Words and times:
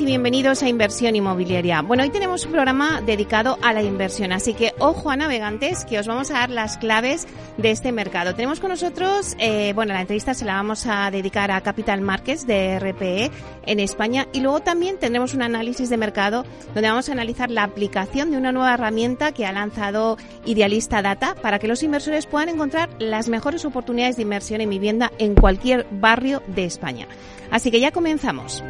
Y 0.00 0.04
bienvenidos 0.04 0.62
a 0.62 0.68
Inversión 0.68 1.16
Inmobiliaria. 1.16 1.80
Bueno, 1.80 2.02
hoy 2.02 2.10
tenemos 2.10 2.44
un 2.44 2.52
programa 2.52 3.00
dedicado 3.00 3.56
a 3.62 3.72
la 3.72 3.82
inversión, 3.82 4.32
así 4.32 4.52
que 4.52 4.74
ojo 4.78 5.10
a 5.10 5.16
navegantes 5.16 5.84
que 5.84 5.98
os 5.98 6.06
vamos 6.06 6.30
a 6.30 6.34
dar 6.34 6.50
las 6.50 6.76
claves 6.76 7.26
de 7.56 7.70
este 7.70 7.92
mercado. 7.92 8.34
Tenemos 8.34 8.60
con 8.60 8.70
nosotros, 8.70 9.36
eh, 9.38 9.72
bueno, 9.74 9.94
la 9.94 10.00
entrevista 10.00 10.34
se 10.34 10.44
la 10.44 10.54
vamos 10.54 10.86
a 10.86 11.10
dedicar 11.10 11.50
a 11.50 11.60
Capital 11.60 12.00
Markets 12.00 12.46
de 12.46 12.78
RPE 12.78 13.30
en 13.64 13.80
España 13.80 14.26
y 14.32 14.40
luego 14.40 14.60
también 14.60 14.98
tendremos 14.98 15.34
un 15.34 15.42
análisis 15.42 15.88
de 15.88 15.96
mercado 15.96 16.44
donde 16.74 16.88
vamos 16.88 17.08
a 17.08 17.12
analizar 17.12 17.50
la 17.50 17.62
aplicación 17.62 18.30
de 18.30 18.36
una 18.36 18.52
nueva 18.52 18.74
herramienta 18.74 19.32
que 19.32 19.46
ha 19.46 19.52
lanzado 19.52 20.18
Idealista 20.44 21.00
Data 21.00 21.36
para 21.36 21.58
que 21.58 21.68
los 21.68 21.82
inversores 21.82 22.26
puedan 22.26 22.48
encontrar 22.48 22.90
las 22.98 23.28
mejores 23.28 23.64
oportunidades 23.64 24.16
de 24.16 24.22
inversión 24.22 24.60
en 24.60 24.70
vivienda 24.70 25.12
en 25.18 25.34
cualquier 25.34 25.86
barrio 25.90 26.42
de 26.48 26.64
España. 26.64 27.06
Así 27.50 27.70
que 27.70 27.80
ya 27.80 27.92
comenzamos. 27.92 28.64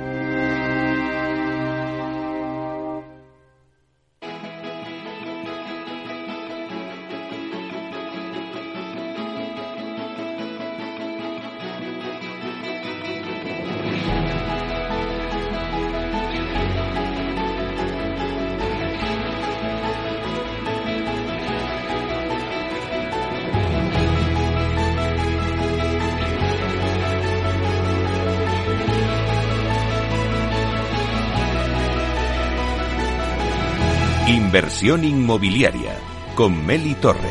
Inversión 34.28 35.04
inmobiliaria 35.04 35.96
con 36.34 36.66
Meli 36.66 36.96
Torres. 36.96 37.22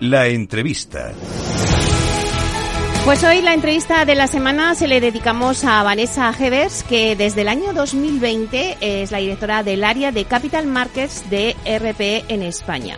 La 0.00 0.28
entrevista. 0.28 1.12
Pues 3.04 3.22
hoy 3.24 3.42
la 3.42 3.52
entrevista 3.52 4.06
de 4.06 4.14
la 4.14 4.26
semana 4.26 4.74
se 4.74 4.88
le 4.88 5.02
dedicamos 5.02 5.62
a 5.64 5.82
Vanessa 5.82 6.32
Hevers, 6.32 6.82
que 6.84 7.14
desde 7.14 7.42
el 7.42 7.48
año 7.48 7.74
2020 7.74 8.78
es 8.80 9.10
la 9.10 9.18
directora 9.18 9.62
del 9.62 9.84
área 9.84 10.12
de 10.12 10.24
Capital 10.24 10.66
Markets 10.66 11.28
de 11.28 11.54
RPE 11.66 12.24
en 12.28 12.42
España. 12.42 12.96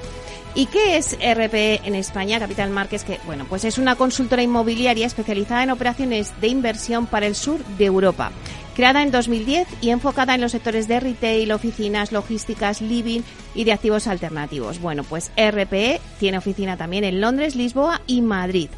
¿Y 0.57 0.65
qué 0.67 0.97
es 0.97 1.13
RPE 1.13 1.83
en 1.85 1.95
España, 1.95 2.39
Capital 2.39 2.71
Markets? 2.71 3.05
Que, 3.05 3.21
bueno, 3.27 3.45
pues 3.47 3.67
es 3.67 3.77
una 3.77 3.95
consultora 3.95 4.43
inmobiliaria 4.43 5.07
especializada 5.07 5.63
en 5.63 5.71
operaciones 5.71 6.33
de 6.41 6.49
inversión 6.49 7.07
para 7.07 7.27
el 7.27 7.35
sur 7.35 7.63
de 7.77 7.85
Europa. 7.85 8.33
Creada 8.77 9.03
en 9.03 9.11
2010 9.11 9.67
y 9.81 9.89
enfocada 9.89 10.35
en 10.35 10.43
los 10.43 10.53
sectores 10.53 10.87
de 10.87 11.01
retail, 11.01 11.51
oficinas, 11.51 12.13
logísticas, 12.13 12.83
living 12.83 13.23
y 13.55 13.65
de 13.65 13.73
activos 13.73 14.07
alternativos. 14.07 14.83
Bueno, 14.83 15.03
pues 15.03 15.31
RPE 15.35 15.99
tiene 16.21 16.37
oficina 16.37 16.77
también 16.77 17.03
en 17.05 17.23
Londres, 17.23 17.57
Lisboa 17.57 18.03
y 18.07 18.21
Madrid. 18.21 18.69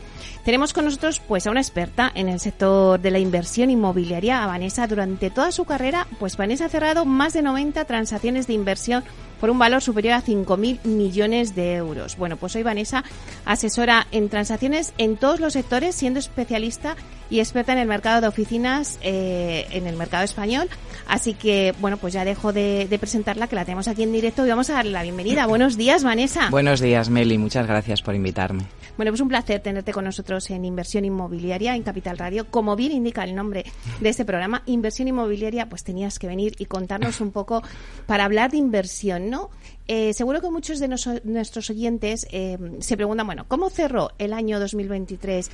Tenemos 0.44 0.72
con 0.72 0.84
nosotros 0.84 1.20
pues 1.26 1.48
a 1.48 1.50
una 1.50 1.60
experta 1.60 2.12
en 2.14 2.28
el 2.28 2.38
sector 2.38 3.00
de 3.00 3.10
la 3.10 3.19
inversión 3.19 3.70
inmobiliaria, 3.70 4.44
a 4.44 4.47
Vanessa. 4.47 4.87
Durante 4.87 5.31
toda 5.31 5.50
su 5.50 5.64
carrera, 5.64 6.06
pues 6.20 6.37
Vanessa 6.37 6.66
ha 6.66 6.69
cerrado 6.69 7.04
más 7.04 7.32
de 7.32 7.42
90 7.42 7.84
transacciones 7.84 8.47
de 8.47 8.53
inversión 8.53 9.03
por 9.41 9.50
un 9.50 9.58
valor 9.58 9.82
superior 9.82 10.14
a 10.14 10.22
5.000 10.22 10.84
millones 10.84 11.56
de 11.56 11.75
euros. 11.75 12.16
Bueno, 12.16 12.37
pues 12.37 12.54
hoy 12.54 12.62
Vanessa 12.62 13.03
asesora 13.44 14.06
en 14.12 14.28
transacciones 14.28 14.94
en 14.97 15.16
todos 15.16 15.41
los 15.41 15.54
sectores, 15.54 15.97
siendo 15.97 16.20
especialista 16.20 16.97
y 17.31 17.41
experta 17.41 17.72
en 17.72 17.78
el 17.78 17.89
mercado 17.89 18.21
de 18.21 18.28
oficinas 18.28 18.99
eh, 19.03 19.66
en 19.71 19.87
el 19.87 19.97
mercado 19.97 20.25
español. 20.25 20.69
Así 21.06 21.34
que, 21.34 21.75
bueno, 21.81 21.97
pues 21.97 22.12
ya 22.12 22.25
dejo 22.25 22.53
de, 22.53 22.87
de, 22.89 22.99
presentarla, 22.99 23.47
que 23.47 23.56
la 23.56 23.65
tenemos 23.65 23.89
aquí 23.89 24.03
en 24.03 24.12
directo 24.12 24.44
y 24.44 24.50
vamos 24.50 24.69
a 24.71 24.75
darle 24.75 24.93
la 24.93 25.03
bienvenida. 25.03 25.47
Buenos 25.49 25.77
días, 25.77 26.05
Vanessa. 26.05 26.50
Buenos 26.50 26.81
días, 26.81 27.09
Meli. 27.09 27.38
Muchas 27.38 27.67
gracias 27.67 28.03
por 28.03 28.15
invitarme. 28.15 28.65
Bueno, 28.99 29.12
pues 29.12 29.21
un 29.21 29.28
placer 29.28 29.61
tenerte 29.61 29.93
con 29.93 30.05
nosotros 30.05 30.50
en 30.50 30.65
Inversión 30.65 31.05
Inmobiliaria 31.05 31.77
en 31.77 31.84
Capital 31.84 32.19
Radio. 32.19 32.50
Como 32.50 32.75
bien 32.75 32.91
indica 32.93 33.22
el 33.22 33.34
nombre 33.34 33.65
de 34.00 34.09
este 34.09 34.25
programa, 34.25 34.62
Inversión 34.67 35.06
Inmobiliaria, 35.06 35.69
pues 35.69 35.84
tenías 35.84 36.19
que 36.19 36.27
venir 36.27 36.56
y 36.59 36.67
contarnos 36.67 37.21
un 37.21 37.31
poco 37.31 37.62
para 38.06 38.25
hablar 38.25 38.50
de 38.50 38.56
inversión, 38.56 39.31
¿no? 39.31 39.50
Eh, 39.87 40.12
seguro 40.12 40.43
que 40.43 40.50
muchos 40.50 40.81
de 40.81 40.88
nos, 40.88 41.09
nuestros 41.25 41.71
oyentes 41.71 42.27
eh, 42.31 42.59
se 42.81 42.97
preguntan, 42.97 43.27
bueno, 43.27 43.47
¿cómo 43.49 43.71
cerró 43.71 44.11
el 44.19 44.34
año 44.34 44.61
2023 44.61 45.50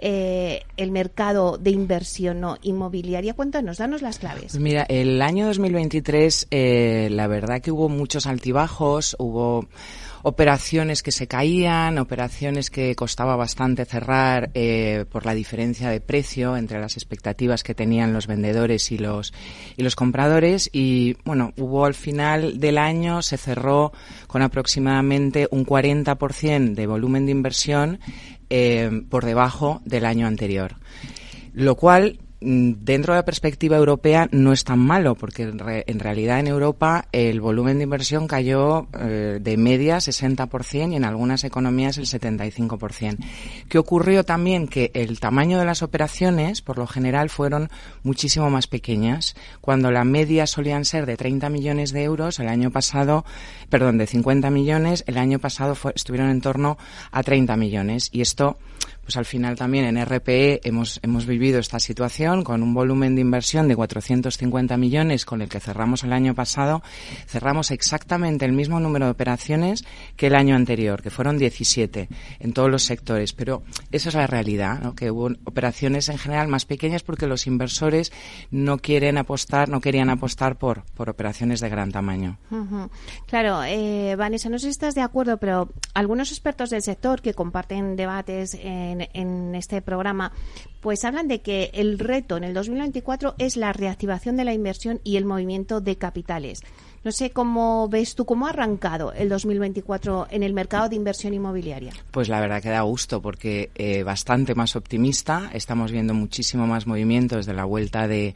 eh, 0.00 0.62
el 0.76 0.90
mercado 0.90 1.58
de 1.58 1.70
inversión 1.70 2.40
no 2.40 2.56
inmobiliaria? 2.62 3.34
Cuéntanos, 3.34 3.78
danos 3.78 4.02
las 4.02 4.18
claves. 4.18 4.52
Pues 4.52 4.60
mira, 4.60 4.84
el 4.88 5.20
año 5.22 5.46
2023, 5.46 6.48
eh, 6.50 7.08
la 7.10 7.26
verdad 7.26 7.60
que 7.60 7.70
hubo 7.70 7.88
muchos 7.88 8.26
altibajos, 8.26 9.16
hubo 9.18 9.68
operaciones 10.22 11.02
que 11.02 11.12
se 11.12 11.26
caían, 11.26 11.98
operaciones 11.98 12.70
que 12.70 12.94
costaba 12.94 13.36
bastante 13.36 13.84
cerrar 13.84 14.50
eh, 14.54 15.04
por 15.10 15.26
la 15.26 15.34
diferencia 15.34 15.90
de 15.90 16.00
precio 16.00 16.56
entre 16.56 16.80
las 16.80 16.96
expectativas 16.96 17.62
que 17.62 17.74
tenían 17.74 18.12
los 18.12 18.26
vendedores 18.26 18.90
y 18.92 18.98
los 18.98 19.32
y 19.76 19.82
los 19.82 19.96
compradores 19.96 20.70
y 20.72 21.16
bueno, 21.24 21.52
hubo 21.56 21.84
al 21.84 21.94
final 21.94 22.58
del 22.60 22.78
año 22.78 23.22
se 23.22 23.36
cerró 23.36 23.92
con 24.26 24.42
aproximadamente 24.42 25.48
un 25.50 25.64
40% 25.64 26.74
de 26.74 26.86
volumen 26.86 27.26
de 27.26 27.32
inversión 27.32 28.00
eh, 28.50 28.90
por 29.08 29.24
debajo 29.24 29.80
del 29.84 30.04
año 30.04 30.26
anterior. 30.26 30.76
Lo 31.52 31.74
cual 31.74 32.18
dentro 32.40 33.14
de 33.14 33.18
la 33.18 33.24
perspectiva 33.24 33.76
europea 33.76 34.28
no 34.30 34.52
es 34.52 34.62
tan 34.64 34.78
malo, 34.78 35.14
porque 35.16 35.42
en, 35.42 35.58
re, 35.58 35.84
en 35.86 35.98
realidad 35.98 36.38
en 36.38 36.46
Europa 36.46 37.06
el 37.10 37.40
volumen 37.40 37.78
de 37.78 37.84
inversión 37.84 38.28
cayó 38.28 38.86
eh, 38.98 39.38
de 39.40 39.56
media 39.56 39.96
60% 39.96 40.92
y 40.92 40.96
en 40.96 41.04
algunas 41.04 41.44
economías 41.44 41.98
el 41.98 42.06
75%. 42.06 43.18
¿Qué 43.68 43.78
ocurrió 43.78 44.24
también? 44.24 44.68
Que 44.68 44.90
el 44.94 45.18
tamaño 45.18 45.58
de 45.58 45.64
las 45.64 45.82
operaciones, 45.82 46.62
por 46.62 46.78
lo 46.78 46.86
general, 46.86 47.28
fueron 47.28 47.70
muchísimo 48.02 48.50
más 48.50 48.68
pequeñas. 48.68 49.34
Cuando 49.60 49.90
la 49.90 50.04
media 50.04 50.46
solían 50.46 50.84
ser 50.84 51.06
de 51.06 51.16
30 51.16 51.48
millones 51.50 51.92
de 51.92 52.04
euros, 52.04 52.38
el 52.38 52.48
año 52.48 52.70
pasado, 52.70 53.24
perdón, 53.68 53.98
de 53.98 54.06
50 54.06 54.50
millones, 54.50 55.02
el 55.06 55.18
año 55.18 55.40
pasado 55.40 55.74
fue, 55.74 55.92
estuvieron 55.94 56.30
en 56.30 56.40
torno 56.40 56.78
a 57.10 57.22
30 57.22 57.56
millones. 57.56 58.10
Y 58.12 58.20
esto 58.20 58.58
pues 59.08 59.16
al 59.16 59.24
final 59.24 59.56
también 59.56 59.86
en 59.86 60.04
RPE 60.04 60.60
hemos, 60.64 61.00
hemos 61.02 61.24
vivido 61.24 61.60
esta 61.60 61.80
situación 61.80 62.44
con 62.44 62.62
un 62.62 62.74
volumen 62.74 63.14
de 63.14 63.22
inversión 63.22 63.66
de 63.66 63.74
450 63.74 64.76
millones 64.76 65.24
con 65.24 65.40
el 65.40 65.48
que 65.48 65.60
cerramos 65.60 66.04
el 66.04 66.12
año 66.12 66.34
pasado. 66.34 66.82
Cerramos 67.26 67.70
exactamente 67.70 68.44
el 68.44 68.52
mismo 68.52 68.80
número 68.80 69.06
de 69.06 69.12
operaciones 69.12 69.82
que 70.14 70.26
el 70.26 70.34
año 70.34 70.54
anterior, 70.54 71.00
que 71.00 71.08
fueron 71.08 71.38
17 71.38 72.10
en 72.38 72.52
todos 72.52 72.70
los 72.70 72.82
sectores. 72.82 73.32
Pero 73.32 73.62
esa 73.90 74.10
es 74.10 74.14
la 74.14 74.26
realidad, 74.26 74.78
¿no? 74.82 74.94
que 74.94 75.10
hubo 75.10 75.30
operaciones 75.44 76.10
en 76.10 76.18
general 76.18 76.48
más 76.48 76.66
pequeñas 76.66 77.02
porque 77.02 77.26
los 77.26 77.46
inversores 77.46 78.12
no 78.50 78.76
quieren 78.76 79.16
apostar, 79.16 79.70
no 79.70 79.80
querían 79.80 80.10
apostar 80.10 80.58
por, 80.58 80.82
por 80.92 81.08
operaciones 81.08 81.60
de 81.60 81.70
gran 81.70 81.92
tamaño. 81.92 82.36
Claro, 83.26 83.64
eh, 83.64 84.16
Vanessa, 84.16 84.50
no 84.50 84.58
sé 84.58 84.66
si 84.66 84.72
estás 84.72 84.94
de 84.94 85.00
acuerdo, 85.00 85.38
pero 85.38 85.70
algunos 85.94 86.30
expertos 86.30 86.68
del 86.68 86.82
sector 86.82 87.22
que 87.22 87.32
comparten 87.32 87.96
debates 87.96 88.52
en 88.52 88.97
en, 89.00 89.54
este 89.54 89.82
programa, 89.82 90.32
pues 90.80 91.04
hablan 91.04 91.28
de 91.28 91.40
que 91.40 91.70
el 91.74 91.98
reto 91.98 92.36
en 92.36 92.44
el 92.44 92.54
2024 92.54 93.34
es 93.38 93.56
la 93.56 93.72
reactivación 93.72 94.36
de 94.36 94.44
la 94.44 94.54
inversión 94.54 95.00
y 95.04 95.16
el 95.16 95.24
movimiento 95.24 95.80
de 95.80 95.96
capitales. 95.96 96.62
No 97.04 97.12
sé 97.12 97.30
cómo 97.30 97.88
ves 97.88 98.16
tú, 98.16 98.24
cómo 98.24 98.46
ha 98.46 98.50
arrancado 98.50 99.12
el 99.12 99.28
2024 99.28 100.26
en 100.30 100.42
el 100.42 100.52
mercado 100.52 100.88
de 100.88 100.96
inversión 100.96 101.32
inmobiliaria. 101.32 101.92
Pues 102.10 102.28
la 102.28 102.40
verdad 102.40 102.60
que 102.60 102.70
da 102.70 102.80
gusto 102.82 103.22
porque 103.22 103.70
eh, 103.76 104.02
bastante 104.02 104.54
más 104.54 104.74
optimista. 104.74 105.48
Estamos 105.54 105.92
viendo 105.92 106.12
muchísimo 106.12 106.66
más 106.66 106.86
movimientos 106.86 107.46
de 107.46 107.54
la 107.54 107.64
vuelta 107.64 108.08
de, 108.08 108.34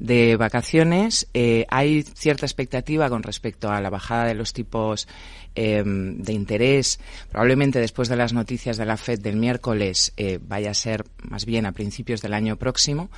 de 0.00 0.36
vacaciones. 0.36 1.28
Eh, 1.34 1.66
hay 1.70 2.02
cierta 2.02 2.46
expectativa 2.46 3.08
con 3.08 3.22
respecto 3.22 3.70
a 3.70 3.80
la 3.80 3.90
bajada 3.90 4.24
de 4.26 4.34
los 4.34 4.52
tipos 4.52 5.06
eh, 5.54 5.82
de 5.84 6.32
interés. 6.32 7.00
Probablemente 7.30 7.80
después 7.80 8.08
de 8.08 8.16
las 8.16 8.32
noticias 8.32 8.76
de 8.76 8.86
la 8.86 8.96
FED 8.96 9.20
del 9.20 9.36
miércoles 9.36 10.12
eh, 10.16 10.38
vaya 10.42 10.70
a 10.70 10.74
ser 10.74 11.04
más 11.22 11.44
bien 11.44 11.66
a 11.66 11.72
principios 11.72 12.22
del 12.22 12.34
año 12.34 12.56
próximo. 12.56 13.10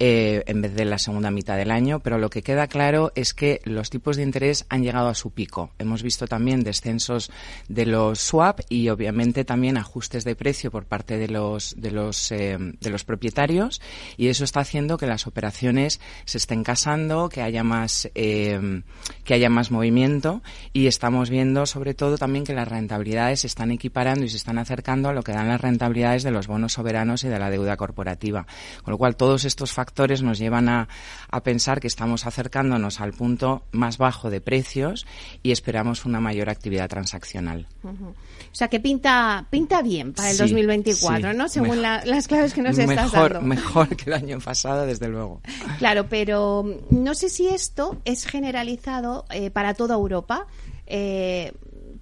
Eh, 0.00 0.44
en 0.46 0.62
vez 0.62 0.74
de 0.76 0.84
la 0.84 0.98
segunda 0.98 1.32
mitad 1.32 1.56
del 1.56 1.72
año, 1.72 1.98
pero 1.98 2.18
lo 2.18 2.30
que 2.30 2.42
queda 2.42 2.68
claro 2.68 3.10
es 3.16 3.34
que 3.34 3.60
los 3.64 3.90
tipos 3.90 4.16
de 4.16 4.22
interés 4.22 4.64
han 4.68 4.84
llegado 4.84 5.08
a 5.08 5.14
su 5.16 5.32
pico. 5.32 5.72
Hemos 5.76 6.04
visto 6.04 6.28
también 6.28 6.62
descensos 6.62 7.32
de 7.68 7.84
los 7.84 8.20
swap 8.20 8.60
y 8.68 8.90
obviamente 8.90 9.44
también 9.44 9.76
ajustes 9.76 10.22
de 10.22 10.36
precio 10.36 10.70
por 10.70 10.84
parte 10.84 11.18
de 11.18 11.26
los 11.26 11.74
de 11.76 11.90
los 11.90 12.30
eh, 12.30 12.56
de 12.58 12.90
los 12.90 13.02
propietarios 13.02 13.80
y 14.16 14.28
eso 14.28 14.44
está 14.44 14.60
haciendo 14.60 14.98
que 14.98 15.08
las 15.08 15.26
operaciones 15.26 16.00
se 16.26 16.38
estén 16.38 16.62
casando, 16.62 17.28
que 17.28 17.42
haya 17.42 17.64
más 17.64 18.08
eh, 18.14 18.82
que 19.24 19.34
haya 19.34 19.50
más 19.50 19.72
movimiento 19.72 20.42
y 20.72 20.86
estamos 20.86 21.28
viendo 21.28 21.66
sobre 21.66 21.94
todo 21.94 22.18
también 22.18 22.44
que 22.44 22.54
las 22.54 22.68
rentabilidades 22.68 23.40
se 23.40 23.48
están 23.48 23.72
equiparando 23.72 24.24
y 24.24 24.28
se 24.28 24.36
están 24.36 24.58
acercando 24.58 25.08
a 25.08 25.12
lo 25.12 25.24
que 25.24 25.32
dan 25.32 25.48
las 25.48 25.60
rentabilidades 25.60 26.22
de 26.22 26.30
los 26.30 26.46
bonos 26.46 26.74
soberanos 26.74 27.24
y 27.24 27.28
de 27.28 27.38
la 27.40 27.50
deuda 27.50 27.76
corporativa. 27.76 28.46
Con 28.84 28.92
lo 28.92 28.98
cual 28.98 29.16
todos 29.16 29.44
estos 29.44 29.72
factores 29.72 29.87
nos 30.22 30.38
llevan 30.38 30.68
a, 30.68 30.88
a 31.30 31.42
pensar 31.42 31.80
que 31.80 31.86
estamos 31.86 32.26
acercándonos 32.26 33.00
al 33.00 33.12
punto 33.12 33.62
más 33.72 33.98
bajo 33.98 34.30
de 34.30 34.40
precios 34.40 35.06
y 35.42 35.52
esperamos 35.52 36.04
una 36.04 36.20
mayor 36.20 36.50
actividad 36.50 36.88
transaccional. 36.88 37.66
O 37.84 38.54
sea 38.54 38.68
que 38.68 38.80
pinta 38.80 39.46
pinta 39.50 39.82
bien 39.82 40.12
para 40.12 40.30
el 40.30 40.36
2024, 40.36 41.34
¿no? 41.34 41.48
Según 41.48 41.82
las 41.82 42.28
claves 42.28 42.54
que 42.54 42.62
nos 42.62 42.78
estás 42.78 43.12
dando. 43.12 43.40
Mejor 43.42 43.96
que 43.96 44.10
el 44.10 44.14
año 44.14 44.38
pasado, 44.40 44.86
desde 44.86 45.08
luego. 45.08 45.40
Claro, 45.78 46.08
pero 46.08 46.64
no 46.90 47.14
sé 47.14 47.28
si 47.28 47.48
esto 47.48 48.00
es 48.04 48.24
generalizado 48.26 49.24
eh, 49.30 49.50
para 49.50 49.74
toda 49.74 49.94
Europa. 49.94 50.46
Eh, 50.86 51.52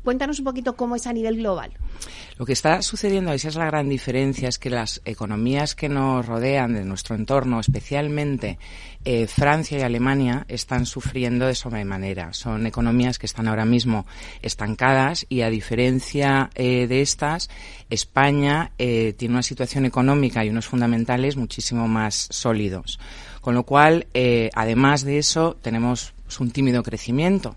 cuéntanos 0.06 0.38
un 0.38 0.44
poquito 0.44 0.76
cómo 0.76 0.94
es 0.94 1.08
a 1.08 1.12
nivel 1.12 1.38
global. 1.38 1.72
Lo 2.38 2.46
que 2.46 2.52
está 2.52 2.80
sucediendo, 2.80 3.32
esa 3.32 3.48
es 3.48 3.56
la 3.56 3.66
gran 3.66 3.88
diferencia, 3.88 4.48
es 4.48 4.56
que 4.56 4.70
las 4.70 5.02
economías 5.04 5.74
que 5.74 5.88
nos 5.88 6.24
rodean 6.24 6.74
de 6.74 6.84
nuestro 6.84 7.16
entorno, 7.16 7.58
especialmente 7.58 8.56
eh, 9.04 9.26
Francia 9.26 9.80
y 9.80 9.82
Alemania, 9.82 10.44
están 10.46 10.86
sufriendo 10.86 11.48
de 11.48 11.56
sobremanera. 11.56 12.32
Son 12.34 12.68
economías 12.68 13.18
que 13.18 13.26
están 13.26 13.48
ahora 13.48 13.64
mismo 13.64 14.06
estancadas 14.42 15.26
y, 15.28 15.40
a 15.40 15.50
diferencia 15.50 16.50
eh, 16.54 16.86
de 16.86 17.02
estas, 17.02 17.50
España 17.90 18.70
eh, 18.78 19.12
tiene 19.18 19.34
una 19.34 19.42
situación 19.42 19.86
económica 19.86 20.44
y 20.44 20.50
unos 20.50 20.68
fundamentales 20.68 21.34
muchísimo 21.34 21.88
más 21.88 22.28
sólidos. 22.30 23.00
Con 23.40 23.56
lo 23.56 23.64
cual, 23.64 24.06
además 24.54 25.04
de 25.04 25.18
eso, 25.18 25.56
tenemos 25.62 26.14
un 26.40 26.50
tímido 26.50 26.82
crecimiento 26.82 27.56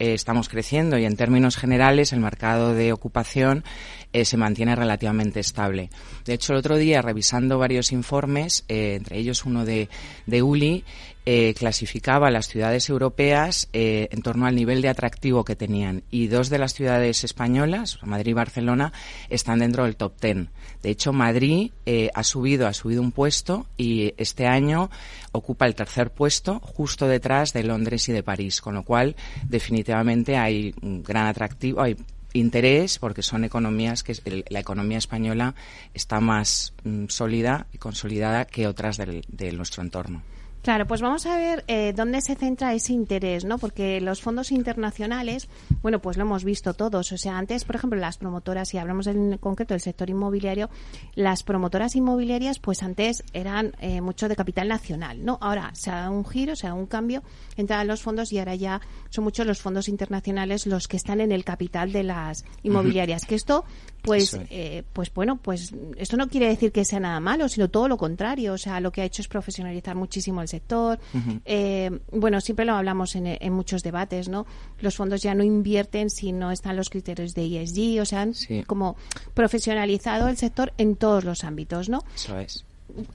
eh, 0.00 0.14
estamos 0.14 0.48
creciendo 0.48 0.98
y 0.98 1.04
en 1.04 1.16
términos 1.16 1.56
generales 1.56 2.12
el 2.12 2.20
mercado 2.20 2.74
de 2.74 2.92
ocupación 2.92 3.64
eh, 4.12 4.24
se 4.24 4.36
mantiene 4.36 4.74
relativamente 4.76 5.40
estable. 5.40 5.90
De 6.24 6.34
hecho, 6.34 6.52
el 6.52 6.58
otro 6.58 6.76
día, 6.76 7.02
revisando 7.02 7.58
varios 7.58 7.92
informes, 7.92 8.64
eh, 8.68 8.94
entre 8.96 9.18
ellos 9.18 9.44
uno 9.44 9.64
de, 9.64 9.88
de 10.26 10.42
ULI, 10.42 10.84
eh, 11.26 11.54
clasificaba 11.54 12.30
las 12.30 12.48
ciudades 12.48 12.88
europeas 12.88 13.68
eh, 13.74 14.08
en 14.10 14.22
torno 14.22 14.46
al 14.46 14.54
nivel 14.54 14.80
de 14.80 14.88
atractivo 14.88 15.44
que 15.44 15.54
tenían 15.54 16.02
y 16.10 16.28
dos 16.28 16.48
de 16.48 16.58
las 16.58 16.72
ciudades 16.72 17.24
españolas, 17.24 17.98
Madrid 18.02 18.30
y 18.30 18.34
Barcelona, 18.34 18.94
están 19.28 19.58
dentro 19.58 19.84
del 19.84 19.96
top 19.96 20.16
ten. 20.18 20.48
De 20.82 20.88
hecho, 20.88 21.12
Madrid 21.12 21.72
eh, 21.84 22.10
ha 22.14 22.24
subido, 22.24 22.66
ha 22.66 22.72
subido 22.72 23.02
un 23.02 23.12
puesto 23.12 23.66
y 23.76 24.14
este 24.16 24.46
año 24.46 24.90
ocupa 25.32 25.66
el 25.66 25.74
tercer 25.74 26.10
puesto 26.10 26.58
justo 26.58 27.06
detrás 27.06 27.52
de 27.52 27.64
Londres 27.64 28.08
y 28.08 28.12
de 28.12 28.22
París, 28.22 28.62
con 28.62 28.74
lo 28.74 28.82
cual 28.82 29.14
definitivamente 29.46 30.38
hay 30.38 30.74
un 30.80 31.02
gran 31.02 31.26
atractivo, 31.26 31.82
hay 31.82 31.96
interés 32.32 32.98
porque 32.98 33.22
son 33.22 33.44
economías 33.44 34.02
que 34.02 34.44
la 34.48 34.60
economía 34.60 34.98
española 34.98 35.54
está 35.94 36.20
más 36.20 36.74
mm, 36.84 37.06
sólida 37.08 37.66
y 37.72 37.78
consolidada 37.78 38.46
que 38.46 38.66
otras 38.66 38.96
de 38.96 39.52
nuestro 39.52 39.82
entorno. 39.82 40.22
Claro, 40.62 40.86
pues 40.86 41.00
vamos 41.00 41.24
a 41.24 41.38
ver 41.38 41.64
eh, 41.68 41.94
dónde 41.96 42.20
se 42.20 42.34
centra 42.34 42.74
ese 42.74 42.92
interés, 42.92 43.46
¿no? 43.46 43.56
Porque 43.56 43.98
los 44.02 44.20
fondos 44.20 44.52
internacionales, 44.52 45.48
bueno, 45.80 46.00
pues 46.00 46.18
lo 46.18 46.24
hemos 46.24 46.44
visto 46.44 46.74
todos. 46.74 47.12
O 47.12 47.16
sea, 47.16 47.38
antes, 47.38 47.64
por 47.64 47.76
ejemplo, 47.76 47.98
las 47.98 48.18
promotoras, 48.18 48.68
si 48.68 48.76
hablamos 48.76 49.06
en 49.06 49.38
concreto 49.38 49.72
del 49.72 49.80
sector 49.80 50.10
inmobiliario, 50.10 50.68
las 51.14 51.44
promotoras 51.44 51.96
inmobiliarias, 51.96 52.58
pues 52.58 52.82
antes 52.82 53.24
eran 53.32 53.74
eh, 53.80 54.02
mucho 54.02 54.28
de 54.28 54.36
capital 54.36 54.68
nacional, 54.68 55.24
¿no? 55.24 55.38
Ahora 55.40 55.70
se 55.72 55.90
ha 55.90 56.00
dado 56.00 56.12
un 56.12 56.26
giro, 56.26 56.54
se 56.54 56.66
ha 56.66 56.70
dado 56.70 56.80
un 56.80 56.86
cambio, 56.86 57.22
entran 57.56 57.86
los 57.86 58.02
fondos 58.02 58.30
y 58.30 58.38
ahora 58.38 58.54
ya 58.54 58.82
son 59.08 59.24
muchos 59.24 59.46
los 59.46 59.62
fondos 59.62 59.88
internacionales 59.88 60.66
los 60.66 60.88
que 60.88 60.98
están 60.98 61.22
en 61.22 61.32
el 61.32 61.42
capital 61.42 61.90
de 61.90 62.02
las 62.02 62.44
inmobiliarias. 62.62 63.24
Que 63.24 63.34
esto, 63.34 63.64
pues, 64.02 64.38
eh, 64.50 64.82
pues 64.92 65.12
bueno, 65.12 65.36
pues 65.36 65.72
esto 65.96 66.16
no 66.16 66.28
quiere 66.28 66.48
decir 66.48 66.72
que 66.72 66.84
sea 66.84 67.00
nada 67.00 67.20
malo, 67.20 67.48
sino 67.48 67.68
todo 67.68 67.88
lo 67.88 67.96
contrario. 67.96 68.54
O 68.54 68.58
sea, 68.58 68.80
lo 68.80 68.92
que 68.92 69.02
ha 69.02 69.04
hecho 69.04 69.22
es 69.22 69.28
profesionalizar 69.28 69.94
muchísimo 69.96 70.42
el 70.42 70.48
sector. 70.48 70.98
Eh, 71.44 71.90
bueno, 72.12 72.40
siempre 72.40 72.64
lo 72.64 72.74
hablamos 72.74 73.14
en, 73.16 73.52
muchos 73.52 73.82
debates, 73.82 74.28
¿no? 74.28 74.46
Los 74.80 74.96
fondos 74.96 75.22
ya 75.22 75.34
no 75.34 75.44
invierten 75.44 76.10
si 76.10 76.32
no 76.32 76.50
están 76.50 76.76
los 76.76 76.88
criterios 76.90 77.34
de 77.34 77.62
ESG, 77.62 78.00
o 78.00 78.04
sea, 78.04 78.22
han 78.22 78.34
como 78.66 78.96
profesionalizado 79.34 80.28
el 80.28 80.36
sector 80.36 80.72
en 80.78 80.96
todos 80.96 81.24
los 81.24 81.44
ámbitos, 81.44 81.88
¿no? 81.88 82.04
Eso 82.14 82.38
es 82.38 82.64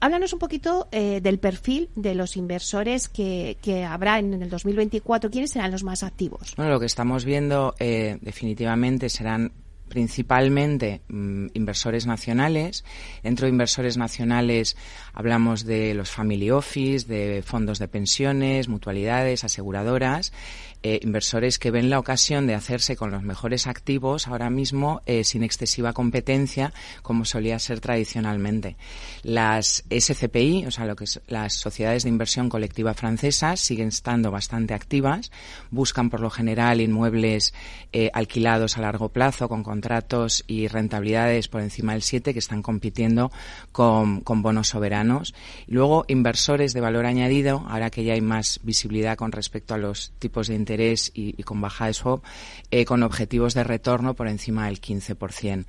háblanos 0.00 0.32
un 0.32 0.38
poquito 0.38 0.88
eh, 0.92 1.20
del 1.22 1.38
perfil 1.38 1.88
de 1.94 2.14
los 2.14 2.36
inversores 2.36 3.08
que, 3.08 3.56
que, 3.62 3.84
habrá 3.84 4.18
en 4.18 4.42
el 4.42 4.50
2024. 4.50 5.30
¿Quiénes 5.30 5.50
serán 5.50 5.70
los 5.70 5.84
más 5.84 6.02
activos? 6.02 6.54
Bueno, 6.56 6.72
lo 6.72 6.80
que 6.80 6.86
estamos 6.86 7.24
viendo 7.24 7.74
eh, 7.78 8.18
definitivamente 8.20 9.08
serán 9.08 9.52
principalmente 9.88 11.02
mm, 11.08 11.46
inversores 11.54 12.06
nacionales. 12.06 12.84
Dentro 13.22 13.46
de 13.46 13.52
inversores 13.52 13.96
nacionales 13.96 14.76
hablamos 15.12 15.64
de 15.64 15.94
los 15.94 16.10
family 16.10 16.50
office, 16.50 17.06
de 17.06 17.42
fondos 17.42 17.78
de 17.78 17.88
pensiones, 17.88 18.68
mutualidades, 18.68 19.44
aseguradoras 19.44 20.32
eh, 20.82 21.00
inversores 21.02 21.58
que 21.58 21.70
ven 21.70 21.90
la 21.90 21.98
ocasión 21.98 22.46
de 22.46 22.54
hacerse 22.54 22.96
con 22.96 23.10
los 23.10 23.22
mejores 23.22 23.66
activos 23.66 24.28
ahora 24.28 24.50
mismo 24.50 25.02
eh, 25.06 25.24
sin 25.24 25.42
excesiva 25.42 25.92
competencia 25.92 26.72
como 27.02 27.24
solía 27.24 27.58
ser 27.58 27.80
tradicionalmente. 27.80 28.76
Las 29.22 29.84
SCPI, 29.90 30.66
o 30.66 30.70
sea, 30.70 30.86
lo 30.86 30.96
que 30.96 31.04
es 31.04 31.20
las 31.26 31.54
sociedades 31.54 32.04
de 32.04 32.08
inversión 32.08 32.48
colectiva 32.48 32.94
francesas, 32.94 33.60
siguen 33.60 33.88
estando 33.88 34.30
bastante 34.30 34.74
activas, 34.74 35.30
buscan 35.70 36.10
por 36.10 36.20
lo 36.20 36.30
general 36.30 36.80
inmuebles 36.80 37.54
eh, 37.92 38.10
alquilados 38.12 38.78
a 38.78 38.82
largo 38.82 39.08
plazo 39.08 39.48
con 39.48 39.62
contratos 39.62 40.44
y 40.46 40.68
rentabilidades 40.68 41.48
por 41.48 41.60
encima 41.60 41.92
del 41.92 42.02
7 42.02 42.32
que 42.32 42.38
están 42.38 42.62
compitiendo 42.62 43.30
con, 43.72 44.20
con 44.20 44.42
bonos 44.42 44.68
soberanos. 44.68 45.34
Luego 45.66 46.04
inversores 46.08 46.72
de 46.72 46.80
valor 46.80 47.06
añadido, 47.06 47.64
ahora 47.68 47.90
que 47.90 48.04
ya 48.04 48.14
hay 48.14 48.20
más 48.20 48.60
visibilidad 48.62 49.16
con 49.16 49.32
respecto 49.32 49.74
a 49.74 49.78
los 49.78 50.12
tipos 50.18 50.48
de 50.48 50.54
interés 50.66 51.12
y, 51.14 51.40
con 51.44 51.60
baja 51.60 51.92
swap, 51.92 52.24
eh, 52.72 52.84
con 52.84 53.04
objetivos 53.04 53.54
de 53.54 53.62
retorno 53.62 54.14
por 54.14 54.26
encima 54.26 54.66
del 54.66 54.80
15%. 54.80 55.66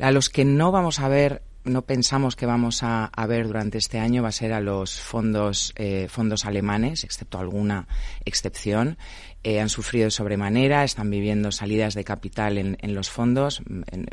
A 0.00 0.10
los 0.10 0.28
que 0.28 0.44
no 0.44 0.72
vamos 0.72 0.98
a 0.98 1.08
ver 1.08 1.42
no 1.64 1.82
pensamos 1.82 2.36
que 2.36 2.46
vamos 2.46 2.82
a, 2.82 3.10
ver 3.28 3.46
durante 3.46 3.78
este 3.78 3.98
año 3.98 4.22
va 4.22 4.28
a 4.28 4.32
ser 4.32 4.52
a 4.52 4.60
los 4.60 5.00
fondos 5.00 5.72
eh, 5.76 6.08
fondos 6.08 6.44
alemanes, 6.44 7.04
excepto 7.04 7.38
alguna 7.38 7.86
excepción. 8.24 8.98
Eh, 9.44 9.60
han 9.60 9.68
sufrido 9.68 10.04
de 10.04 10.10
sobremanera, 10.12 10.84
están 10.84 11.10
viviendo 11.10 11.50
salidas 11.50 11.94
de 11.94 12.04
capital 12.04 12.58
en, 12.58 12.94
los 12.94 13.10
fondos, 13.10 13.62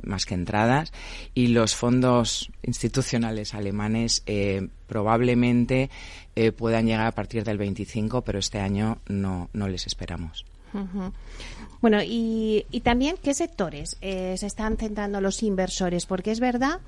más 0.03 0.25
que 0.25 0.33
entradas, 0.33 0.91
y 1.35 1.47
los 1.47 1.75
fondos 1.75 2.51
institucionales 2.63 3.53
alemanes 3.53 4.23
probablemente 4.87 5.91
eh, 6.35 6.51
puedan 6.51 6.85
llegar 6.85 7.05
a 7.05 7.11
partir 7.11 7.43
del 7.43 7.57
25, 7.57 8.21
pero 8.23 8.39
este 8.39 8.59
año 8.59 8.97
no, 9.07 9.49
no 9.53 9.67
les 9.67 9.87
esperamos. 9.87 10.45
Bueno, 11.81 12.01
y, 12.03 12.65
y, 12.71 12.81
también 12.81 13.15
qué 13.21 13.33
sectores 13.33 13.97
eh, 14.01 14.35
se 14.37 14.45
están 14.45 14.77
centrando 14.77 15.19
los 15.19 15.41
inversores, 15.43 16.05
porque 16.05 16.31
es 16.31 16.39
verdad 16.39 16.79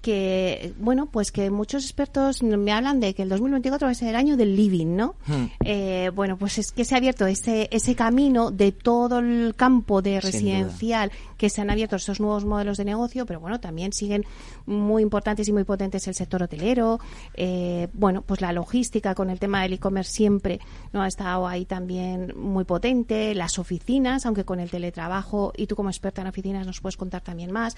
que, 0.00 0.74
bueno, 0.78 1.06
pues 1.06 1.32
que 1.32 1.50
muchos 1.50 1.84
expertos 1.84 2.42
me 2.42 2.72
hablan 2.72 3.00
de 3.00 3.14
que 3.14 3.22
el 3.22 3.28
2024 3.28 3.86
va 3.86 3.92
a 3.92 3.94
ser 3.94 4.08
el 4.08 4.16
año 4.16 4.36
del 4.36 4.56
living, 4.56 4.96
¿no? 4.96 5.14
Hmm. 5.26 5.46
Eh, 5.64 6.10
bueno, 6.14 6.36
pues 6.36 6.58
es 6.58 6.72
que 6.72 6.84
se 6.84 6.94
ha 6.94 6.98
abierto 6.98 7.26
ese, 7.26 7.68
ese 7.70 7.94
camino 7.94 8.50
de 8.50 8.72
todo 8.72 9.18
el 9.18 9.54
campo 9.56 10.02
de 10.02 10.20
residencial, 10.20 11.12
que 11.36 11.50
se 11.50 11.60
han 11.60 11.70
abierto 11.70 11.96
esos 11.96 12.20
nuevos 12.20 12.44
modelos 12.44 12.76
de 12.78 12.84
negocio, 12.84 13.26
pero 13.26 13.40
bueno, 13.40 13.60
también 13.60 13.92
siguen 13.92 14.24
muy 14.66 15.02
importantes 15.02 15.48
y 15.48 15.52
muy 15.52 15.64
potentes 15.64 16.06
el 16.08 16.14
sector 16.14 16.42
hotelero, 16.42 17.00
eh, 17.34 17.88
bueno, 17.92 18.22
pues 18.22 18.40
la 18.40 18.52
logística 18.52 19.14
con 19.14 19.30
el 19.30 19.38
tema 19.38 19.62
del 19.62 19.74
e-commerce 19.74 20.12
siempre 20.12 20.60
no 20.92 21.02
ha 21.02 21.08
estado 21.08 21.46
ahí 21.46 21.64
también 21.64 22.34
muy 22.36 22.64
potente, 22.64 23.34
las 23.34 23.58
oficinas, 23.58 24.26
aunque 24.26 24.44
con 24.44 24.60
el 24.60 24.70
teletrabajo, 24.70 25.52
y 25.56 25.66
tú 25.66 25.76
como 25.76 25.90
experta 25.90 26.22
en 26.22 26.28
oficinas 26.28 26.66
nos 26.66 26.80
puedes 26.80 26.96
contar 26.96 27.22
también 27.22 27.52
más. 27.52 27.76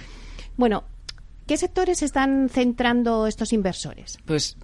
Bueno, 0.57 0.85
¿Qué 1.46 1.56
sectores 1.56 2.02
están 2.02 2.49
centrando 2.49 3.26
estos 3.26 3.52
inversores? 3.52 4.18
Pues 4.25 4.56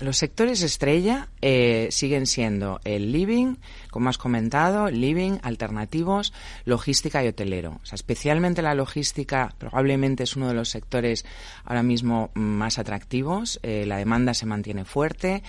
los 0.00 0.16
sectores 0.16 0.62
estrella 0.62 1.28
eh, 1.42 1.88
siguen 1.90 2.26
siendo 2.26 2.80
el 2.84 3.12
living, 3.12 3.56
como 3.90 4.08
has 4.08 4.18
comentado, 4.18 4.90
living, 4.90 5.38
alternativos, 5.42 6.32
logística 6.64 7.24
y 7.24 7.28
hotelero. 7.28 7.80
Especialmente 7.92 8.62
la 8.62 8.74
logística 8.74 9.54
probablemente 9.58 10.22
es 10.22 10.36
uno 10.36 10.48
de 10.48 10.54
los 10.54 10.68
sectores 10.68 11.24
ahora 11.64 11.82
mismo 11.82 12.30
más 12.34 12.78
atractivos. 12.78 13.58
Eh, 13.62 13.84
la 13.86 13.96
demanda 13.96 14.32
se 14.32 14.46
mantiene 14.46 14.84
fuerte. 14.84 15.42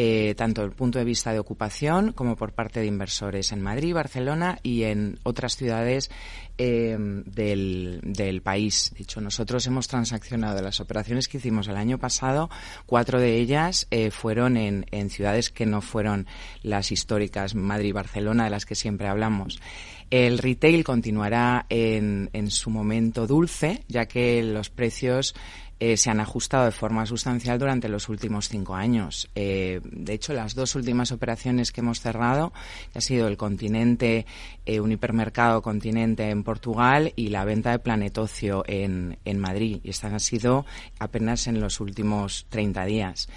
Eh, 0.00 0.36
tanto 0.36 0.60
desde 0.60 0.70
el 0.70 0.76
punto 0.76 1.00
de 1.00 1.04
vista 1.04 1.32
de 1.32 1.40
ocupación 1.40 2.12
como 2.12 2.36
por 2.36 2.52
parte 2.52 2.78
de 2.78 2.86
inversores 2.86 3.50
en 3.50 3.60
Madrid, 3.60 3.92
Barcelona 3.92 4.60
y 4.62 4.84
en 4.84 5.18
otras 5.24 5.56
ciudades 5.56 6.08
em, 6.56 7.24
del, 7.24 8.40
país. 8.44 8.92
De 8.96 9.02
hecho, 9.02 9.20
nosotros 9.20 9.66
hemos 9.66 9.88
transaccionado 9.88 10.62
las 10.62 10.78
operaciones 10.78 11.26
que 11.26 11.38
hicimos 11.38 11.66
el 11.66 11.76
año 11.76 11.98
pasado, 11.98 12.48
cuatro 12.86 13.18
de 13.18 13.38
ellas 13.38 13.88
eh, 13.90 14.12
fueron 14.12 14.56
en, 14.56 15.10
ciudades 15.10 15.50
que 15.50 15.66
no 15.66 15.80
fueron 15.80 16.28
las 16.62 16.92
históricas 16.92 17.56
Madrid 17.56 17.92
Barcelona, 17.92 18.44
de 18.44 18.50
las 18.50 18.66
que 18.66 18.76
siempre 18.76 19.08
hablamos. 19.08 19.58
El 20.10 20.38
retail 20.38 20.84
continuará 20.84 21.66
en, 21.70 22.30
en 22.32 22.52
su 22.52 22.70
momento 22.70 23.26
dulce, 23.26 23.82
ya 23.88 24.06
que 24.06 24.44
los 24.44 24.70
precios 24.70 25.34
eh, 25.80 25.96
se 25.96 26.10
han 26.10 26.20
ajustado 26.20 26.64
de 26.64 26.72
forma 26.72 27.06
sustancial 27.06 27.58
durante 27.58 27.88
los 27.88 28.08
últimos 28.08 28.48
cinco 28.48 28.74
años. 28.74 29.28
Eh, 29.34 29.80
de 29.84 30.12
hecho, 30.12 30.32
las 30.32 30.54
dos 30.54 30.74
últimas 30.74 31.12
operaciones 31.12 31.70
que 31.70 31.80
hemos 31.80 32.00
cerrado, 32.00 32.52
que 32.92 32.98
ha 32.98 33.02
sido 33.02 33.28
el 33.28 33.36
continente, 33.36 34.26
eh, 34.66 34.80
un 34.80 34.90
hipermercado 34.90 35.62
continente 35.62 36.30
en 36.30 36.42
Portugal 36.42 37.12
y 37.16 37.28
la 37.28 37.44
venta 37.44 37.70
de 37.70 37.78
Planetocio 37.78 38.64
en, 38.66 39.18
en 39.24 39.38
Madrid. 39.38 39.80
Y 39.84 39.90
estas 39.90 40.12
han 40.12 40.20
sido 40.20 40.66
apenas 40.98 41.46
en 41.46 41.60
los 41.60 41.80
últimos 41.80 42.46
30 42.48 42.84
días. 42.84 43.28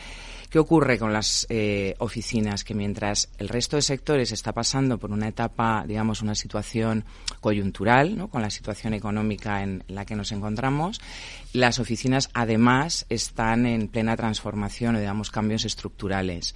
¿Qué 0.51 0.59
ocurre 0.59 0.99
con 0.99 1.13
las 1.13 1.47
eh, 1.47 1.95
oficinas? 1.99 2.65
Que 2.65 2.73
mientras 2.73 3.29
el 3.37 3.47
resto 3.47 3.77
de 3.77 3.81
sectores 3.81 4.33
está 4.33 4.51
pasando 4.51 4.97
por 4.97 5.11
una 5.11 5.29
etapa, 5.29 5.85
digamos, 5.87 6.21
una 6.21 6.35
situación 6.35 7.05
coyuntural, 7.39 8.27
con 8.29 8.41
la 8.41 8.49
situación 8.49 8.93
económica 8.93 9.63
en 9.63 9.81
la 9.87 10.03
que 10.03 10.17
nos 10.17 10.33
encontramos, 10.33 10.99
las 11.53 11.79
oficinas 11.79 12.29
además 12.33 13.05
están 13.07 13.65
en 13.65 13.87
plena 13.87 14.17
transformación 14.17 14.97
o, 14.97 14.99
digamos, 14.99 15.31
cambios 15.31 15.63
estructurales 15.63 16.53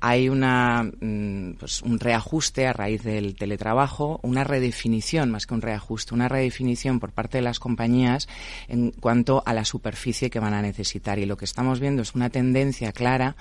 hay 0.00 0.28
una, 0.28 0.82
mm, 0.82 1.54
pues 1.58 1.82
un 1.82 1.98
reajuste 1.98 2.66
a 2.66 2.72
raíz 2.72 3.02
del 3.02 3.34
teletrabajo, 3.34 4.20
una 4.22 4.44
redefinición, 4.44 5.30
más 5.30 5.46
que 5.46 5.54
un 5.54 5.62
reajuste, 5.62 6.14
una 6.14 6.28
redefinición 6.28 7.00
por 7.00 7.12
parte 7.12 7.38
de 7.38 7.42
las 7.42 7.58
compañías 7.58 8.28
en 8.68 8.90
cuanto 8.90 9.42
a 9.46 9.54
la 9.54 9.64
superficie 9.64 10.30
que 10.30 10.40
van 10.40 10.54
a 10.54 10.62
necesitar. 10.62 11.18
Y 11.18 11.26
lo 11.26 11.36
que 11.36 11.44
estamos 11.44 11.80
viendo 11.80 12.02
es 12.02 12.14
una 12.14 12.30
tendencia 12.30 12.92
clara 12.92 13.36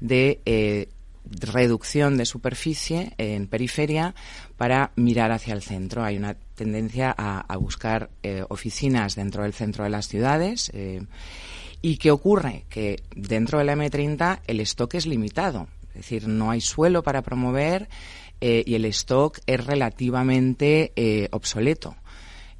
de 0.00 0.40
eh, 0.44 0.88
reducción 1.30 2.16
de 2.16 2.26
superficie 2.26 3.12
en 3.18 3.46
periferia 3.46 4.14
para 4.56 4.92
mirar 4.96 5.32
hacia 5.32 5.54
el 5.54 5.62
centro. 5.62 6.02
Hay 6.02 6.16
una 6.16 6.34
tendencia 6.54 7.14
a, 7.16 7.56
buscar 7.56 8.10
eh, 8.22 8.44
oficinas 8.48 9.14
dentro 9.14 9.42
del 9.44 9.52
centro 9.52 9.84
de 9.84 9.90
las 9.90 10.08
ciudades. 10.08 10.70
Eh, 10.74 11.02
¿Y 11.82 11.96
qué 11.96 12.10
ocurre? 12.10 12.64
Que 12.68 13.02
dentro 13.14 13.58
de 13.58 13.64
la 13.64 13.74
M30 13.74 14.40
el 14.46 14.60
stock 14.60 14.94
es 14.94 15.06
limitado. 15.06 15.68
Es 16.00 16.06
decir, 16.06 16.28
no 16.28 16.50
hay 16.50 16.62
suelo 16.62 17.02
para 17.02 17.20
promover 17.20 17.90
eh, 18.40 18.62
y 18.64 18.74
el 18.74 18.86
stock 18.86 19.38
es 19.46 19.66
relativamente 19.66 20.92
eh, 20.96 21.28
obsoleto. 21.30 21.94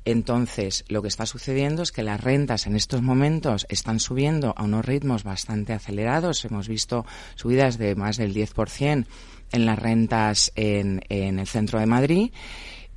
Entonces, 0.05 0.85
lo 0.89 1.01
que 1.01 1.09
está 1.09 1.25
sucediendo 1.25 1.83
es 1.83 1.91
que 1.91 2.03
las 2.03 2.21
rentas 2.21 2.67
en 2.67 2.77
estos 2.77 3.01
momentos 3.01 3.67
están 3.71 3.99
subiendo 3.99 4.53
a 4.59 4.65
unos 4.65 4.85
ritmos 4.85 5.25
bastante 5.25 5.73
acelerados. 5.73 6.45
Hemos 6.45 6.69
visto 6.69 7.07
subidas 7.35 7.79
de 7.79 7.95
más 7.95 8.19
del 8.19 8.35
10% 8.35 9.07
en 9.53 9.67
las 9.67 9.79
rentas 9.79 10.53
en, 10.55 11.03
en 11.09 11.39
el 11.39 11.47
centro 11.47 11.81
de 11.81 11.87
Madrid 11.87 12.31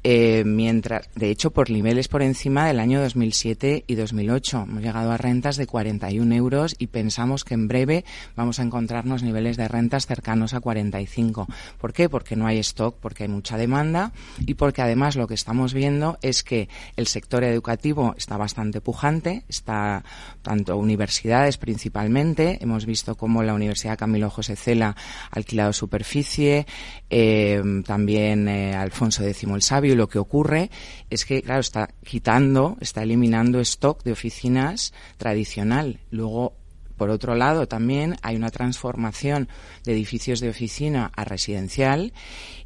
eh, 0.03 0.43
mientras, 0.45 1.10
de 1.15 1.29
hecho, 1.29 1.51
por 1.51 1.69
niveles 1.69 2.07
por 2.07 2.22
encima 2.22 2.67
del 2.67 2.79
año 2.79 3.01
2007 3.01 3.86
y 3.88 3.95
2008. 3.95 4.65
Hemos 4.67 4.83
llegado 4.83 5.12
a 5.12 5.17
rentas 5.17 5.55
de 5.55 5.65
41 5.65 6.36
euros 6.36 6.75
y 6.77 6.88
pensamos 6.88 7.45
que 7.45 7.53
en 7.53 7.67
breve 7.67 8.03
vamos 8.36 8.60
a 8.60 8.63
encontrarnos 8.63 9.24
niveles 9.24 9.55
de 9.55 9.67
rentas 9.67 10.05
cercanos 10.05 10.53
a 10.53 10.60
45. 10.60 11.48
¿Por 11.79 11.93
qué? 11.93 12.10
Porque 12.10 12.36
no 12.36 12.48
hay 12.48 12.60
stock, 12.60 12.98
porque 13.00 13.24
hay 13.24 13.29
mucha 13.29 13.57
demanda 13.57 14.12
y 14.39 14.55
porque 14.55 14.81
además 14.81 15.15
lo 15.15 15.27
que 15.27 15.36
estamos 15.36 15.74
viendo 15.74 16.17
es 16.22 16.43
que 16.43 16.67
el 16.98 17.07
sector 17.07 17.43
educativo 17.43 18.13
está 18.17 18.36
bastante 18.36 18.81
pujante, 18.81 19.43
está 19.48 20.03
tanto 20.41 20.77
universidades 20.77 21.57
principalmente. 21.57 22.57
Hemos 22.62 22.86
visto 22.86 23.15
cómo 23.15 23.41
la 23.43 23.53
Universidad 23.53 23.98
Camilo 23.98 24.29
José 24.29 24.55
Cela 24.55 24.95
ha 25.31 25.36
alquilado 25.36 25.72
superficie, 25.72 26.65
eh, 27.10 27.62
también 27.86 28.48
eh, 28.48 28.75
Alfonso 28.75 29.24
X 29.24 29.43
el 29.43 29.62
Sabio 29.62 29.92
lo 29.95 30.07
que 30.07 30.19
ocurre 30.19 30.69
es 31.09 31.25
que, 31.25 31.41
claro, 31.41 31.62
está 31.62 31.89
quitando, 32.03 32.77
está 32.81 33.03
eliminando 33.03 33.59
stock 33.59 34.03
de 34.03 34.12
oficinas 34.12 34.93
tradicional. 35.17 36.00
Luego, 36.12 36.53
por 36.97 37.09
otro 37.09 37.35
lado, 37.35 37.67
también 37.67 38.15
hay 38.21 38.35
una 38.35 38.50
transformación 38.50 39.50
de 39.83 39.93
edificios 39.93 40.39
de 40.39 40.50
oficina 40.50 41.12
a 41.15 41.23
residencial 41.25 42.13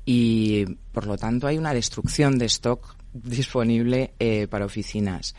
y, 0.05 0.65
por 0.91 1.07
lo 1.07 1.17
tanto, 1.17 1.47
hay 1.47 1.57
una 1.57 1.73
destrucción 1.73 2.37
de 2.37 2.45
stock 2.45 2.95
disponible 3.13 4.13
eh, 4.19 4.47
para 4.47 4.65
oficinas. 4.65 5.35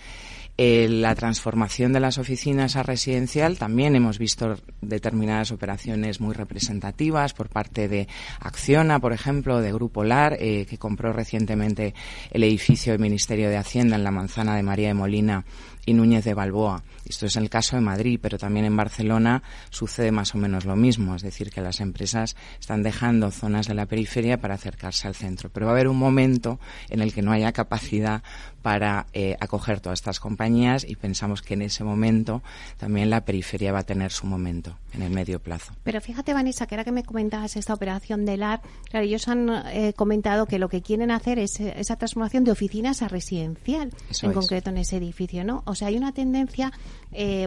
Eh, 0.60 0.88
la 0.88 1.14
transformación 1.14 1.92
de 1.92 2.00
las 2.00 2.18
oficinas 2.18 2.74
a 2.74 2.82
residencial 2.82 3.58
también 3.58 3.94
hemos 3.94 4.18
visto 4.18 4.56
determinadas 4.80 5.52
operaciones 5.52 6.20
muy 6.20 6.34
representativas 6.34 7.32
por 7.32 7.48
parte 7.48 7.86
de 7.86 8.08
Acciona, 8.40 8.98
por 8.98 9.12
ejemplo, 9.12 9.60
de 9.60 9.72
Grupo 9.72 10.02
LAR, 10.02 10.36
eh, 10.40 10.66
que 10.68 10.76
compró 10.76 11.12
recientemente 11.12 11.94
el 12.32 12.42
edificio 12.42 12.92
del 12.92 13.00
Ministerio 13.00 13.48
de 13.50 13.56
Hacienda 13.56 13.94
en 13.94 14.02
la 14.02 14.10
manzana 14.10 14.56
de 14.56 14.64
María 14.64 14.88
de 14.88 14.94
Molina 14.94 15.44
y 15.88 15.94
Núñez 15.94 16.24
de 16.24 16.34
Balboa. 16.34 16.82
Esto 17.06 17.24
es 17.24 17.36
el 17.36 17.48
caso 17.48 17.76
de 17.76 17.80
Madrid, 17.80 18.18
pero 18.20 18.36
también 18.36 18.66
en 18.66 18.76
Barcelona 18.76 19.42
sucede 19.70 20.12
más 20.12 20.34
o 20.34 20.38
menos 20.38 20.66
lo 20.66 20.76
mismo, 20.76 21.16
es 21.16 21.22
decir, 21.22 21.50
que 21.50 21.62
las 21.62 21.80
empresas 21.80 22.36
están 22.60 22.82
dejando 22.82 23.30
zonas 23.30 23.66
de 23.66 23.74
la 23.74 23.86
periferia 23.86 24.38
para 24.38 24.54
acercarse 24.54 25.08
al 25.08 25.14
centro. 25.14 25.48
Pero 25.48 25.64
va 25.64 25.72
a 25.72 25.74
haber 25.74 25.88
un 25.88 25.96
momento 25.96 26.60
en 26.90 27.00
el 27.00 27.14
que 27.14 27.22
no 27.22 27.32
haya 27.32 27.52
capacidad 27.52 28.22
para 28.60 29.06
eh, 29.14 29.36
acoger 29.40 29.80
todas 29.80 30.00
estas 30.00 30.20
compañías 30.20 30.84
y 30.86 30.96
pensamos 30.96 31.40
que 31.40 31.54
en 31.54 31.62
ese 31.62 31.84
momento 31.84 32.42
también 32.76 33.08
la 33.08 33.24
periferia 33.24 33.72
va 33.72 33.78
a 33.78 33.86
tener 33.86 34.12
su 34.12 34.26
momento 34.26 34.76
en 34.92 35.02
el 35.02 35.10
medio 35.10 35.40
plazo. 35.40 35.72
Pero 35.82 36.00
fíjate, 36.00 36.34
Vanessa, 36.34 36.66
que 36.66 36.74
era 36.74 36.84
que 36.84 36.92
me 36.92 37.04
comentabas 37.04 37.56
esta 37.56 37.74
operación 37.74 38.24
del 38.24 38.42
AR, 38.42 38.60
claro, 38.90 39.06
ellos 39.06 39.28
han 39.28 39.48
eh, 39.66 39.92
comentado 39.94 40.46
que 40.46 40.58
lo 40.58 40.68
que 40.68 40.82
quieren 40.82 41.10
hacer 41.10 41.38
es 41.38 41.60
eh, 41.60 41.74
esa 41.76 41.96
transformación 41.96 42.44
de 42.44 42.52
oficinas 42.52 43.02
a 43.02 43.08
residencial, 43.08 43.92
en 44.22 44.32
concreto 44.32 44.70
en 44.70 44.78
ese 44.78 44.96
edificio, 44.96 45.44
¿no? 45.44 45.62
O 45.66 45.74
sea, 45.74 45.88
hay 45.88 45.96
una 45.96 46.12
tendencia, 46.12 46.72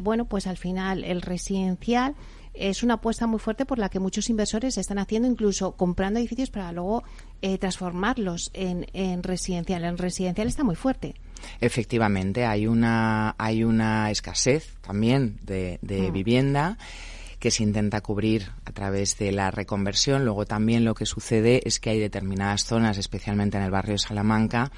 bueno, 0.04 0.26
pues 0.26 0.48
al 0.48 0.58
final 0.58 1.04
el 1.04 1.22
residencial 1.22 2.16
es 2.54 2.84
una 2.84 2.96
apuesta 2.96 3.28
muy 3.28 3.40
fuerte 3.40 3.66
por 3.66 3.80
la 3.80 3.90
que 3.90 4.00
muchos 4.00 4.30
inversores 4.30 4.78
están 4.78 5.00
haciendo, 5.00 5.28
incluso 5.28 5.74
comprando 5.74 6.20
edificios 6.20 6.50
para 6.50 6.72
luego 6.72 7.04
eh, 7.42 7.58
transformarlos 7.58 8.52
en, 8.54 8.88
en 8.94 9.24
residencial. 9.24 9.84
En 9.86 9.98
residencial 9.98 10.48
está 10.48 10.64
muy 10.64 10.76
fuerte. 10.76 11.16
Efectivamente, 11.60 12.46
hay 12.46 12.68
una, 12.68 13.36
hay 13.38 13.64
una 13.64 14.12
escasez 14.12 14.76
también 14.82 15.40
de, 15.44 15.80
de 15.82 16.10
mm. 16.10 16.14
vivienda 16.14 16.78
que 17.42 17.50
se 17.50 17.64
intenta 17.64 18.02
cubrir 18.02 18.52
a 18.66 18.72
través 18.72 19.18
de 19.18 19.32
la 19.32 19.50
reconversión. 19.50 20.24
Luego 20.24 20.46
también 20.46 20.86
lo 20.86 20.94
que 20.94 21.08
sucede 21.08 21.60
es 21.66 21.80
que 21.80 21.90
hay 21.90 22.00
determinadas 22.00 22.66
zonas, 22.66 23.00
especialmente 23.00 23.58
en 23.58 23.64
el 23.64 23.72
barrio 23.72 23.94
de 23.94 23.98
Salamanca, 23.98 24.72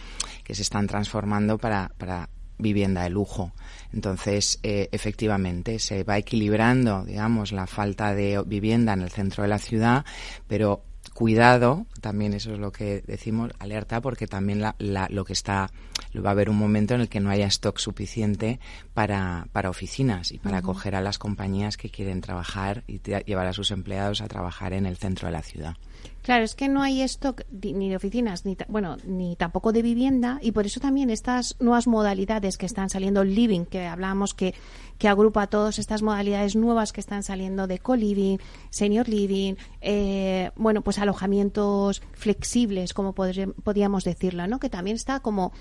que 0.46 0.55
se 0.55 0.62
están 0.62 0.88
transformando 0.88 1.58
para, 1.58 1.91
para 1.98 2.29
vivienda 2.58 3.03
de 3.03 3.10
lujo. 3.10 3.51
Entonces, 3.91 4.60
eh, 4.63 4.88
efectivamente, 4.93 5.77
se 5.77 6.05
va 6.05 6.17
equilibrando, 6.17 7.03
digamos, 7.03 7.51
la 7.51 7.67
falta 7.67 8.15
de 8.15 8.41
vivienda 8.46 8.93
en 8.93 9.01
el 9.01 9.12
centro 9.12 9.43
de 9.43 9.50
la 9.50 9.60
ciudad, 9.60 10.05
pero 10.48 10.86
cuidado, 11.13 11.86
también 12.01 12.33
eso 12.33 12.53
es 12.53 12.60
lo 12.60 12.72
que 12.72 13.03
decimos, 13.05 13.51
alerta, 13.60 14.01
porque 14.01 14.27
también 14.27 14.62
la, 14.62 14.75
lo 15.10 15.25
que 15.25 15.33
está, 15.33 15.72
va 16.15 16.29
a 16.29 16.31
haber 16.31 16.50
un 16.50 16.57
momento 16.57 16.93
en 16.95 17.01
el 17.01 17.10
que 17.10 17.19
no 17.19 17.29
haya 17.29 17.48
stock 17.48 17.77
suficiente 17.77 18.60
para, 18.93 19.48
para 19.51 19.69
oficinas 19.69 20.31
y 20.31 20.39
para 20.39 20.57
acoger 20.57 20.95
a 20.95 21.01
las 21.01 21.19
compañías 21.19 21.77
que 21.77 21.89
quieren 21.89 22.22
trabajar 22.22 22.83
y 22.88 23.00
llevar 23.00 23.48
a 23.48 23.53
sus 23.53 23.72
empleados 23.72 24.22
a 24.22 24.27
trabajar 24.27 24.74
en 24.74 24.86
el 24.86 24.98
centro 24.98 25.27
de 25.27 25.33
la 25.33 25.41
ciudad. 25.41 25.75
Claro, 26.24 26.45
es 26.45 26.55
que 26.55 26.69
no 26.69 26.81
hay 26.81 27.01
stock 27.01 27.41
ni 27.51 27.89
de 27.89 27.98
oficinas, 27.98 28.45
ni 28.45 28.55
bueno, 28.69 28.95
ni 29.05 29.36
tampoco 29.36 29.74
de 29.74 29.81
vivienda, 29.81 30.39
y 30.41 30.53
por 30.53 30.65
eso 30.65 30.79
también 30.79 31.10
estas 31.10 31.57
nuevas 31.60 31.86
modalidades 31.86 32.57
que 32.57 32.65
están 32.65 32.89
saliendo, 32.89 33.25
living, 33.25 33.65
que 33.65 33.86
hablábamos 33.88 34.33
que, 34.33 34.55
que 34.98 35.10
agrupa 35.10 35.48
todas 35.48 35.79
estas 35.79 36.01
modalidades 36.01 36.55
nuevas 36.55 36.93
que 36.93 37.01
están 37.01 37.24
saliendo 37.24 37.67
de 37.67 37.79
co-living, 37.79 38.38
senior 38.69 39.10
living, 39.10 39.55
eh, 39.81 40.51
bueno, 40.55 40.81
pues 40.81 40.98
alojamientos 40.98 42.01
flexibles, 42.13 42.93
como 42.93 43.13
podríamos 43.13 44.05
decirlo, 44.05 44.48
¿no? 44.48 44.60
Que 44.60 44.69
también 44.69 44.95
está 44.95 45.19
como 45.19 45.51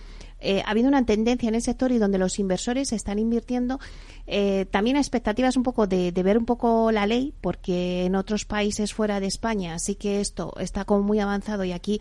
eh, 0.43 0.63
ha 0.65 0.71
habido 0.71 0.89
una 0.89 1.05
tendencia 1.07 1.49
en 1.49 1.55
el 1.55 1.63
sector 1.63 1.93
y 1.93 1.99
donde 1.99 2.19
los 2.19 2.39
inversores 2.39 2.93
están 2.93 3.19
invirtiendo 3.19 3.79
eh, 4.27 4.67
también 4.71 4.97
a 4.97 5.01
expectativas 5.01 5.57
un 5.57 5.63
poco 5.63 5.87
de, 5.87 6.11
ver 6.13 6.39
un 6.39 6.47
poco 6.47 6.93
la 6.93 7.07
ley, 7.07 7.35
porque 7.41 8.05
en 8.05 8.15
otros 8.15 8.45
países 8.45 8.95
fuera 8.95 9.21
de 9.21 9.27
España 9.27 9.79
sí 9.79 9.95
que 9.95 10.21
esto 10.21 10.55
está 10.59 10.85
como 10.85 11.03
muy 11.03 11.21
avanzado 11.21 11.65
y 11.65 11.73
aquí 11.73 12.01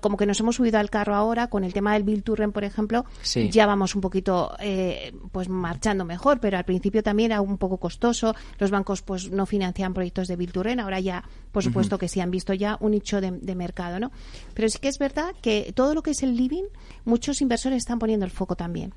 como 0.00 0.16
que 0.16 0.26
nos 0.26 0.40
hemos 0.40 0.56
subido 0.56 0.78
al 0.78 0.90
carro 0.90 1.14
ahora 1.14 1.48
con 1.48 1.64
el 1.64 1.72
tema 1.72 1.94
del 1.94 2.02
Bill 2.02 2.22
Turren, 2.22 2.52
por 2.52 2.64
ejemplo, 2.64 3.04
ya 3.50 3.66
vamos 3.66 3.94
un 3.94 4.00
poquito 4.00 4.54
eh, 4.60 5.12
pues 5.32 5.48
marchando 5.48 6.04
mejor, 6.04 6.40
pero 6.40 6.58
al 6.58 6.64
principio 6.64 7.02
también 7.02 7.32
era 7.32 7.40
un 7.40 7.58
poco 7.58 7.78
costoso. 7.78 8.34
Los 8.58 8.70
bancos 8.70 9.02
pues 9.02 9.30
no 9.30 9.46
financian 9.46 9.94
proyectos 9.94 10.28
de 10.28 10.36
Bill 10.36 10.52
Turren, 10.52 10.80
ahora 10.80 11.00
ya, 11.00 11.24
por 11.52 11.62
supuesto 11.62 11.98
que 11.98 12.08
sí 12.08 12.20
han 12.20 12.30
visto 12.30 12.52
ya 12.54 12.76
un 12.80 12.92
nicho 12.92 13.20
de, 13.20 13.30
de 13.32 13.54
mercado, 13.54 13.98
¿no? 13.98 14.10
Pero 14.54 14.68
sí 14.68 14.78
que 14.78 14.88
es 14.88 14.98
verdad 14.98 15.34
que 15.40 15.72
todo 15.74 15.94
lo 15.94 16.02
que 16.02 16.10
es 16.10 16.22
el 16.22 16.36
living, 16.36 16.64
muchos 17.04 17.40
inversores 17.40 17.78
están 17.78 17.98
poniendo 17.98 18.24
el 18.26 18.30
foco 18.30 18.56
también. 18.56 18.92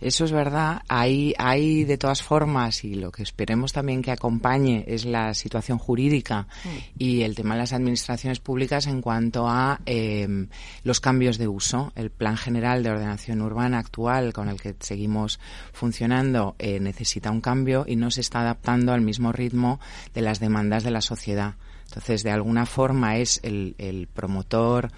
Eso 0.00 0.24
es 0.24 0.32
verdad. 0.32 0.82
Hay, 0.88 1.34
hay 1.38 1.84
de 1.84 1.96
todas 1.96 2.22
formas, 2.22 2.84
y 2.84 2.94
lo 2.94 3.12
que 3.12 3.22
esperemos 3.22 3.72
también 3.72 4.02
que 4.02 4.10
acompañe 4.10 4.84
es 4.86 5.04
la 5.04 5.32
situación 5.34 5.78
jurídica 5.78 6.48
mm. 6.64 6.68
y 6.98 7.22
el 7.22 7.34
tema 7.34 7.54
de 7.54 7.60
las 7.60 7.72
administraciones 7.72 8.40
públicas 8.40 8.86
en 8.86 9.00
cuanto 9.00 9.48
a 9.48 9.80
em, 9.86 10.48
los 10.82 11.00
cambios 11.00 11.38
de 11.38 11.48
uso. 11.48 11.92
El 11.94 12.10
Plan 12.10 12.36
General 12.36 12.82
de 12.82 12.90
Ordenación 12.90 13.42
Urbana 13.42 13.78
actual 13.78 14.32
con 14.32 14.48
el 14.48 14.60
que 14.60 14.74
seguimos 14.80 15.38
funcionando 15.72 16.56
eh, 16.58 16.80
necesita 16.80 17.30
un 17.30 17.40
cambio 17.40 17.84
y 17.86 17.96
no 17.96 18.10
se 18.10 18.22
está 18.22 18.40
adaptando 18.40 18.92
al 18.92 19.02
mismo 19.02 19.32
ritmo 19.32 19.80
de 20.14 20.22
las 20.22 20.40
demandas 20.40 20.82
de 20.84 20.90
la 20.90 21.00
sociedad. 21.00 21.54
Entonces, 21.86 22.22
de 22.22 22.30
alguna 22.30 22.64
forma 22.66 23.18
es 23.18 23.38
el, 23.42 23.74
el 23.78 24.06
promotor 24.06 24.90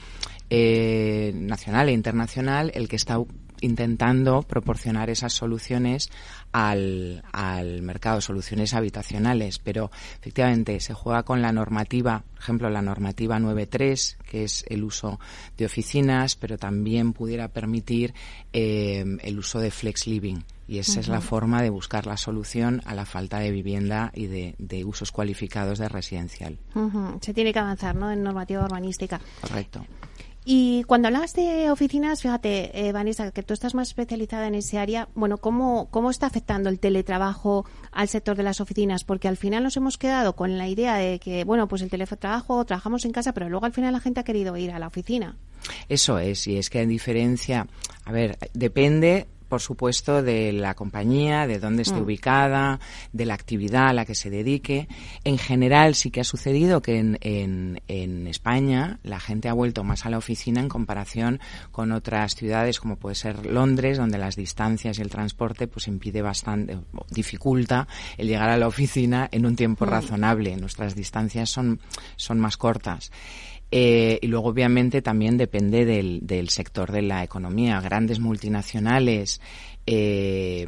eh, 0.50 1.32
nacional 1.34 1.88
e 1.88 1.92
internacional 1.92 2.70
el 2.74 2.88
que 2.88 2.96
está 2.96 3.18
intentando 3.64 4.42
proporcionar 4.42 5.10
esas 5.10 5.32
soluciones 5.32 6.10
al, 6.52 7.22
al 7.32 7.82
mercado, 7.82 8.20
soluciones 8.20 8.74
habitacionales, 8.74 9.58
pero 9.58 9.90
efectivamente 10.20 10.78
se 10.80 10.94
juega 10.94 11.22
con 11.22 11.42
la 11.42 11.52
normativa, 11.52 12.22
por 12.32 12.42
ejemplo, 12.42 12.70
la 12.70 12.82
normativa 12.82 13.38
9.3, 13.38 14.16
que 14.18 14.44
es 14.44 14.64
el 14.68 14.84
uso 14.84 15.18
de 15.56 15.66
oficinas, 15.66 16.36
pero 16.36 16.58
también 16.58 17.12
pudiera 17.12 17.48
permitir 17.48 18.14
eh, 18.52 19.04
el 19.22 19.38
uso 19.38 19.58
de 19.58 19.70
flex 19.70 20.06
living. 20.06 20.40
Y 20.66 20.78
esa 20.78 21.00
es 21.00 21.08
la 21.08 21.20
forma 21.20 21.60
de 21.60 21.68
buscar 21.68 22.06
la 22.06 22.16
solución 22.16 22.80
a 22.86 22.94
la 22.94 23.04
falta 23.04 23.38
de 23.38 23.50
vivienda 23.50 24.10
y 24.14 24.28
de, 24.28 24.54
de 24.58 24.82
usos 24.84 25.12
cualificados 25.12 25.78
de 25.78 25.90
residencial. 25.90 26.58
Se 27.20 27.34
tiene 27.34 27.52
que 27.52 27.58
avanzar, 27.58 27.94
¿no? 27.94 28.10
En 28.10 28.22
normativa 28.22 28.64
urbanística. 28.64 29.20
Correcto. 29.42 29.84
Y 30.46 30.84
cuando 30.84 31.08
hablas 31.08 31.32
de 31.32 31.70
oficinas, 31.70 32.20
fíjate, 32.20 32.86
eh, 32.86 32.92
Vanessa, 32.92 33.30
que 33.30 33.42
tú 33.42 33.54
estás 33.54 33.74
más 33.74 33.88
especializada 33.88 34.46
en 34.46 34.54
ese 34.54 34.78
área, 34.78 35.08
bueno, 35.14 35.38
¿cómo, 35.38 35.88
¿cómo 35.90 36.10
está 36.10 36.26
afectando 36.26 36.68
el 36.68 36.78
teletrabajo 36.78 37.64
al 37.92 38.08
sector 38.08 38.36
de 38.36 38.42
las 38.42 38.60
oficinas? 38.60 39.04
Porque 39.04 39.26
al 39.26 39.38
final 39.38 39.62
nos 39.62 39.78
hemos 39.78 39.96
quedado 39.96 40.36
con 40.36 40.58
la 40.58 40.68
idea 40.68 40.96
de 40.96 41.18
que, 41.18 41.44
bueno, 41.44 41.66
pues 41.66 41.80
el 41.80 41.88
teletrabajo, 41.88 42.62
trabajamos 42.66 43.06
en 43.06 43.12
casa, 43.12 43.32
pero 43.32 43.48
luego 43.48 43.64
al 43.64 43.72
final 43.72 43.94
la 43.94 44.00
gente 44.00 44.20
ha 44.20 44.24
querido 44.24 44.54
ir 44.58 44.72
a 44.72 44.78
la 44.78 44.88
oficina. 44.88 45.36
Eso 45.88 46.18
es, 46.18 46.46
y 46.46 46.58
es 46.58 46.68
que 46.68 46.82
en 46.82 46.90
diferencia, 46.90 47.66
a 48.04 48.12
ver, 48.12 48.36
depende 48.52 49.28
por 49.48 49.60
supuesto, 49.60 50.22
de 50.22 50.52
la 50.52 50.74
compañía, 50.74 51.46
de 51.46 51.58
dónde 51.58 51.82
esté 51.82 51.96
mm. 51.96 52.02
ubicada, 52.02 52.80
de 53.12 53.26
la 53.26 53.34
actividad 53.34 53.88
a 53.88 53.92
la 53.92 54.04
que 54.04 54.14
se 54.14 54.30
dedique. 54.30 54.88
En 55.24 55.38
general, 55.38 55.94
sí 55.94 56.10
que 56.10 56.20
ha 56.20 56.24
sucedido 56.24 56.82
que 56.82 56.98
en, 56.98 57.18
en, 57.20 57.82
en, 57.88 58.26
España 58.26 58.98
la 59.02 59.20
gente 59.20 59.48
ha 59.48 59.52
vuelto 59.52 59.84
más 59.84 60.06
a 60.06 60.10
la 60.10 60.18
oficina 60.18 60.60
en 60.60 60.68
comparación 60.68 61.40
con 61.70 61.92
otras 61.92 62.34
ciudades, 62.34 62.80
como 62.80 62.96
puede 62.96 63.14
ser 63.14 63.46
Londres, 63.46 63.98
donde 63.98 64.18
las 64.18 64.36
distancias 64.36 64.98
y 64.98 65.02
el 65.02 65.10
transporte 65.10 65.66
pues 65.66 65.88
impide 65.88 66.22
bastante, 66.22 66.78
dificulta 67.10 67.86
el 68.16 68.28
llegar 68.28 68.50
a 68.50 68.56
la 68.56 68.66
oficina 68.66 69.28
en 69.30 69.46
un 69.46 69.56
tiempo 69.56 69.84
mm. 69.84 69.88
razonable. 69.88 70.56
Nuestras 70.56 70.94
distancias 70.94 71.50
son, 71.50 71.80
son 72.16 72.40
más 72.40 72.56
cortas. 72.56 73.10
Eh, 73.76 74.20
y 74.22 74.28
luego, 74.28 74.50
obviamente, 74.50 75.02
también 75.02 75.36
depende 75.36 75.84
del, 75.84 76.20
del 76.24 76.48
sector 76.48 76.92
de 76.92 77.02
la 77.02 77.24
economía. 77.24 77.80
Grandes 77.80 78.20
multinacionales 78.20 79.40
eh, 79.84 80.64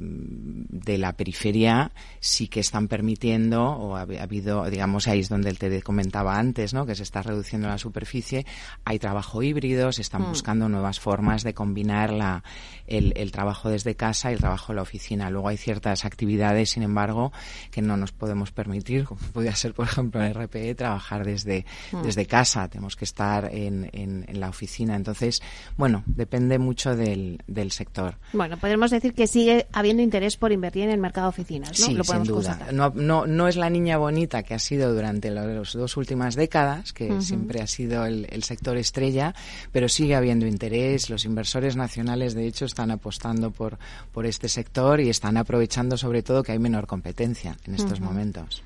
de 0.86 0.98
la 0.98 1.12
periferia 1.14 1.90
sí 2.20 2.46
que 2.48 2.60
están 2.60 2.86
permitiendo, 2.88 3.64
o 3.64 3.96
ha, 3.96 4.02
habido, 4.02 4.64
digamos, 4.70 5.08
ahí 5.08 5.20
es 5.20 5.28
donde 5.28 5.50
el 5.50 5.58
te 5.58 5.82
comentaba 5.82 6.38
antes, 6.38 6.72
¿no? 6.72 6.86
que 6.86 6.94
se 6.94 7.02
está 7.02 7.22
reduciendo 7.22 7.68
la 7.68 7.76
superficie, 7.76 8.46
hay 8.84 8.98
trabajo 8.98 9.42
híbrido, 9.42 9.90
se 9.92 10.02
están 10.02 10.22
mm. 10.22 10.28
buscando 10.28 10.68
nuevas 10.68 11.00
formas 11.00 11.42
de 11.42 11.54
combinar 11.54 12.12
la, 12.12 12.44
el, 12.86 13.12
el, 13.16 13.32
trabajo 13.32 13.68
desde 13.68 13.96
casa 13.96 14.30
y 14.30 14.34
el 14.34 14.40
trabajo 14.40 14.72
en 14.72 14.76
la 14.76 14.82
oficina. 14.82 15.28
Luego 15.28 15.48
hay 15.48 15.56
ciertas 15.56 16.04
actividades, 16.04 16.70
sin 16.70 16.84
embargo, 16.84 17.32
que 17.72 17.82
no 17.82 17.96
nos 17.96 18.12
podemos 18.12 18.52
permitir, 18.52 19.04
como 19.04 19.20
podría 19.32 19.56
ser, 19.56 19.74
por 19.74 19.86
ejemplo, 19.86 20.22
en 20.22 20.34
RPE, 20.34 20.76
trabajar 20.76 21.24
desde, 21.24 21.66
mm. 21.90 22.02
desde 22.02 22.26
casa, 22.26 22.68
tenemos 22.68 22.94
que 22.94 23.04
estar 23.04 23.52
en, 23.52 23.90
en, 23.92 24.24
en, 24.28 24.40
la 24.40 24.48
oficina. 24.48 24.94
Entonces, 24.94 25.42
bueno, 25.76 26.04
depende 26.06 26.60
mucho 26.60 26.94
del, 26.94 27.42
del 27.48 27.72
sector. 27.72 28.18
Bueno, 28.32 28.56
podemos 28.56 28.92
decir 28.92 29.14
que 29.14 29.26
sigue 29.26 29.66
habiendo 29.72 30.02
interés 30.02 30.36
por 30.36 30.52
invertir 30.52 30.75
en 30.82 30.90
el 30.90 30.98
mercado 30.98 31.26
de 31.26 31.28
oficinas, 31.30 31.78
¿no? 31.80 31.86
Sí, 31.86 31.98
sin 32.02 32.22
duda. 32.24 32.58
No, 32.72 32.92
no, 32.94 33.26
no, 33.26 33.48
es 33.48 33.56
la 33.56 33.70
niña 33.70 33.98
bonita 33.98 34.42
que 34.42 34.54
ha 34.54 34.58
sido 34.58 34.94
durante 34.94 35.30
las 35.30 35.72
dos 35.72 35.96
últimas 35.96 36.34
décadas, 36.34 36.92
que 36.92 37.20
siempre 37.20 37.60
ha 37.60 37.66
sido 37.66 38.04
el, 38.06 38.26
el, 38.30 38.42
sector 38.42 38.76
estrella, 38.76 39.34
pero 39.72 39.88
sigue 39.88 40.14
habiendo 40.14 40.46
interés. 40.46 41.10
Los 41.10 41.24
inversores 41.24 41.76
nacionales, 41.76 42.34
de 42.34 42.46
hecho, 42.46 42.64
están 42.64 42.90
apostando 42.90 43.50
por, 43.50 43.78
por 44.12 44.26
este 44.26 44.48
sector 44.48 45.00
y 45.00 45.08
están 45.08 45.36
aprovechando 45.36 45.96
sobre 45.96 46.22
todo 46.22 46.42
que 46.42 46.52
hay 46.52 46.58
menor 46.58 46.86
competencia 46.86 47.56
en 47.66 47.74
estos 47.74 48.00
momentos. 48.00 48.62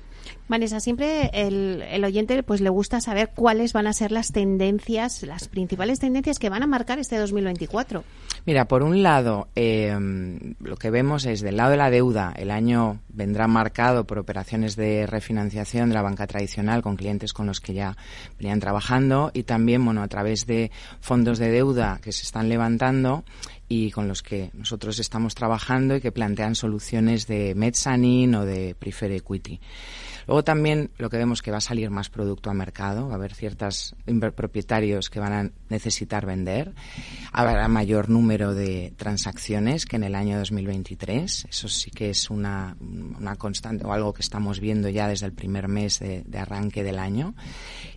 Vanessa, 0.51 0.81
siempre 0.81 1.31
el, 1.33 2.03
oyente 2.03 2.43
pues 2.43 2.59
le 2.59 2.69
gusta 2.69 2.99
saber 2.99 3.31
cuáles 3.33 3.71
van 3.71 3.87
a 3.87 3.93
ser 3.93 4.11
las 4.11 4.33
tendencias, 4.33 5.23
las 5.23 5.47
principales 5.47 5.99
tendencias 5.99 6.39
que 6.39 6.49
van 6.49 6.61
a 6.61 6.67
marcar 6.67 6.99
este 6.99 7.17
2024. 7.17 8.03
Mira, 8.45 8.65
por 8.65 8.83
un 8.83 9.01
lado, 9.01 9.47
eh, 9.55 9.97
lo 10.59 10.75
que 10.75 10.89
vemos 10.89 11.25
es 11.25 11.39
del 11.39 11.55
lado 11.55 11.71
de 11.71 11.77
la 11.77 11.89
deuda, 11.89 12.33
el 12.35 12.51
año 12.51 12.99
vendrá 13.07 13.47
marcado 13.47 14.03
por 14.03 14.19
operaciones 14.19 14.75
de 14.75 15.07
refinanciación 15.07 15.87
de 15.87 15.95
la 15.95 16.01
banca 16.01 16.27
tradicional 16.27 16.81
con 16.81 16.97
clientes 16.97 17.31
con 17.31 17.47
los 17.47 17.61
que 17.61 17.73
ya 17.73 17.95
venían 18.37 18.59
trabajando 18.59 19.31
y 19.33 19.43
también, 19.43 19.85
bueno, 19.85 20.03
a 20.03 20.07
través 20.09 20.47
de 20.47 20.69
fondos 20.99 21.39
de 21.39 21.49
deuda 21.49 21.99
que 22.03 22.11
se 22.11 22.23
están 22.23 22.49
levantando 22.49 23.23
y 23.69 23.89
con 23.91 24.09
los 24.09 24.21
que 24.21 24.51
nosotros 24.53 24.99
estamos 24.99 25.33
trabajando 25.33 25.95
y 25.95 26.01
que 26.01 26.11
plantean 26.11 26.55
soluciones 26.55 27.25
de 27.25 27.55
mezzanine 27.55 28.35
o 28.37 28.45
de 28.45 28.75
preferred 28.77 29.15
equity. 29.15 29.61
Luego 30.31 30.45
también 30.45 30.91
lo 30.97 31.09
que 31.09 31.17
vemos 31.17 31.41
que 31.41 31.51
va 31.51 31.57
a 31.57 31.59
salir 31.59 31.89
más 31.89 32.09
producto 32.09 32.49
al 32.49 32.55
mercado, 32.55 33.07
va 33.07 33.15
a 33.15 33.17
haber 33.17 33.35
ciertos 33.35 33.97
propietarios 34.33 35.09
que 35.09 35.19
van 35.19 35.33
a 35.33 35.51
necesitar 35.67 36.25
vender, 36.25 36.73
habrá 37.33 37.67
mayor 37.67 38.09
número 38.09 38.53
de 38.53 38.93
transacciones 38.95 39.85
que 39.85 39.97
en 39.97 40.05
el 40.05 40.15
año 40.15 40.37
2023, 40.37 41.47
eso 41.49 41.67
sí 41.67 41.91
que 41.91 42.11
es 42.11 42.29
una, 42.29 42.77
una 42.79 43.35
constante 43.35 43.85
o 43.85 43.91
algo 43.91 44.13
que 44.13 44.21
estamos 44.21 44.61
viendo 44.61 44.87
ya 44.87 45.09
desde 45.09 45.25
el 45.25 45.33
primer 45.33 45.67
mes 45.67 45.99
de, 45.99 46.23
de 46.25 46.39
arranque 46.39 46.81
del 46.81 46.99
año. 46.99 47.35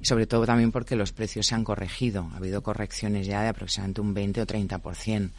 Y 0.01 0.05
sobre 0.05 0.27
todo 0.27 0.45
también 0.45 0.73
porque 0.73 0.97
los 0.97 1.13
precios 1.13 1.47
se 1.47 1.55
han 1.55 1.63
corregido, 1.63 2.29
ha 2.35 2.39
habido 2.39 2.65
correcciones 2.65 3.29
ya 3.29 3.43
de 3.43 3.49
aproximadamente 3.51 4.01
un 4.01 4.13
20 4.13 4.43
o 4.43 4.47
30%, 4.49 5.31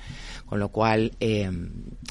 con 0.46 0.60
lo 0.60 0.70
cual 0.70 1.12
eh, 1.20 1.52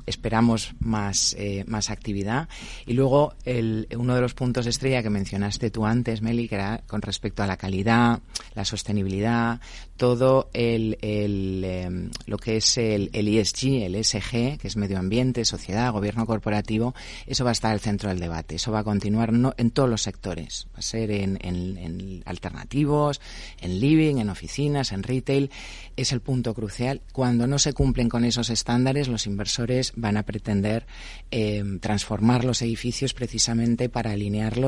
esperamos 0.04 0.74
más, 0.78 1.34
eh, 1.38 1.64
más 1.66 1.88
actividad. 1.88 2.50
Y 2.84 2.92
luego 2.92 3.32
el, 3.46 3.88
uno 3.96 4.14
de 4.14 4.20
los 4.20 4.34
puntos 4.34 4.66
estrella 4.74 5.02
que 5.02 5.10
mencionaste 5.10 5.70
tú 5.70 5.86
antes, 5.86 6.20
Meli, 6.20 6.48
que 6.48 6.56
era 6.56 6.82
con 6.86 7.00
respecto 7.00 7.42
a 7.42 7.46
la 7.46 7.56
calidad, 7.56 8.20
la 8.54 8.64
sostenibilidad, 8.64 9.60
todo 9.96 10.50
el, 10.52 10.98
el 11.00 11.64
em, 11.64 12.10
lo 12.26 12.36
que 12.36 12.56
es 12.56 12.76
el, 12.78 13.10
el, 13.12 13.28
ESG, 13.28 13.84
el 13.84 13.94
ESG, 13.94 14.58
que 14.58 14.68
es 14.68 14.76
medio 14.76 14.98
ambiente, 14.98 15.44
sociedad, 15.44 15.92
gobierno 15.92 16.26
corporativo, 16.26 16.94
eso 17.26 17.44
va 17.44 17.50
a 17.50 17.52
estar 17.52 17.72
al 17.72 17.80
centro 17.80 18.08
del 18.08 18.18
debate. 18.18 18.56
Eso 18.56 18.72
va 18.72 18.80
a 18.80 18.84
continuar 18.84 19.30
en 19.56 19.70
todos 19.70 19.88
los 19.88 20.02
sectores. 20.02 20.66
Va 20.74 20.80
a 20.80 20.82
ser 20.82 21.10
en, 21.10 21.38
en, 21.40 21.78
en 21.78 22.22
alternativos, 22.26 23.20
en 23.60 23.78
living, 23.78 24.16
en 24.16 24.30
oficinas, 24.30 24.92
en 24.92 25.02
retail. 25.02 25.50
Es 25.96 26.12
el 26.12 26.20
punto 26.20 26.54
crucial. 26.54 27.00
Cuando 27.12 27.46
no 27.46 27.58
se 27.58 27.72
cumplen 27.72 28.08
con 28.08 28.24
esos 28.24 28.50
estándares, 28.50 29.06
los 29.06 29.26
inversores 29.26 29.92
van 29.94 30.16
a 30.16 30.24
pretender 30.24 30.86
eh, 31.30 31.62
transformar 31.80 32.44
los 32.44 32.62
edificios 32.62 33.14
precisamente 33.14 33.88
para 33.88 34.16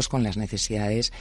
con 0.09 0.23
las 0.23 0.37
necesidades 0.37 1.13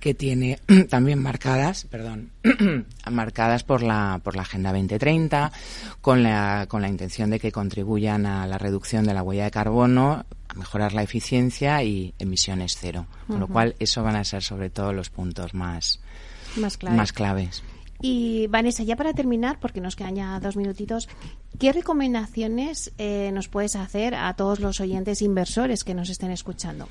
que 0.00 0.14
tiene 0.14 0.58
también 0.88 1.20
marcadas, 1.20 1.84
perdón, 1.84 2.30
marcadas 3.10 3.64
por 3.64 3.82
la, 3.82 4.20
por 4.22 4.36
la 4.36 4.42
Agenda 4.42 4.72
2030, 4.72 5.52
con 6.00 6.22
la, 6.22 6.66
con 6.68 6.82
la 6.82 6.88
intención 6.88 7.30
de 7.30 7.38
que 7.38 7.52
contribuyan 7.52 8.26
a 8.26 8.46
la 8.46 8.58
reducción 8.58 9.04
de 9.04 9.14
la 9.14 9.22
huella 9.22 9.44
de 9.44 9.50
carbono, 9.50 10.24
a 10.48 10.54
mejorar 10.54 10.92
la 10.92 11.02
eficiencia 11.02 11.82
y 11.82 12.14
emisiones 12.18 12.76
cero. 12.80 13.06
Con 13.26 13.40
lo 13.40 13.48
cual, 13.48 13.74
eso 13.78 14.02
van 14.02 14.16
a 14.16 14.24
ser 14.24 14.42
sobre 14.42 14.70
todo 14.70 14.92
los 14.92 15.10
puntos 15.10 15.54
más, 15.54 16.00
más, 16.56 16.78
más 16.82 17.12
claves. 17.12 17.62
Y 18.00 18.48
Vanessa, 18.48 18.82
ya 18.82 18.96
para 18.96 19.14
terminar, 19.14 19.58
porque 19.60 19.80
nos 19.80 19.96
quedan 19.96 20.16
ya 20.16 20.38
dos 20.40 20.56
minutitos, 20.56 21.08
¿qué 21.58 21.72
recomendaciones 21.72 22.92
eh, 22.98 23.30
nos 23.32 23.48
puedes 23.48 23.76
hacer 23.76 24.14
a 24.14 24.34
todos 24.34 24.60
los 24.60 24.80
oyentes 24.80 25.22
inversores 25.22 25.84
que 25.84 25.94
nos 25.94 26.10
estén 26.10 26.30
escuchando? 26.30 26.86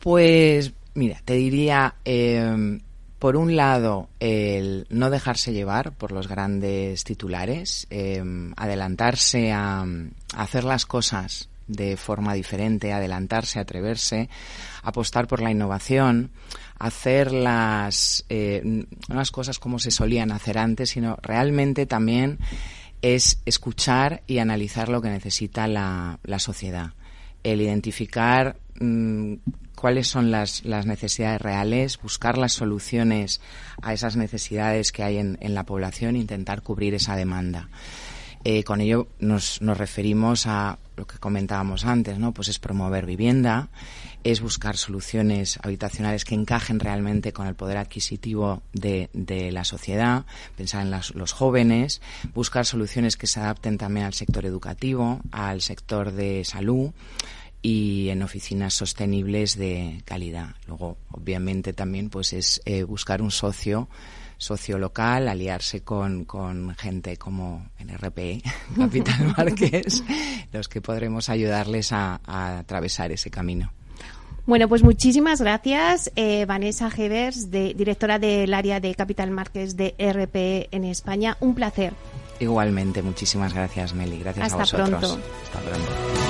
Pues 0.00 0.72
mira, 0.94 1.20
te 1.24 1.34
diría, 1.34 1.94
eh, 2.04 2.80
por 3.20 3.36
un 3.36 3.54
lado, 3.54 4.08
el 4.18 4.86
no 4.88 5.10
dejarse 5.10 5.52
llevar 5.52 5.92
por 5.92 6.10
los 6.10 6.26
grandes 6.26 7.04
titulares, 7.04 7.86
eh, 7.90 8.24
adelantarse 8.56 9.52
a, 9.52 9.84
hacer 10.34 10.64
las 10.64 10.86
cosas 10.86 11.50
de 11.68 11.98
forma 11.98 12.32
diferente, 12.32 12.94
adelantarse, 12.94 13.58
atreverse, 13.58 14.30
apostar 14.82 15.28
por 15.28 15.42
la 15.42 15.50
innovación, 15.50 16.30
hacer 16.78 17.30
las 17.30 18.24
eh, 18.30 18.86
unas 19.10 19.30
cosas 19.30 19.58
como 19.58 19.78
se 19.78 19.90
solían 19.90 20.32
hacer 20.32 20.56
antes, 20.56 20.88
sino 20.88 21.18
realmente 21.20 21.84
también 21.84 22.38
es 23.02 23.42
escuchar 23.44 24.22
y 24.26 24.38
analizar 24.38 24.88
lo 24.88 25.02
que 25.02 25.10
necesita 25.10 25.68
la, 25.68 26.18
la 26.24 26.38
sociedad. 26.38 26.94
El 27.42 27.60
identificar 27.60 28.56
mm, 28.80 29.34
cuáles 29.80 30.08
son 30.08 30.30
las, 30.30 30.62
las, 30.66 30.84
necesidades 30.84 31.40
reales, 31.40 31.98
buscar 32.02 32.36
las 32.36 32.52
soluciones 32.52 33.40
a 33.80 33.94
esas 33.94 34.14
necesidades 34.14 34.92
que 34.92 35.02
hay 35.02 35.16
en, 35.16 35.38
en 35.40 35.54
la 35.54 35.64
población 35.64 36.16
intentar 36.16 36.60
cubrir 36.60 36.92
esa 36.92 37.16
demanda. 37.16 37.70
Eh, 38.44 38.62
con 38.62 38.82
ello 38.82 39.08
nos, 39.20 39.62
nos, 39.62 39.78
referimos 39.78 40.46
a 40.46 40.78
lo 40.96 41.06
que 41.06 41.16
comentábamos 41.16 41.86
antes, 41.86 42.18
¿no? 42.18 42.32
Pues 42.32 42.48
es 42.48 42.58
promover 42.58 43.06
vivienda, 43.06 43.68
es 44.22 44.42
buscar 44.42 44.76
soluciones 44.76 45.58
habitacionales 45.62 46.26
que 46.26 46.34
encajen 46.34 46.78
realmente 46.78 47.32
con 47.32 47.46
el 47.46 47.54
poder 47.54 47.78
adquisitivo 47.78 48.62
de, 48.74 49.08
de 49.14 49.50
la 49.50 49.64
sociedad, 49.64 50.26
pensar 50.58 50.82
en 50.82 50.90
los 50.90 51.32
jóvenes, 51.32 52.02
buscar 52.34 52.66
soluciones 52.66 53.16
que 53.16 53.26
se 53.26 53.40
adapten 53.40 53.78
también 53.78 54.04
al 54.04 54.14
sector 54.14 54.44
educativo, 54.44 55.20
al 55.32 55.62
sector 55.62 56.12
de 56.12 56.44
salud 56.44 56.92
y 57.62 58.08
en 58.08 58.22
oficinas 58.22 58.74
sostenibles 58.74 59.56
de 59.56 60.02
calidad. 60.04 60.54
Luego, 60.66 60.96
obviamente, 61.10 61.72
también 61.72 62.10
pues 62.10 62.32
es 62.32 62.62
eh, 62.64 62.84
buscar 62.84 63.22
un 63.22 63.30
socio 63.30 63.88
socio 64.40 64.78
local, 64.78 65.28
aliarse 65.28 65.82
con, 65.82 66.24
con 66.24 66.74
gente 66.74 67.18
como 67.18 67.68
NRP, 67.78 68.42
Capital 68.76 69.34
Márquez, 69.36 70.02
los 70.50 70.66
que 70.66 70.80
podremos 70.80 71.28
ayudarles 71.28 71.92
a, 71.92 72.20
a, 72.24 72.58
atravesar 72.60 73.12
ese 73.12 73.30
camino. 73.30 73.70
Bueno, 74.46 74.66
pues 74.66 74.82
muchísimas 74.82 75.42
gracias, 75.42 76.10
eh, 76.16 76.46
Vanessa 76.46 76.90
Hebers, 76.94 77.50
de, 77.50 77.74
directora 77.74 78.18
del 78.18 78.54
área 78.54 78.80
de 78.80 78.94
Capital 78.94 79.30
Márquez 79.30 79.76
de 79.76 79.94
RP 79.98 80.74
en 80.74 80.84
España. 80.84 81.36
Un 81.40 81.54
placer. 81.54 81.92
Igualmente, 82.40 83.02
muchísimas 83.02 83.52
gracias, 83.52 83.94
Meli. 83.94 84.18
Gracias 84.18 84.46
Hasta 84.46 84.56
a 84.56 84.60
vosotros. 84.60 84.88
Pronto. 84.88 85.28
Hasta 85.44 85.60
pronto. 85.60 86.29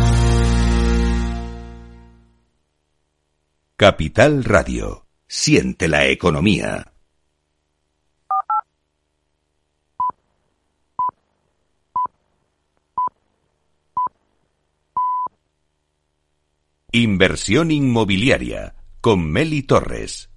Capital 3.81 4.43
Radio. 4.43 5.07
Siente 5.27 5.87
la 5.87 6.05
economía. 6.05 6.93
Inversión 16.91 17.71
inmobiliaria 17.71 18.75
con 19.01 19.27
Meli 19.31 19.63
Torres. 19.63 20.29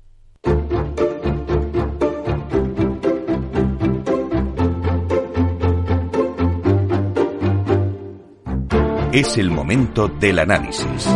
Es 9.12 9.36
el 9.36 9.50
momento 9.50 10.08
del 10.08 10.38
análisis. 10.38 11.06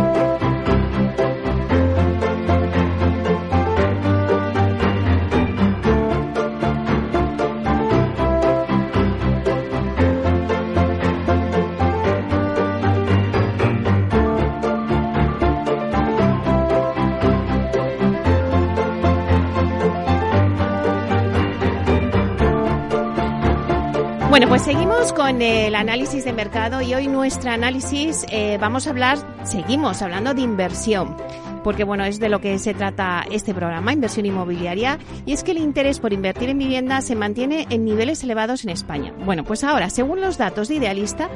Seguimos 25.09 25.13
con 25.13 25.41
el 25.41 25.75
análisis 25.75 26.25
de 26.25 26.33
mercado 26.33 26.81
y 26.81 26.93
hoy 26.93 27.07
nuestro 27.07 27.51
análisis 27.51 28.25
eh, 28.29 28.57
vamos 28.59 28.85
a 28.85 28.89
hablar, 28.91 29.17
seguimos 29.43 30.01
hablando 30.01 30.33
de 30.33 30.41
inversión 30.41 31.15
porque 31.63 31.83
bueno, 31.83 32.05
es 32.05 32.19
de 32.19 32.29
lo 32.29 32.39
que 32.39 32.57
se 32.57 32.73
trata 32.73 33.25
este 33.29 33.53
programa, 33.53 33.91
inversión 33.91 34.25
inmobiliaria, 34.25 34.97
y 35.25 35.33
es 35.33 35.43
que 35.43 35.51
el 35.51 35.57
interés 35.57 35.99
por 35.99 36.13
invertir 36.13 36.49
en 36.49 36.57
vivienda 36.57 37.01
se 37.01 37.15
mantiene 37.15 37.67
en 37.69 37.83
niveles 37.83 38.23
elevados 38.23 38.63
en 38.63 38.69
España. 38.69 39.13
Bueno, 39.25 39.43
pues 39.43 39.65
ahora, 39.65 39.89
según 39.89 40.21
los 40.21 40.37
datos 40.37 40.69
de 40.69 40.75
Idealista, 40.75 41.29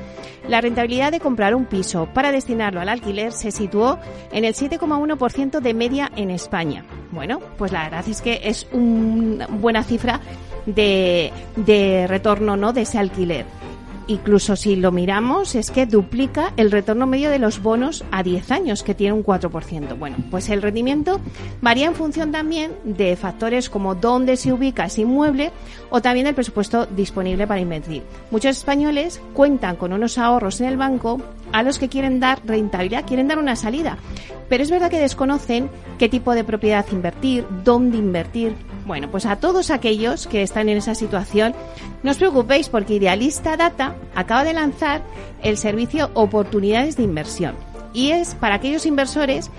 la 0.48 0.62
rentabilidad 0.62 1.12
de 1.12 1.20
comprar 1.20 1.56
un 1.56 1.66
piso 1.66 2.08
para 2.14 2.32
destinarlo 2.32 2.80
al 2.80 2.88
alquiler 2.88 3.34
se 3.34 3.52
situó 3.52 4.00
en 4.32 4.46
el 4.46 4.54
7,1% 4.54 5.60
de 5.60 5.74
media 5.74 6.10
en 6.16 6.32
España. 6.32 6.86
Bueno, 7.12 7.40
pues 7.58 7.72
la 7.74 7.84
verdad 7.84 8.08
es 8.08 8.22
que 8.22 8.40
es 8.46 8.66
una 8.72 9.48
buena 9.48 9.84
cifra 9.84 10.22
de, 10.66 11.32
de 11.56 12.08
retorno 12.08 12.58
¿no? 12.58 12.74
de 12.74 12.82
ese 12.82 13.00
alquiler 13.00 13.46
incluso 14.08 14.56
si 14.56 14.76
lo 14.76 14.92
miramos, 14.92 15.56
es 15.56 15.72
que 15.72 15.86
duplica 15.86 16.54
el 16.58 16.72
retorno 16.72 17.08
medio 17.08 17.30
de 17.30 17.40
los 17.40 17.62
bonos 17.62 18.04
a 18.12 18.24
10 18.24 18.52
años, 18.52 18.84
que 18.84 18.96
tiene 18.96 19.14
un 19.14 19.24
4%. 19.24 19.98
Bueno, 19.98 20.18
pues 20.30 20.50
el 20.50 20.62
rendimiento 20.62 21.20
varía 21.62 21.88
en 21.88 21.96
función 21.96 22.32
también 22.32 22.74
de 22.84 23.16
factores 23.16 23.70
como 23.70 23.96
dónde 23.96 24.38
se 24.38 24.52
ubica 24.52 24.86
ese 24.86 25.02
inmueble 25.02 25.52
o 25.90 26.02
también 26.02 26.28
el 26.28 26.36
presupuesto 26.36 26.86
disponible 26.86 27.48
para 27.48 27.62
invertir. 27.62 28.04
Muchos 28.32 28.58
españoles 28.58 29.22
cuentan 29.34 29.76
con 29.76 29.94
unos 29.94 30.18
ahorros 30.18 30.60
en 30.62 30.68
el 30.68 30.78
banco 30.78 31.22
a 31.54 31.64
los 31.64 31.80
que 31.80 31.88
quieren 31.88 32.20
dar 32.20 32.42
rentabilidad, 32.46 33.06
quieren 33.06 33.30
dar 33.30 33.40
una 33.40 33.56
salida. 33.56 33.98
Pero 34.50 34.64
es 34.64 34.70
verdad 34.70 34.90
que 34.90 35.00
desconocen 35.00 35.70
qué 35.98 36.10
tipo 36.10 36.34
de 36.34 36.44
propiedad 36.44 36.86
invertir, 36.92 37.46
dónde 37.64 37.98
invertir. 37.98 38.56
Bueno, 38.86 39.10
pues 39.10 39.26
a 39.26 39.38
todos 39.38 39.72
aquellos 39.72 40.28
que 40.28 40.42
están 40.42 40.68
en 40.68 40.78
esa 40.78 40.96
situación, 40.96 41.54
no 42.02 42.12
os 42.12 42.18
preocupéis 42.18 42.68
porque 42.68 42.96
Idealista 42.96 43.56
Data 43.56 43.96
acaba 44.14 44.44
de 44.44 44.54
lanzar 44.54 45.02
el 45.42 45.58
servicio 45.58 46.12
Oportunidades 46.14 46.98
de 46.98 47.04
Inversión. 47.04 47.56
Y 47.94 48.10
es 48.10 48.36
para 48.36 48.56
aquellos 48.56 48.86
inversores 48.86 49.50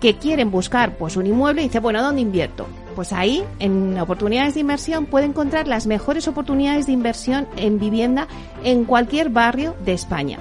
que 0.00 0.16
quieren 0.16 0.50
buscar 0.50 0.96
pues 0.96 1.16
un 1.16 1.26
inmueble 1.26 1.62
y 1.62 1.64
dice, 1.64 1.80
bueno, 1.80 2.02
¿dónde 2.02 2.20
invierto? 2.20 2.66
Pues 2.94 3.12
ahí, 3.12 3.44
en 3.58 3.98
oportunidades 3.98 4.54
de 4.54 4.60
inversión, 4.60 5.06
puede 5.06 5.26
encontrar 5.26 5.66
las 5.68 5.86
mejores 5.86 6.28
oportunidades 6.28 6.86
de 6.86 6.92
inversión 6.92 7.46
en 7.56 7.78
vivienda 7.78 8.28
en 8.64 8.84
cualquier 8.84 9.30
barrio 9.30 9.74
de 9.84 9.92
España. 9.92 10.38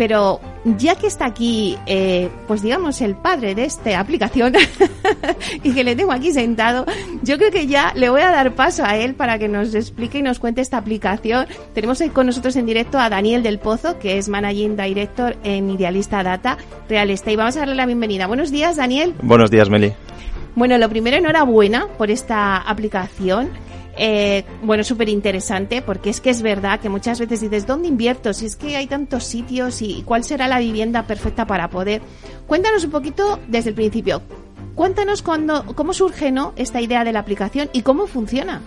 Pero 0.00 0.40
ya 0.64 0.94
que 0.94 1.06
está 1.06 1.26
aquí, 1.26 1.76
eh, 1.84 2.30
pues 2.48 2.62
digamos, 2.62 3.02
el 3.02 3.16
padre 3.16 3.54
de 3.54 3.66
esta 3.66 4.00
aplicación 4.00 4.54
y 5.62 5.74
que 5.74 5.84
le 5.84 5.94
tengo 5.94 6.10
aquí 6.10 6.32
sentado, 6.32 6.86
yo 7.22 7.36
creo 7.36 7.50
que 7.50 7.66
ya 7.66 7.92
le 7.94 8.08
voy 8.08 8.22
a 8.22 8.30
dar 8.30 8.54
paso 8.54 8.82
a 8.82 8.96
él 8.96 9.14
para 9.14 9.38
que 9.38 9.46
nos 9.46 9.74
explique 9.74 10.20
y 10.20 10.22
nos 10.22 10.38
cuente 10.38 10.62
esta 10.62 10.78
aplicación. 10.78 11.48
Tenemos 11.74 12.02
con 12.14 12.24
nosotros 12.24 12.56
en 12.56 12.64
directo 12.64 12.98
a 12.98 13.10
Daniel 13.10 13.42
del 13.42 13.58
Pozo, 13.58 13.98
que 13.98 14.16
es 14.16 14.30
Managing 14.30 14.74
Director 14.74 15.36
en 15.44 15.68
Idealista 15.68 16.22
Data 16.22 16.56
Real 16.88 17.10
Estate. 17.10 17.36
Vamos 17.36 17.56
a 17.56 17.60
darle 17.60 17.74
la 17.74 17.84
bienvenida. 17.84 18.26
Buenos 18.26 18.50
días, 18.50 18.76
Daniel. 18.76 19.12
Buenos 19.20 19.50
días, 19.50 19.68
Meli. 19.68 19.92
Bueno, 20.54 20.78
lo 20.78 20.88
primero, 20.88 21.18
enhorabuena 21.18 21.88
por 21.98 22.10
esta 22.10 22.56
aplicación. 22.56 23.50
Eh, 24.02 24.46
bueno, 24.62 24.82
súper 24.82 25.10
interesante 25.10 25.82
porque 25.82 26.08
es 26.08 26.22
que 26.22 26.30
es 26.30 26.40
verdad 26.40 26.80
que 26.80 26.88
muchas 26.88 27.20
veces 27.20 27.42
dices, 27.42 27.66
¿dónde 27.66 27.86
invierto? 27.86 28.32
Si 28.32 28.46
es 28.46 28.56
que 28.56 28.74
hay 28.74 28.86
tantos 28.86 29.24
sitios 29.24 29.82
y 29.82 30.02
cuál 30.06 30.24
será 30.24 30.48
la 30.48 30.58
vivienda 30.58 31.06
perfecta 31.06 31.46
para 31.46 31.68
poder. 31.68 32.00
Cuéntanos 32.46 32.82
un 32.82 32.92
poquito 32.92 33.38
desde 33.48 33.68
el 33.68 33.74
principio. 33.74 34.22
Cuéntanos 34.74 35.20
cuando, 35.20 35.66
cómo 35.76 35.92
surge 35.92 36.30
¿no? 36.32 36.54
esta 36.56 36.80
idea 36.80 37.04
de 37.04 37.12
la 37.12 37.18
aplicación 37.18 37.68
y 37.74 37.82
cómo 37.82 38.06
funciona. 38.06 38.62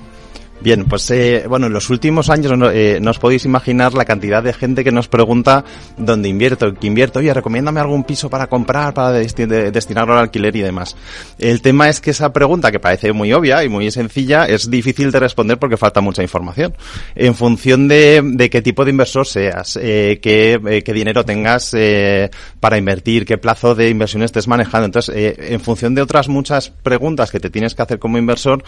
Bien, 0.63 0.85
pues 0.85 1.11
eh, 1.11 1.43
bueno, 1.49 1.67
en 1.67 1.73
los 1.73 1.89
últimos 1.89 2.29
años 2.29 2.57
no, 2.57 2.71
eh, 2.71 3.01
os 3.05 3.19
podéis 3.19 3.43
imaginar 3.43 3.93
la 3.93 4.05
cantidad 4.05 4.41
de 4.41 4.53
gente 4.53 4.85
que 4.85 4.93
nos 4.93 5.09
pregunta 5.09 5.65
dónde 5.97 6.29
invierto, 6.29 6.73
qué 6.73 6.87
invierto, 6.87 7.19
oye, 7.19 7.33
recomiéndame 7.33 7.81
algún 7.81 8.05
piso 8.05 8.29
para 8.29 8.47
comprar, 8.47 8.93
para 8.93 9.11
destinarlo 9.11 10.13
al 10.13 10.19
alquiler 10.19 10.55
y 10.55 10.61
demás. 10.61 10.95
El 11.37 11.61
tema 11.61 11.89
es 11.89 11.99
que 11.99 12.11
esa 12.11 12.31
pregunta, 12.31 12.71
que 12.71 12.79
parece 12.79 13.11
muy 13.11 13.33
obvia 13.33 13.61
y 13.65 13.67
muy 13.67 13.91
sencilla, 13.91 14.45
es 14.45 14.69
difícil 14.69 15.11
de 15.11 15.19
responder 15.19 15.59
porque 15.59 15.75
falta 15.75 15.99
mucha 15.99 16.23
información. 16.23 16.73
En 17.13 17.35
función 17.35 17.89
de, 17.89 18.21
de 18.23 18.49
qué 18.49 18.61
tipo 18.61 18.85
de 18.85 18.91
inversor 18.91 19.27
seas, 19.27 19.77
eh, 19.81 20.19
qué, 20.21 20.61
eh, 20.65 20.81
qué, 20.81 20.93
dinero 20.93 21.25
tengas 21.25 21.73
eh, 21.73 22.31
para 22.61 22.77
invertir, 22.77 23.25
qué 23.25 23.37
plazo 23.37 23.75
de 23.75 23.89
inversión 23.89 24.23
estés 24.23 24.47
manejando. 24.47 24.85
Entonces, 24.85 25.13
eh, 25.13 25.35
en 25.49 25.59
función 25.59 25.93
de 25.93 26.01
otras 26.01 26.29
muchas 26.29 26.69
preguntas 26.69 27.31
que 27.31 27.41
te 27.41 27.49
tienes 27.49 27.75
que 27.75 27.81
hacer 27.81 27.99
como 27.99 28.17
inversor, 28.17 28.63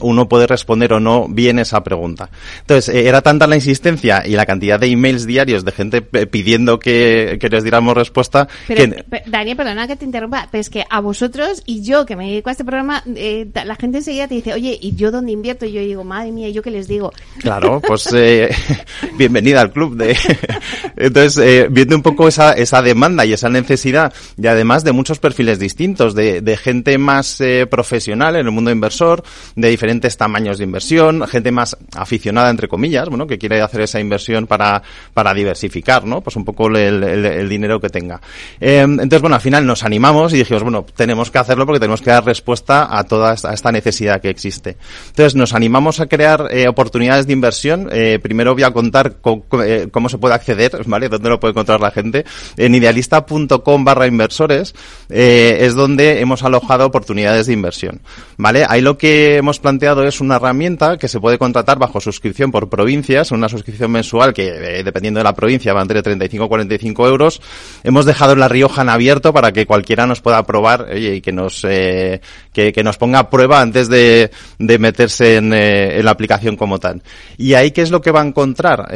uno 0.00 0.28
puede 0.28 0.46
responder 0.46 0.92
o 0.92 1.00
no 1.00 1.05
no 1.06 1.28
viene 1.28 1.62
esa 1.62 1.84
pregunta. 1.84 2.28
Entonces, 2.62 2.92
eh, 2.92 3.06
era 3.06 3.22
tanta 3.22 3.46
la 3.46 3.54
insistencia 3.54 4.24
y 4.26 4.32
la 4.32 4.44
cantidad 4.44 4.80
de 4.80 4.88
emails 4.88 5.24
diarios 5.24 5.64
de 5.64 5.70
gente 5.70 6.02
pidiendo 6.02 6.80
que, 6.80 7.38
les 7.48 7.62
diéramos 7.62 7.94
respuesta. 7.94 8.48
Pero, 8.66 8.96
Daniel, 9.26 9.56
perdona 9.56 9.86
que 9.86 9.94
te 9.94 10.04
interrumpa, 10.04 10.48
pero 10.50 10.60
es 10.60 10.68
que 10.68 10.84
a 10.90 11.00
vosotros 11.00 11.62
y 11.64 11.82
yo 11.82 12.04
que 12.06 12.16
me 12.16 12.28
dedico 12.28 12.48
a 12.48 12.52
este 12.52 12.64
programa, 12.64 13.04
eh, 13.14 13.46
la 13.54 13.76
gente 13.76 13.98
enseguida 13.98 14.26
te 14.26 14.34
dice, 14.34 14.52
oye, 14.52 14.76
¿y 14.80 14.96
yo 14.96 15.12
dónde 15.12 15.30
invierto? 15.30 15.64
Y 15.64 15.72
yo 15.72 15.80
digo, 15.80 16.02
madre 16.02 16.32
mía, 16.32 16.48
¿y 16.48 16.52
yo 16.52 16.60
qué 16.60 16.72
les 16.72 16.88
digo? 16.88 17.12
Claro, 17.38 17.80
pues 17.80 18.12
eh, 18.12 18.50
bienvenida 19.16 19.60
al 19.60 19.70
club. 19.70 19.96
de 19.96 20.16
Entonces, 20.96 21.70
viendo 21.70 21.94
un 21.94 22.02
poco 22.02 22.26
esa, 22.26 22.52
esa 22.54 22.82
demanda 22.82 23.24
y 23.24 23.32
esa 23.32 23.48
necesidad, 23.48 24.12
y 24.36 24.46
además 24.48 24.82
de 24.82 24.90
muchos 24.90 25.20
perfiles 25.20 25.60
distintos, 25.60 26.16
de, 26.16 26.40
de 26.40 26.56
gente 26.56 26.98
más 26.98 27.40
profesional 27.70 28.34
en 28.34 28.46
el 28.46 28.52
mundo 28.52 28.72
inversor, 28.72 29.22
de 29.54 29.68
diferentes 29.68 30.16
tamaños 30.16 30.58
de 30.58 30.64
inversión, 30.64 30.95
gente 31.28 31.52
más 31.52 31.76
aficionada, 31.94 32.50
entre 32.50 32.68
comillas, 32.68 33.08
bueno, 33.08 33.26
que 33.26 33.38
quiere 33.38 33.60
hacer 33.60 33.82
esa 33.82 34.00
inversión 34.00 34.46
para, 34.46 34.82
para 35.14 35.34
diversificar, 35.34 36.04
¿no? 36.04 36.20
Pues 36.20 36.36
un 36.36 36.44
poco 36.44 36.68
el, 36.68 37.48
dinero 37.48 37.80
que 37.80 37.88
tenga. 37.88 38.20
Eh, 38.60 38.80
entonces, 38.80 39.20
bueno, 39.20 39.36
al 39.36 39.42
final 39.42 39.66
nos 39.66 39.84
animamos 39.84 40.32
y 40.32 40.38
dijimos, 40.38 40.62
bueno, 40.62 40.86
tenemos 40.94 41.30
que 41.30 41.38
hacerlo 41.38 41.66
porque 41.66 41.80
tenemos 41.80 42.02
que 42.02 42.10
dar 42.10 42.24
respuesta 42.24 42.96
a 42.96 43.04
toda 43.04 43.34
esta, 43.34 43.72
necesidad 43.72 44.20
que 44.20 44.30
existe. 44.30 44.76
Entonces, 45.08 45.34
nos 45.34 45.54
animamos 45.54 46.00
a 46.00 46.06
crear 46.06 46.48
eh, 46.50 46.68
oportunidades 46.68 47.26
de 47.26 47.32
inversión. 47.32 47.88
Eh, 47.92 48.18
primero 48.22 48.54
voy 48.54 48.62
a 48.62 48.70
contar 48.70 49.16
cómo 49.20 50.08
se 50.08 50.18
puede 50.18 50.34
acceder, 50.34 50.82
¿vale? 50.86 51.08
Dónde 51.08 51.28
lo 51.28 51.40
puede 51.40 51.52
encontrar 51.52 51.80
la 51.80 51.90
gente. 51.90 52.24
En 52.56 52.74
idealista.com 52.74 53.84
barra 53.84 54.06
inversores 54.06 54.74
es 55.08 55.74
donde 55.74 56.20
hemos 56.20 56.42
alojado 56.42 56.86
oportunidades 56.86 57.46
de 57.46 57.52
inversión, 57.52 58.00
¿vale? 58.36 58.64
Ahí 58.68 58.80
lo 58.80 58.96
que 58.98 59.36
hemos 59.36 59.58
planteado 59.58 60.04
es 60.04 60.20
una 60.20 60.36
herramienta 60.36 60.75
que 60.98 61.08
se 61.08 61.20
puede 61.20 61.38
contratar 61.38 61.78
bajo 61.78 62.00
suscripción 62.00 62.50
por 62.50 62.68
provincias, 62.68 63.30
una 63.30 63.48
suscripción 63.48 63.90
mensual 63.90 64.34
que 64.34 64.48
eh, 64.48 64.84
dependiendo 64.84 65.18
de 65.18 65.24
la 65.24 65.34
provincia 65.34 65.72
va 65.72 65.80
entre 65.80 66.02
35 66.02 66.44
y 66.44 66.48
45 66.48 67.08
euros. 67.08 67.40
Hemos 67.82 68.04
dejado 68.04 68.36
La 68.36 68.48
Rioja 68.48 68.82
en 68.82 68.90
abierto 68.90 69.32
para 69.32 69.52
que 69.52 69.64
cualquiera 69.64 70.06
nos 70.06 70.20
pueda 70.20 70.42
probar 70.44 70.88
y 70.96 71.20
que 71.22 71.32
nos 71.32 71.64
eh, 71.64 72.20
que, 72.52 72.72
nos 72.84 72.98
ponga 72.98 73.20
a 73.20 73.30
prueba 73.30 73.60
antes 73.60 73.88
de, 73.88 74.30
meterse 74.58 75.36
eh, 75.36 75.98
en, 75.98 76.04
la 76.04 76.10
aplicación 76.10 76.56
como 76.56 76.78
tal. 76.78 77.02
Y 77.38 77.54
ahí 77.54 77.70
qué 77.70 77.82
es 77.82 77.90
lo 77.90 78.00
que 78.00 78.10
va 78.10 78.20
a 78.20 78.26
encontrar. 78.26 78.92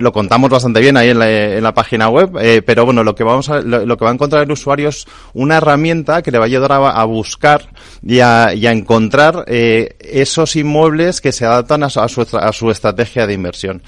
lo 0.00 0.12
contamos 0.12 0.50
bastante 0.50 0.80
bien 0.80 0.96
ahí 0.96 1.10
en 1.10 1.62
la, 1.62 1.74
página 1.74 2.08
web, 2.08 2.62
pero 2.64 2.84
bueno 2.84 3.02
lo 3.02 3.14
que 3.14 3.24
vamos 3.24 3.48
a, 3.48 3.60
lo, 3.60 3.96
que 3.96 4.04
va 4.04 4.10
a 4.10 4.14
encontrar 4.14 4.44
el 4.44 4.52
usuario 4.52 4.88
es 4.88 5.06
una 5.32 5.56
herramienta 5.56 6.22
que 6.22 6.30
le 6.30 6.38
va 6.38 6.44
a 6.44 6.46
ayudar 6.46 6.72
a, 6.72 7.04
buscar 7.04 7.68
y 8.02 8.20
a, 8.20 8.54
y 8.54 8.66
a 8.66 8.72
encontrar 8.72 9.44
esos 9.48 10.56
inmuebles 10.56 11.03
que 11.20 11.32
se 11.32 11.44
adaptan 11.44 11.82
a 11.82 11.90
su, 11.90 12.00
a 12.00 12.52
su 12.52 12.70
estrategia 12.70 13.26
de 13.26 13.34
inversión. 13.34 13.82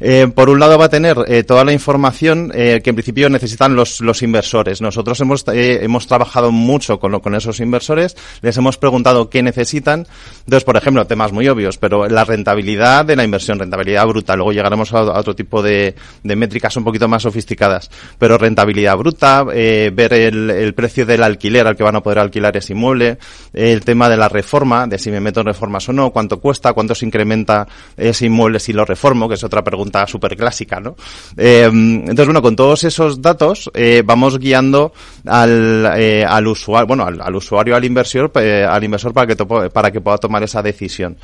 Eh, 0.00 0.28
por 0.34 0.48
un 0.48 0.58
lado 0.58 0.78
va 0.78 0.86
a 0.86 0.88
tener 0.88 1.16
eh, 1.26 1.42
toda 1.44 1.64
la 1.64 1.72
información 1.72 2.50
eh, 2.54 2.80
que 2.82 2.90
en 2.90 2.96
principio 2.96 3.28
necesitan 3.28 3.76
los, 3.76 4.00
inversores. 4.22 4.80
Nosotros 4.80 5.20
hemos, 5.20 5.44
eh, 5.48 5.80
hemos 5.82 6.06
trabajado 6.06 6.50
mucho 6.52 6.98
con, 6.98 7.12
lo- 7.12 7.20
con 7.20 7.34
esos 7.34 7.60
inversores, 7.60 8.16
les 8.40 8.56
hemos 8.56 8.78
preguntado 8.78 9.28
qué 9.28 9.42
necesitan. 9.42 10.06
Entonces, 10.38 10.64
por 10.64 10.76
ejemplo, 10.76 11.06
temas 11.06 11.32
muy 11.32 11.48
obvios, 11.48 11.76
pero 11.76 12.08
la 12.08 12.24
rentabilidad 12.24 13.04
de 13.04 13.16
la 13.16 13.24
inversión, 13.24 13.58
rentabilidad 13.58 14.06
bruta. 14.06 14.36
Luego 14.36 14.52
llegaremos 14.52 14.92
a, 14.94 15.02
otro 15.02 15.34
tipo 15.34 15.62
de, 15.62 15.94
de 16.22 16.36
métricas 16.36 16.76
un 16.76 16.84
poquito 16.84 17.06
más 17.06 17.22
sofisticadas. 17.22 17.90
Pero 18.18 18.38
rentabilidad 18.38 18.96
bruta, 18.96 19.44
eh, 19.52 19.90
ver 19.94 20.14
el 20.14 20.74
precio 20.74 21.04
del 21.04 21.22
alquiler 21.22 21.66
al 21.66 21.76
que 21.76 21.82
van 21.82 21.96
a 21.96 22.02
poder 22.02 22.20
alquilar 22.20 22.56
ese 22.56 22.72
inmueble, 22.72 23.18
el 23.52 23.84
tema 23.84 24.08
de 24.08 24.16
la 24.16 24.28
reforma, 24.28 24.86
de 24.86 24.98
si 24.98 25.10
me 25.10 25.20
meto 25.20 25.40
en 25.40 25.46
reformas 25.46 25.88
o 25.88 25.92
no, 25.92 26.10
cuánto 26.10 26.40
cuesta, 26.40 26.72
cuánto 26.72 26.94
se 26.94 27.04
incrementa 27.04 27.68
ese 27.96 28.26
inmueble 28.26 28.58
si 28.60 28.72
lo 28.72 28.84
reformo, 28.84 29.28
que 29.28 29.34
es 29.34 29.44
otra 29.44 29.62
pregunta 29.62 29.89
súper 30.06 30.36
clásica, 30.36 30.80
¿no? 30.80 30.96
Eh, 31.36 31.64
entonces, 31.70 32.26
bueno, 32.26 32.42
con 32.42 32.56
todos 32.56 32.84
esos 32.84 33.20
datos 33.20 33.70
eh, 33.74 34.02
vamos 34.04 34.38
guiando 34.38 34.92
al, 35.26 35.92
eh, 35.96 36.24
al 36.24 36.46
usuario, 36.46 36.86
bueno, 36.86 37.04
al, 37.04 37.20
al 37.20 37.34
usuario, 37.36 37.76
al 37.76 37.84
inversor, 37.84 38.30
eh, 38.36 38.64
al 38.68 38.82
inversor 38.84 39.12
para 39.12 39.26
que, 39.26 39.36
topo- 39.36 39.68
para 39.70 39.90
que 39.90 40.00
pueda 40.00 40.18
tomar 40.18 40.42
esa 40.42 40.62
decisión. 40.62 41.16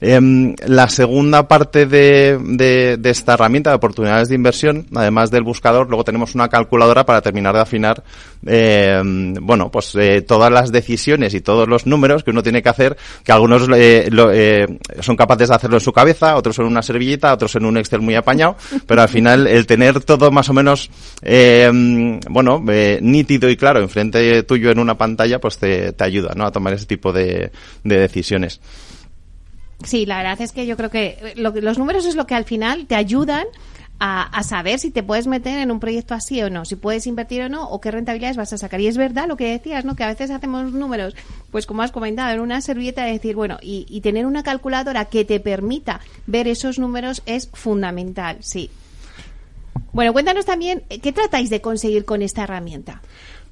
Em, 0.00 0.54
la 0.66 0.88
segunda 0.88 1.48
parte 1.48 1.86
de, 1.86 2.38
de- 2.40 2.96
de 2.98 3.10
esta 3.10 3.34
herramienta 3.34 3.70
de 3.70 3.76
oportunidades 3.76 4.28
de 4.28 4.36
inversión, 4.36 4.86
además 4.94 5.30
del 5.32 5.42
buscador, 5.42 5.88
luego 5.88 6.04
tenemos 6.04 6.36
una 6.36 6.48
calculadora 6.48 7.04
para 7.04 7.20
terminar 7.20 7.54
de 7.54 7.60
afinar, 7.60 8.04
em, 8.46 9.34
bueno, 9.40 9.70
pues 9.72 9.92
eh, 9.96 10.22
todas 10.22 10.52
las 10.52 10.70
decisiones 10.70 11.34
y 11.34 11.40
todos 11.40 11.68
los 11.68 11.84
números 11.86 12.22
que 12.22 12.30
uno 12.30 12.42
tiene 12.44 12.62
que 12.62 12.68
hacer, 12.68 12.96
que 13.24 13.32
algunos 13.32 13.68
eh, 13.74 14.08
lo- 14.12 14.30
eh, 14.32 14.66
son 15.00 15.16
capaces 15.16 15.48
de 15.48 15.54
hacerlo 15.56 15.76
en 15.78 15.80
su 15.80 15.92
cabeza, 15.92 16.36
otros 16.36 16.58
en 16.60 16.66
una 16.66 16.82
servilleta, 16.82 17.32
otros 17.32 17.56
en 17.56 17.64
un 17.64 17.76
Excel 17.76 18.00
muy 18.00 18.14
apañado, 18.14 18.56
pero 18.86 19.02
al 19.02 19.08
final 19.08 19.46
el 19.48 19.66
tener 19.66 20.00
todo 20.00 20.30
más 20.30 20.48
o 20.48 20.52
menos, 20.54 20.90
em, 21.22 22.20
bueno, 22.30 22.64
eh, 22.70 22.98
nítido 23.02 23.50
y 23.50 23.56
claro 23.56 23.80
enfrente 23.80 24.42
tuyo 24.44 24.70
en 24.70 24.78
una 24.78 24.96
pantalla, 24.96 25.40
pues 25.40 25.58
te, 25.58 25.92
te 25.92 26.04
ayuda, 26.04 26.34
¿no? 26.36 26.46
A 26.46 26.52
tomar 26.52 26.72
ese 26.72 26.86
tipo 26.86 27.12
de, 27.12 27.50
de 27.84 27.98
decisiones. 27.98 28.60
Sí, 29.84 30.06
la 30.06 30.18
verdad 30.18 30.40
es 30.40 30.52
que 30.52 30.66
yo 30.66 30.76
creo 30.76 30.90
que 30.90 31.34
lo 31.36 31.52
que- 31.52 31.62
los 31.62 31.78
números 31.78 32.04
es 32.06 32.16
lo 32.16 32.26
que 32.26 32.34
al 32.34 32.44
final 32.44 32.86
te 32.86 32.96
ayudan 32.96 33.44
a, 34.00 34.22
a 34.22 34.42
saber 34.44 34.78
si 34.78 34.90
te 34.90 35.02
puedes 35.02 35.26
meter 35.26 35.58
en 35.58 35.70
un 35.70 35.80
proyecto 35.80 36.14
así 36.14 36.40
o 36.42 36.50
no, 36.50 36.64
si 36.64 36.76
puedes 36.76 37.06
invertir 37.06 37.42
o 37.42 37.48
no, 37.48 37.68
o 37.68 37.80
qué 37.80 37.90
rentabilidades 37.90 38.36
vas 38.36 38.52
a 38.52 38.58
sacar. 38.58 38.80
Y 38.80 38.86
es 38.88 38.96
verdad 38.96 39.26
lo 39.28 39.36
que 39.36 39.50
decías, 39.50 39.84
¿no? 39.84 39.96
Que 39.96 40.04
a 40.04 40.08
veces 40.08 40.30
hacemos 40.30 40.72
números, 40.72 41.14
pues 41.50 41.66
como 41.66 41.82
has 41.82 41.90
comentado, 41.92 42.32
en 42.32 42.40
una 42.40 42.60
servilleta 42.60 43.04
de 43.04 43.12
decir, 43.12 43.34
bueno, 43.36 43.58
y, 43.62 43.86
y 43.88 44.00
tener 44.00 44.26
una 44.26 44.42
calculadora 44.42 45.04
que 45.06 45.24
te 45.24 45.40
permita 45.40 46.00
ver 46.26 46.46
esos 46.48 46.78
números 46.78 47.22
es 47.26 47.48
fundamental, 47.52 48.38
sí. 48.40 48.70
Bueno, 49.92 50.12
cuéntanos 50.12 50.44
también, 50.44 50.82
eh, 50.90 51.00
¿qué 51.00 51.12
tratáis 51.12 51.50
de 51.50 51.60
conseguir 51.60 52.04
con 52.04 52.22
esta 52.22 52.44
herramienta? 52.44 53.00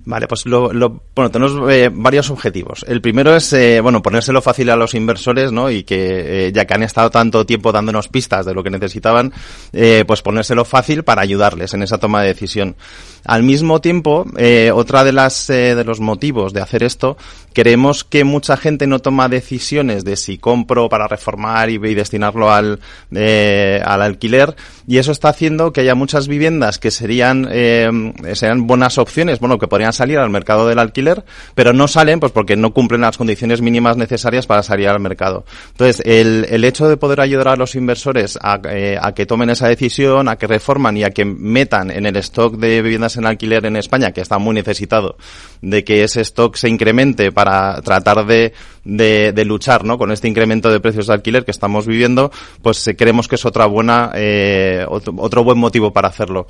Vale, 0.09 0.29
pues 0.29 0.47
lo, 0.47 0.73
lo- 0.73 1.03
bueno, 1.17 1.33
tenemos 1.33 1.69
eh, 1.69 1.91
varios 1.93 2.31
objetivos. 2.31 2.85
El 2.87 3.01
primero 3.01 3.35
es, 3.35 3.53
eh, 3.53 3.81
bueno, 3.81 4.03
ponérselo 4.03 4.41
fácil 4.41 4.71
a 4.71 4.77
los 4.77 4.95
inversores, 4.95 5.51
¿no? 5.51 5.69
Y 5.69 5.83
que, 5.83 6.47
eh, 6.47 6.53
ya 6.53 6.65
que 6.65 6.75
han 6.75 6.85
estado 6.85 7.11
tanto 7.11 7.45
tiempo 7.45 7.73
dándonos 7.73 8.07
pistas 8.07 8.47
de 8.47 8.55
lo 8.55 8.63
que 8.63 8.71
necesitaban, 8.71 9.33
eh, 9.73 10.05
pues 10.07 10.23
ponérselo 10.23 10.65
fácil 10.65 11.03
para 11.03 11.23
ayudarles 11.23 11.75
en 11.75 11.83
esa 11.83 11.99
toma 11.99 12.23
de 12.23 12.29
decisión. 12.29 12.77
Al 13.25 13.43
mismo 13.43 13.81
tiempo, 13.81 14.25
eh, 14.37 14.71
otra 14.73 15.03
de 15.03 15.11
las, 15.13 15.51
eh, 15.51 15.75
de 15.75 15.83
los 15.83 15.99
motivos 15.99 16.53
de 16.53 16.61
hacer 16.61 16.85
esto, 16.85 17.17
queremos 17.53 18.05
que 18.05 18.23
mucha 18.23 18.57
gente 18.57 18.87
no 18.87 19.01
toma 19.01 19.29
decisiones 19.29 20.05
de 20.05 20.15
si 20.15 20.39
compro 20.39 20.89
para 20.89 21.09
reformar 21.09 21.69
y, 21.69 21.75
y 21.75 21.95
destinarlo 21.95 22.53
al, 22.53 22.79
eh, 23.13 23.83
al 23.85 24.03
alquiler, 24.03 24.55
y 24.87 24.99
eso 24.99 25.11
está 25.11 25.31
haciendo 25.31 25.73
que 25.73 25.81
haya 25.81 25.97
muchas 25.97 26.29
viviendas 26.29 26.79
que 26.79 26.93
serían, 26.93 27.49
eh, 27.51 27.91
serían 28.35 28.69
buenas 28.69 28.99
opciones, 28.99 29.41
bueno, 29.41 29.59
que 29.59 29.67
podrían 29.67 29.93
salir 29.97 30.19
al 30.19 30.31
mercado 30.31 30.69
del 30.69 30.79
alquiler, 30.79 31.25
pero 31.55 31.73
no 31.73 31.89
salen 31.89 32.21
pues 32.21 32.33
porque 32.33 32.57
no 32.57 32.73
cumplen 32.73 33.01
las 33.01 33.19
condiciones 33.19 33.61
mínimas 33.61 33.97
necesarias 33.97 34.47
para 34.47 34.63
salir 34.63 34.89
al 34.89 35.01
mercado. 35.01 35.45
Entonces, 35.73 36.03
el, 36.05 36.47
el 36.49 36.65
hecho 36.65 36.89
de 36.89 36.97
poder 36.97 37.21
ayudar 37.21 37.49
a 37.49 37.57
los 37.57 37.75
inversores 37.75 38.39
a, 38.41 38.61
eh, 38.71 38.99
a 39.01 39.13
que 39.13 39.27
tomen 39.27 39.51
esa 39.51 39.69
decisión, 39.69 40.29
a 40.29 40.37
que 40.37 40.47
reforman 40.47 40.97
y 40.97 41.05
a 41.05 41.11
que 41.11 41.25
metan 41.25 41.91
en 41.91 42.07
el 42.07 42.17
stock 42.17 42.57
de 42.57 42.83
viviendas 42.83 43.17
en 43.17 43.27
alquiler 43.27 43.67
en 43.67 43.77
España, 43.77 44.13
que 44.13 44.21
está 44.21 44.39
muy 44.39 44.55
necesitado, 44.55 45.17
de 45.63 45.85
que 45.85 46.05
ese 46.05 46.21
stock 46.21 46.57
se 46.57 46.69
incremente 46.69 47.33
para 47.33 47.81
tratar 47.83 48.27
de, 48.27 48.53
de, 48.85 49.33
de 49.33 49.45
luchar 49.45 49.85
¿no? 49.85 49.99
con 49.99 50.13
este 50.13 50.29
incremento 50.29 50.71
de 50.71 50.81
precios 50.81 51.07
de 51.09 51.15
alquiler 51.15 51.45
que 51.45 51.51
estamos 51.51 51.87
viviendo, 51.87 52.31
pues 52.63 52.87
eh, 52.89 52.97
creemos 52.97 53.29
que 53.29 53.37
es 53.37 53.45
otra 53.45 53.67
buena, 53.67 54.13
eh, 54.15 54.85
otro, 54.89 55.15
otro 55.19 55.45
buen 55.45 55.59
motivo 55.59 55.93
para 55.93 56.09
hacerlo. 56.09 56.47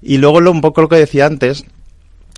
Y 0.00 0.18
luego 0.18 0.40
lo, 0.40 0.50
un 0.50 0.60
poco 0.60 0.82
lo 0.82 0.88
que 0.88 0.96
decía 0.96 1.26
antes, 1.26 1.64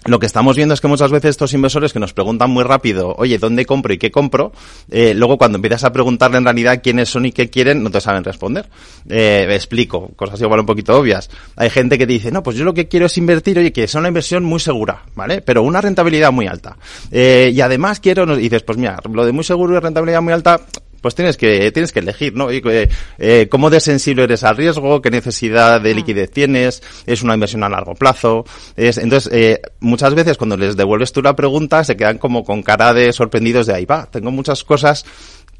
lo 0.06 0.18
que 0.18 0.26
estamos 0.26 0.56
viendo 0.56 0.74
es 0.74 0.80
que 0.80 0.88
muchas 0.88 1.10
veces 1.10 1.30
estos 1.30 1.52
inversores 1.54 1.92
que 1.92 1.98
nos 1.98 2.12
preguntan 2.12 2.50
muy 2.50 2.64
rápido, 2.64 3.14
oye, 3.16 3.38
¿dónde 3.38 3.64
compro 3.64 3.92
y 3.92 3.98
qué 3.98 4.10
compro? 4.10 4.52
Eh, 4.90 5.14
luego 5.14 5.38
cuando 5.38 5.56
empiezas 5.56 5.84
a 5.84 5.92
preguntarle 5.92 6.38
en 6.38 6.44
realidad 6.44 6.80
quiénes 6.82 7.08
son 7.08 7.26
y 7.26 7.32
qué 7.32 7.48
quieren, 7.48 7.82
no 7.82 7.90
te 7.90 8.00
saben 8.00 8.24
responder. 8.24 8.68
Eh, 9.08 9.46
explico, 9.50 10.10
cosas 10.16 10.40
igual 10.40 10.60
un 10.60 10.66
poquito 10.66 10.96
obvias. 10.98 11.30
Hay 11.56 11.70
gente 11.70 11.98
que 11.98 12.06
te 12.06 12.12
dice, 12.12 12.30
no, 12.30 12.42
pues 12.42 12.56
yo 12.56 12.64
lo 12.64 12.74
que 12.74 12.88
quiero 12.88 13.06
es 13.06 13.16
invertir, 13.16 13.58
oye, 13.58 13.72
que 13.72 13.88
sea 13.88 14.00
una 14.00 14.08
inversión 14.08 14.44
muy 14.44 14.60
segura, 14.60 15.02
¿vale? 15.14 15.40
Pero 15.40 15.62
una 15.62 15.80
rentabilidad 15.80 16.32
muy 16.32 16.46
alta. 16.46 16.76
Eh, 17.10 17.50
y 17.54 17.60
además 17.60 18.00
quiero, 18.00 18.30
y 18.38 18.42
dices, 18.42 18.62
pues 18.62 18.78
mira, 18.78 18.98
lo 19.10 19.24
de 19.24 19.32
muy 19.32 19.44
seguro 19.44 19.76
y 19.76 19.80
rentabilidad 19.80 20.20
muy 20.20 20.32
alta, 20.32 20.60
pues 21.04 21.14
tienes 21.14 21.36
que 21.36 21.70
tienes 21.70 21.92
que 21.92 21.98
elegir, 21.98 22.34
¿no? 22.34 22.50
Y, 22.50 22.62
eh, 22.64 22.88
eh, 23.18 23.46
cómo 23.50 23.68
de 23.68 23.78
sensible 23.78 24.22
eres 24.22 24.42
al 24.42 24.56
riesgo, 24.56 25.02
qué 25.02 25.10
necesidad 25.10 25.78
de 25.78 25.94
liquidez 25.94 26.30
tienes, 26.30 26.82
es 27.04 27.22
una 27.22 27.34
inversión 27.34 27.62
a 27.62 27.68
largo 27.68 27.94
plazo, 27.94 28.46
es 28.74 28.96
entonces 28.96 29.30
eh, 29.30 29.60
muchas 29.80 30.14
veces 30.14 30.38
cuando 30.38 30.56
les 30.56 30.78
devuelves 30.78 31.12
tú 31.12 31.20
la 31.20 31.36
pregunta 31.36 31.84
se 31.84 31.94
quedan 31.98 32.16
como 32.16 32.42
con 32.42 32.62
cara 32.62 32.94
de 32.94 33.12
sorprendidos 33.12 33.66
de 33.66 33.74
ahí 33.74 33.84
va, 33.84 34.06
tengo 34.10 34.30
muchas 34.30 34.64
cosas 34.64 35.04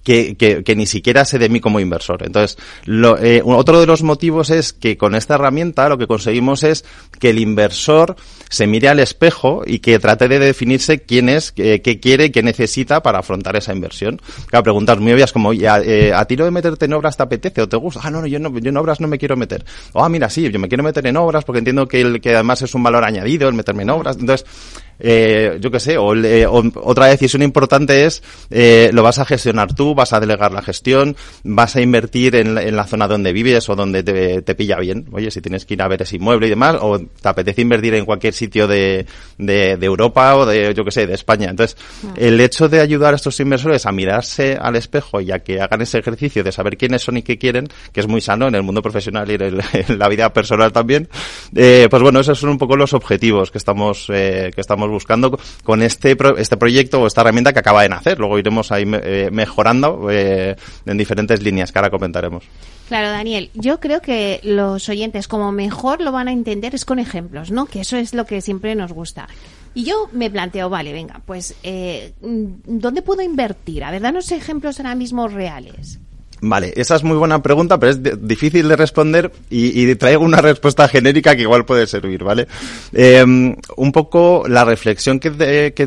que, 0.05 0.37
que, 0.37 0.63
que 0.63 0.77
ni 0.77 0.87
siquiera 0.87 1.25
sé 1.25 1.39
de 1.39 1.49
mí 1.49 1.61
como 1.61 1.81
inversor. 1.81 2.23
Entonces, 2.25 2.59
lo, 2.85 3.19
eh, 3.19 3.43
otro 3.45 3.81
de 3.81 3.87
los 3.87 4.03
motivos 4.03 4.51
es 4.51 4.73
que 4.73 4.97
con 4.97 5.15
esta 5.15 5.35
herramienta 5.35 5.89
lo 5.89 5.99
que 5.99 6.07
conseguimos 6.07 6.63
es 6.63 6.85
que 7.19 7.31
el 7.31 7.39
inversor 7.39 8.15
se 8.51 8.67
mire 8.67 8.89
al 8.89 9.01
espejo 9.01 9.63
y 9.67 9.81
que 9.81 9.99
trate 9.99 10.29
de 10.29 10.39
definirse 10.39 11.01
quién 11.01 11.29
es, 11.29 11.51
qué, 11.51 11.83
qué 11.83 11.99
quiere, 11.99 12.31
qué 12.31 12.43
necesita 12.43 13.03
para 13.03 13.19
afrontar 13.19 13.57
esa 13.57 13.73
inversión. 13.73 14.21
Claro, 14.47 14.63
preguntas 14.63 14.99
muy 15.01 15.13
obvias 15.13 15.33
como, 15.33 15.53
¿y 15.53 15.67
a, 15.67 15.81
eh, 15.81 16.13
¿a 16.13 16.25
ti 16.27 16.37
lo 16.37 16.45
de 16.45 16.51
meterte 16.51 16.85
en 16.85 16.93
obras 16.93 17.17
te 17.17 17.23
apetece 17.23 17.63
o 17.63 17.69
te 17.69 17.77
gusta? 17.77 18.01
Ah, 18.05 18.11
no, 18.11 18.21
no, 18.21 18.27
yo 18.27 18.39
no, 18.39 18.57
yo 18.59 18.69
en 18.69 18.77
obras 18.77 19.01
no 19.01 19.09
me 19.09 19.19
quiero 19.19 19.37
meter. 19.37 19.65
Oh, 19.93 20.05
ah, 20.05 20.09
mira, 20.09 20.29
sí, 20.29 20.51
yo 20.51 20.59
me 20.59 20.69
quiero 20.69 20.85
meter 20.85 21.07
en 21.07 21.17
obras 21.17 21.45
porque 21.45 21.59
entiendo 21.59 21.89
que, 21.89 22.03
el, 22.03 22.21
que 22.21 22.35
además 22.35 22.61
es 22.63 22.75
un 22.75 22.83
valor 22.83 23.05
añadido 23.05 23.49
el 23.49 23.55
meterme 23.55 23.83
en 23.83 23.91
obras. 23.91 24.17
Entonces, 24.21 24.47
eh, 24.99 25.59
yo 25.61 25.71
qué 25.71 25.81
sé, 25.81 25.99
o, 25.99 26.15
eh, 26.15 26.47
o, 26.47 26.63
otra 26.83 27.07
decisión 27.07 27.43
importante 27.43 28.05
es, 28.05 28.23
eh, 28.51 28.91
lo 28.93 29.03
vas 29.03 29.19
a 29.19 29.25
gestionar 29.25 29.75
tú, 29.75 29.95
vas 29.95 30.13
a 30.13 30.21
delegar 30.21 30.53
la 30.53 30.63
gestión, 30.63 31.17
vas 31.43 31.77
a 31.77 31.81
invertir 31.81 32.37
en, 32.37 32.57
en 32.59 32.77
la 32.77 32.85
zona 32.85 33.09
donde 33.09 33.33
vives 33.33 33.69
o 33.69 33.77
donde 33.77 34.03
te, 34.03 34.43
te, 34.43 34.55
pilla 34.55 34.79
bien. 34.79 35.07
Oye, 35.13 35.31
si 35.31 35.41
tienes 35.41 35.65
que 35.65 35.75
ir 35.75 35.83
a 35.83 35.89
ver 35.89 36.03
ese 36.03 36.17
inmueble 36.17 36.47
y 36.47 36.51
demás, 36.51 36.77
o 36.81 36.99
te 36.99 37.29
apetece 37.29 37.63
invertir 37.63 37.95
en 37.95 38.05
cualquier 38.05 38.35
sitio 38.35 38.67
de, 38.67 39.07
de, 39.39 39.77
de 39.77 39.87
Europa 39.87 40.37
o 40.37 40.47
de, 40.47 40.75
yo 40.75 40.85
qué 40.85 40.91
sé, 40.91 41.07
de 41.07 41.15
España. 41.15 41.51
Entonces, 41.51 41.77
ah. 42.07 42.15
el 42.17 42.41
hecho 42.41 42.69
de 42.69 42.81
ayudar 42.81 43.15
a 43.15 43.17
estos 43.17 43.39
inversores 43.41 43.87
a 43.87 43.93
mirarse 43.93 44.57
al 44.61 44.77
espejo 44.77 45.21
y 45.21 45.33
a 45.33 45.41
que 45.41 45.61
hagan 45.61 45.83
ese 45.83 45.99
ejercicio 45.99 46.45
de 46.45 46.53
saber 46.53 46.77
quiénes 46.77 47.03
son 47.03 47.17
y 47.17 47.23
qué 47.23 47.39
quieren, 47.39 47.69
que 47.93 48.01
es 48.01 48.09
muy 48.09 48.21
sano 48.21 48.49
en 48.49 48.55
el 48.55 48.63
mundo 48.63 48.83
profesional 48.83 49.31
y 49.31 49.35
en, 49.35 49.43
el, 49.43 49.61
en 49.73 49.99
la 49.99 50.09
vida 50.09 50.33
personal 50.33 50.73
también, 50.73 51.09
eh, 51.55 51.89
pues 51.91 52.03
bueno, 52.03 52.21
esos 52.21 52.39
son 52.39 52.51
un 52.51 52.59
poco 52.59 52.77
los 52.77 52.93
objetivos 52.93 53.51
que 53.51 53.59
estamos, 53.59 54.07
eh, 54.13 54.51
que 54.55 54.61
estamos 54.61 54.84
buscando 54.91 55.39
con 55.63 55.83
este, 55.83 56.17
pro, 56.17 56.37
este 56.37 56.57
proyecto 56.57 57.03
o 57.03 57.07
esta 57.07 57.21
herramienta 57.21 57.53
que 57.53 57.59
acaba 57.59 57.83
de 57.83 57.89
nacer. 57.89 58.19
Luego 58.19 58.39
iremos 58.39 58.73
ahí 58.73 58.85
eh, 58.87 59.29
mejorando 59.33 60.09
eh, 60.11 60.57
en 60.87 60.99
diferentes 60.99 61.43
líneas 61.43 61.73
que 61.73 61.79
ahora 61.79 61.91
comentaremos. 61.91 62.45
Claro, 62.89 63.09
Daniel, 63.11 63.51
yo 63.55 63.81
creo 63.81 64.01
que 64.01 64.41
los 64.43 64.89
oyentes 64.89 65.27
como 65.27 65.53
mejor 65.53 66.03
lo 66.03 66.13
van 66.13 66.29
a 66.29 66.33
entender 66.33 66.75
es 66.75 66.85
con 66.85 66.99
ejemplos, 66.99 67.51
¿no? 67.51 67.67
Que 67.67 67.81
eso 67.81 67.97
es 67.97 68.13
lo 68.13 68.27
que 68.27 68.43
siempre 68.43 68.75
nos 68.75 68.93
gusta. 68.93 69.27
Y 69.73 69.85
yo 69.85 70.09
me 70.13 70.31
planteo, 70.31 70.69
vale, 70.71 70.93
venga, 70.93 71.21
pues, 71.25 71.55
eh, 71.63 72.13
¿dónde 72.21 73.03
puedo 73.03 73.23
invertir? 73.23 73.83
A 73.85 73.91
ver, 73.91 74.03
danos 74.03 74.31
ejemplos 74.31 74.79
ahora 74.79 74.95
mismo 74.95 75.27
reales. 75.29 75.99
Vale, 76.47 76.75
esa 76.77 76.97
es 76.97 77.03
muy 77.05 77.17
buena 77.17 77.43
pregunta, 77.43 77.81
pero 77.81 77.91
es 77.91 78.01
difícil 78.03 78.69
de 78.69 78.77
responder 78.77 79.33
y, 79.49 79.95
traigo 79.95 80.23
una 80.23 80.43
respuesta 80.43 80.89
genérica 80.89 81.35
que 81.35 81.43
igual 81.43 81.65
puede 81.65 81.87
servir, 81.87 82.23
¿vale? 82.23 82.47
Eh, 82.93 83.25
un 83.25 83.93
poco 83.93 84.45
la 84.47 84.67
reflexión 84.67 85.21
que, 85.21 85.31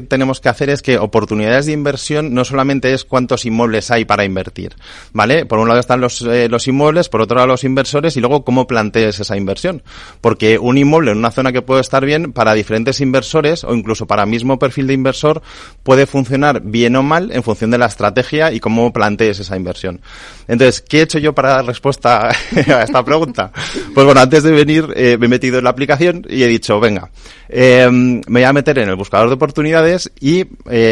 tenemos 0.10 0.40
que 0.40 0.50
hacer 0.50 0.72
es 0.72 0.82
que 0.82 0.98
oportunidades 0.98 1.68
de 1.68 1.74
inversión 1.74 2.34
no 2.34 2.44
solamente 2.44 2.92
es 2.92 3.04
cuántos 3.04 3.46
inmuebles 3.46 3.92
hay 3.92 4.06
para 4.06 4.26
invertir, 4.26 4.74
¿vale? 5.14 5.46
Por 5.46 5.60
un 5.60 5.68
lado 5.68 5.80
están 5.80 6.02
los, 6.02 6.24
eh, 6.24 6.50
los 6.50 6.68
inmuebles, 6.68 7.08
por 7.08 7.22
otro 7.22 7.36
lado 7.36 7.50
los 7.50 7.64
inversores 7.64 8.18
y 8.18 8.20
luego 8.20 8.44
cómo 8.44 8.66
plantees 8.66 9.20
esa 9.20 9.38
inversión. 9.38 9.84
Porque 10.22 10.58
un 10.58 10.80
inmueble 10.80 11.12
en 11.12 11.20
una 11.20 11.30
zona 11.30 11.52
que 11.52 11.62
puede 11.62 11.82
estar 11.82 12.04
bien 12.04 12.34
para 12.34 12.56
diferentes 12.56 13.00
inversores 13.00 13.64
o 13.64 13.76
incluso 13.76 14.08
para 14.08 14.26
mismo 14.26 14.58
perfil 14.58 14.88
de 14.88 14.94
inversor 14.94 15.44
puede 15.84 16.08
funcionar 16.08 16.62
bien 16.64 16.96
o 16.96 17.04
mal 17.04 17.32
en 17.32 17.44
función 17.44 17.70
de 17.70 17.78
la 17.78 17.86
estrategia 17.86 18.52
y 18.52 18.60
cómo 18.60 18.92
plantees 18.92 19.40
esa 19.40 19.56
inversión. 19.56 20.02
Entonces, 20.48 20.82
¿qué 20.82 21.00
he 21.00 21.02
hecho 21.04 21.20
yo 21.20 21.34
para 21.34 21.50
dar 21.50 21.66
respuesta 21.66 22.30
a 22.56 22.84
esta 22.84 23.04
pregunta? 23.04 23.52
Pues 23.94 24.06
bueno, 24.06 24.22
antes 24.22 24.44
de 24.44 24.52
venir 24.52 24.88
eh, 24.96 25.18
me 25.20 25.26
he 25.26 25.30
metido 25.30 25.58
en 25.58 25.64
la 25.64 25.72
aplicación 25.72 26.26
y 26.30 26.44
he 26.44 26.48
dicho, 26.48 26.80
venga, 26.80 27.10
eh, 27.50 27.88
me 27.92 28.22
voy 28.28 28.44
a 28.44 28.54
meter 28.54 28.80
en 28.80 28.90
el 28.90 28.96
buscador 28.96 29.28
de 29.28 29.36
oportunidades 29.36 30.12
y 30.20 30.42
eh, 30.42 30.48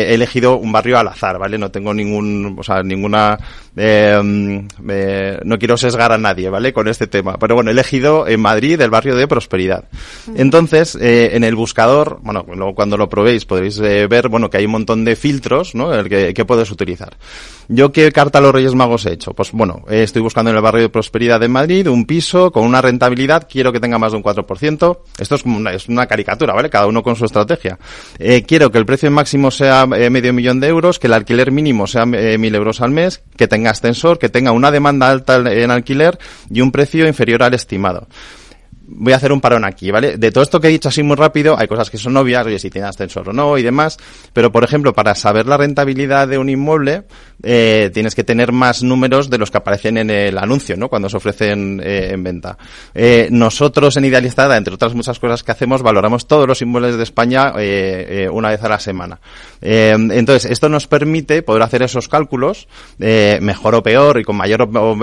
he 0.10 0.14
elegido 0.14 0.58
un 0.58 0.72
barrio 0.72 0.98
al 0.98 1.08
azar, 1.08 1.38
¿vale? 1.38 1.58
No 1.58 1.72
tengo 1.72 1.94
ningún, 1.94 2.56
o 2.58 2.64
sea, 2.64 2.84
ninguna, 2.84 3.38
eh, 3.78 4.68
eh, 4.90 5.40
no 5.44 5.58
quiero 5.58 5.78
sesgar 5.78 6.12
a 6.12 6.18
nadie, 6.18 6.50
¿vale? 6.50 6.74
Con 6.74 6.88
este 6.88 7.08
tema. 7.08 7.38
Pero 7.40 7.56
bueno, 7.56 7.70
he 7.70 7.74
elegido 7.74 8.28
en 8.28 8.40
Madrid 8.40 8.80
el 8.80 8.90
barrio 8.90 9.16
de 9.16 9.28
Prosperidad. 9.28 9.86
Entonces, 10.36 10.96
eh, 10.96 11.32
en 11.34 11.44
el 11.44 11.56
buscador, 11.56 12.20
bueno, 12.22 12.46
luego 12.48 12.76
cuando 12.76 12.98
lo 12.98 13.10
probéis 13.10 13.46
podréis 13.46 13.80
ver, 13.80 14.30
bueno, 14.30 14.50
que 14.50 14.58
hay 14.58 14.66
un 14.66 14.72
montón 14.72 15.06
de 15.06 15.16
filtros, 15.16 15.76
¿no? 15.76 15.94
El 15.94 16.10
que, 16.10 16.34
que 16.34 16.46
puedes 16.46 16.72
utilizar. 16.72 17.18
¿Yo 17.68 17.92
qué 17.92 18.12
carta 18.12 18.40
a 18.40 18.42
los 18.42 18.54
Reyes 18.54 18.76
Magos 18.76 19.06
he 19.06 19.14
hecho? 19.14 19.34
Pues 19.34 19.52
bueno, 19.52 19.84
estoy 19.90 20.22
buscando 20.22 20.52
en 20.52 20.58
el 20.58 20.62
barrio 20.62 20.84
de 20.84 20.90
Prosperidad 20.90 21.40
de 21.40 21.48
Madrid 21.48 21.88
un 21.88 22.06
piso 22.06 22.52
con 22.52 22.64
una 22.64 22.82
rentabilidad, 22.82 23.48
quiero 23.50 23.72
que 23.72 23.80
tenga 23.80 23.98
más 23.98 24.12
de 24.12 24.18
un 24.18 24.24
4%. 24.24 24.98
Esto 25.18 25.36
es 25.36 25.44
como 25.44 25.58
una, 25.58 25.72
es 25.72 25.88
una 25.88 26.06
caricatura, 26.06 26.54
¿vale? 26.54 26.70
Cada 26.70 26.88
uno 26.88 27.04
con 27.04 27.16
su 27.16 27.26
estrategia. 27.26 27.78
Eh, 28.20 28.44
quiero 28.44 28.72
que 28.72 28.78
el 28.78 28.86
precio 28.86 29.10
máximo 29.12 29.52
sea 29.52 29.88
eh, 29.96 30.10
medio 30.10 30.34
millón 30.34 30.60
de 30.60 30.68
euros, 30.68 31.00
que 31.00 31.08
el 31.08 31.14
alquiler 31.14 31.52
mínimo 31.52 31.88
sea 31.88 32.06
mil 32.06 32.56
euros 32.56 32.82
al 32.82 32.92
mes, 32.92 33.24
que 33.36 33.48
tenga 33.48 33.65
ascensor, 33.68 34.20
que 34.20 34.30
tenga 34.30 34.52
una 34.52 34.72
demanda 34.72 35.10
alta 35.10 35.38
en 35.38 35.72
alquiler 35.72 36.18
y 36.50 36.62
un 36.62 36.72
precio 36.72 37.08
inferior 37.08 37.44
al 37.44 37.54
estimado 37.54 38.08
voy 38.88 39.14
a 39.14 39.18
hacer 39.18 39.32
un 39.32 39.42
parón 39.42 39.66
aquí, 39.66 39.92
¿vale? 39.92 40.18
De 40.18 40.32
todo 40.32 40.44
esto 40.44 40.60
que 40.60 40.68
he 40.68 40.72
dicho 40.72 40.90
así 40.90 41.04
muy 41.04 41.16
rápido, 41.16 41.58
hay 41.58 41.68
cosas 41.68 41.90
que 41.90 41.98
son 41.98 42.16
obvias, 42.18 42.46
oye, 42.46 42.60
si 42.60 42.70
tiene 42.70 42.88
ascensor 42.88 43.30
o 43.30 43.34
no 43.34 43.58
y 43.58 43.64
demás, 43.64 43.98
pero 44.34 44.52
por 44.52 44.64
ejemplo, 44.64 44.94
para 44.94 45.16
saber 45.16 45.48
la 45.48 45.58
rentabilidad 45.58 46.28
de 46.28 46.38
un 46.38 46.50
inmueble, 46.50 47.04
eh, 47.44 47.90
tienes 47.94 48.16
que 48.16 48.24
tener 48.24 48.52
más 48.52 48.84
números 48.84 49.30
de 49.30 49.38
los 49.38 49.52
que 49.52 49.58
aparecen 49.58 49.98
en 49.98 50.10
el 50.10 50.38
anuncio, 50.38 50.78
¿no? 50.78 50.90
Cuando 50.90 51.10
se 51.10 51.18
ofrecen 51.18 51.82
eh, 51.84 52.10
en 52.12 52.24
venta. 52.24 52.58
Eh, 52.94 53.28
nosotros 53.32 53.98
en 53.98 54.06
Idealistada, 54.06 54.58
entre 54.58 54.74
otras 54.74 54.94
muchas 54.94 55.20
cosas 55.20 55.44
que 55.44 55.52
hacemos, 55.52 55.82
valoramos 55.82 56.28
todos 56.28 56.48
los 56.48 56.62
inmuebles 56.62 56.98
de 56.98 57.04
España 57.04 57.54
eh, 57.58 58.24
eh, 58.26 58.30
una 58.30 58.50
vez 58.50 58.64
a 58.64 58.70
la 58.70 58.80
semana. 58.80 59.20
Eh, 59.62 59.96
entonces, 59.96 60.50
esto 60.52 60.70
nos 60.70 60.88
permite 60.88 61.42
poder 61.42 61.64
hacer 61.64 61.84
esos 61.84 62.08
cálculos, 62.08 62.68
mejor 62.98 63.76
o 63.76 63.84
peor 63.84 64.20
y 64.20 64.24
con 64.24 64.36
mayor 64.36 64.62
o, 64.64 64.98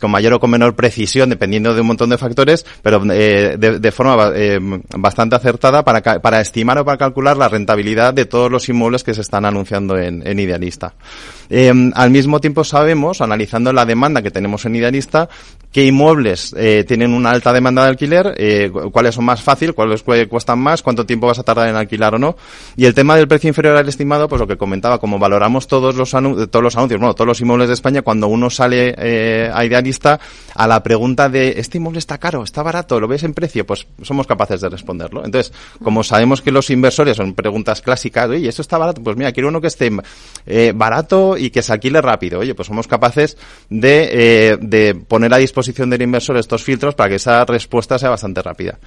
con 0.00 0.10
mayor 0.10 0.34
o 0.34 0.40
con 0.40 0.50
menor 0.50 0.74
precisión, 0.74 1.30
dependiendo 1.30 1.74
de 1.74 1.80
un 1.80 1.86
montón 1.86 2.10
de 2.10 2.18
factores, 2.18 2.64
pero 2.82 3.01
de, 3.08 3.56
de, 3.56 3.92
forma 3.92 4.32
eh, 4.34 4.58
bastante 4.96 5.36
acertada 5.36 5.84
para, 5.84 6.40
estimar 6.40 6.78
o 6.78 6.84
para 6.84 6.98
calcular 6.98 7.36
la 7.36 7.48
rentabilidad 7.48 8.14
de 8.14 8.24
todos 8.24 8.50
los 8.50 8.68
inmuebles 8.68 9.04
que 9.04 9.14
se 9.14 9.20
están 9.20 9.44
anunciando 9.44 9.98
en, 9.98 10.22
Idealista. 10.38 10.94
Eh, 11.50 11.72
al 11.94 12.10
mismo 12.10 12.40
tiempo 12.40 12.64
sabemos, 12.64 13.20
analizando 13.20 13.72
la 13.72 13.84
demanda 13.84 14.22
que 14.22 14.30
tenemos 14.30 14.64
en 14.64 14.76
Idealista, 14.76 15.28
qué 15.72 15.86
inmuebles 15.86 16.54
eh, 16.56 16.84
tienen 16.86 17.14
una 17.14 17.30
alta 17.30 17.52
demanda 17.52 17.82
de 17.82 17.88
alquiler, 17.88 18.34
eh, 18.36 18.70
cuáles 18.92 19.14
son 19.14 19.24
más 19.24 19.42
fáciles, 19.42 19.74
cuáles 19.74 20.02
cuestan 20.28 20.58
más, 20.58 20.82
cuánto 20.82 21.06
tiempo 21.06 21.26
vas 21.26 21.38
a 21.38 21.42
tardar 21.42 21.68
en 21.68 21.76
alquilar 21.76 22.14
o 22.14 22.18
no. 22.18 22.36
Y 22.76 22.84
el 22.84 22.94
tema 22.94 23.16
del 23.16 23.26
precio 23.26 23.48
inferior 23.48 23.76
al 23.76 23.88
estimado, 23.88 24.28
pues 24.28 24.38
lo 24.38 24.46
que 24.46 24.58
comentaba, 24.58 24.98
como 24.98 25.18
valoramos 25.18 25.66
todos 25.66 25.94
los, 25.96 26.10
todos 26.10 26.62
los 26.62 26.76
anuncios, 26.76 27.00
bueno, 27.00 27.14
todos 27.14 27.26
los 27.26 27.40
inmuebles 27.40 27.68
de 27.68 27.74
España, 27.74 28.02
cuando 28.02 28.28
uno 28.28 28.50
sale 28.50 28.94
eh, 28.98 29.50
a 29.52 29.64
Idealista, 29.64 30.20
a 30.54 30.66
la 30.66 30.82
pregunta 30.82 31.30
de, 31.30 31.54
¿este 31.56 31.78
inmueble 31.78 31.98
está 31.98 32.18
caro, 32.18 32.44
está 32.44 32.62
barato, 32.62 32.91
lo 33.00 33.08
ves 33.08 33.22
en 33.24 33.34
precio? 33.34 33.66
Pues 33.66 33.86
somos 34.02 34.26
capaces 34.26 34.60
de 34.60 34.68
responderlo. 34.68 35.24
Entonces, 35.24 35.52
como 35.82 36.02
sabemos 36.02 36.42
que 36.42 36.50
los 36.50 36.70
inversores 36.70 37.16
son 37.16 37.34
preguntas 37.34 37.80
clásicas, 37.80 38.28
oye, 38.28 38.48
¿esto 38.48 38.62
está 38.62 38.78
barato? 38.78 39.02
Pues 39.02 39.16
mira, 39.16 39.32
quiero 39.32 39.48
uno 39.48 39.60
que 39.60 39.66
esté 39.66 39.90
eh, 40.46 40.72
barato 40.74 41.36
y 41.36 41.50
que 41.50 41.62
se 41.62 41.72
alquile 41.72 42.00
rápido. 42.00 42.40
Oye, 42.40 42.54
pues 42.54 42.68
somos 42.68 42.86
capaces 42.86 43.36
de, 43.68 44.08
eh, 44.12 44.58
de 44.60 44.94
poner 44.94 45.32
a 45.34 45.38
disposición 45.38 45.90
del 45.90 46.02
inversor 46.02 46.36
estos 46.36 46.62
filtros 46.62 46.94
para 46.94 47.10
que 47.10 47.16
esa 47.16 47.44
respuesta 47.44 47.98
sea 47.98 48.10
bastante 48.10 48.42
rápida. 48.42 48.78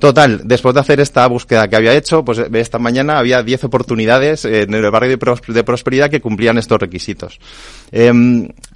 Total, 0.00 0.40
después 0.44 0.74
de 0.74 0.80
hacer 0.80 0.98
esta 0.98 1.26
búsqueda 1.26 1.68
que 1.68 1.76
había 1.76 1.94
hecho, 1.94 2.24
pues 2.24 2.38
esta 2.38 2.78
mañana 2.78 3.18
había 3.18 3.42
10 3.42 3.64
oportunidades 3.64 4.46
en 4.46 4.72
el 4.72 4.90
barrio 4.90 5.10
de, 5.10 5.18
pros 5.18 5.42
de 5.46 5.62
prosperidad 5.62 6.08
que 6.08 6.22
cumplían 6.22 6.56
estos 6.56 6.78
requisitos. 6.80 7.38
Eh, 7.92 8.10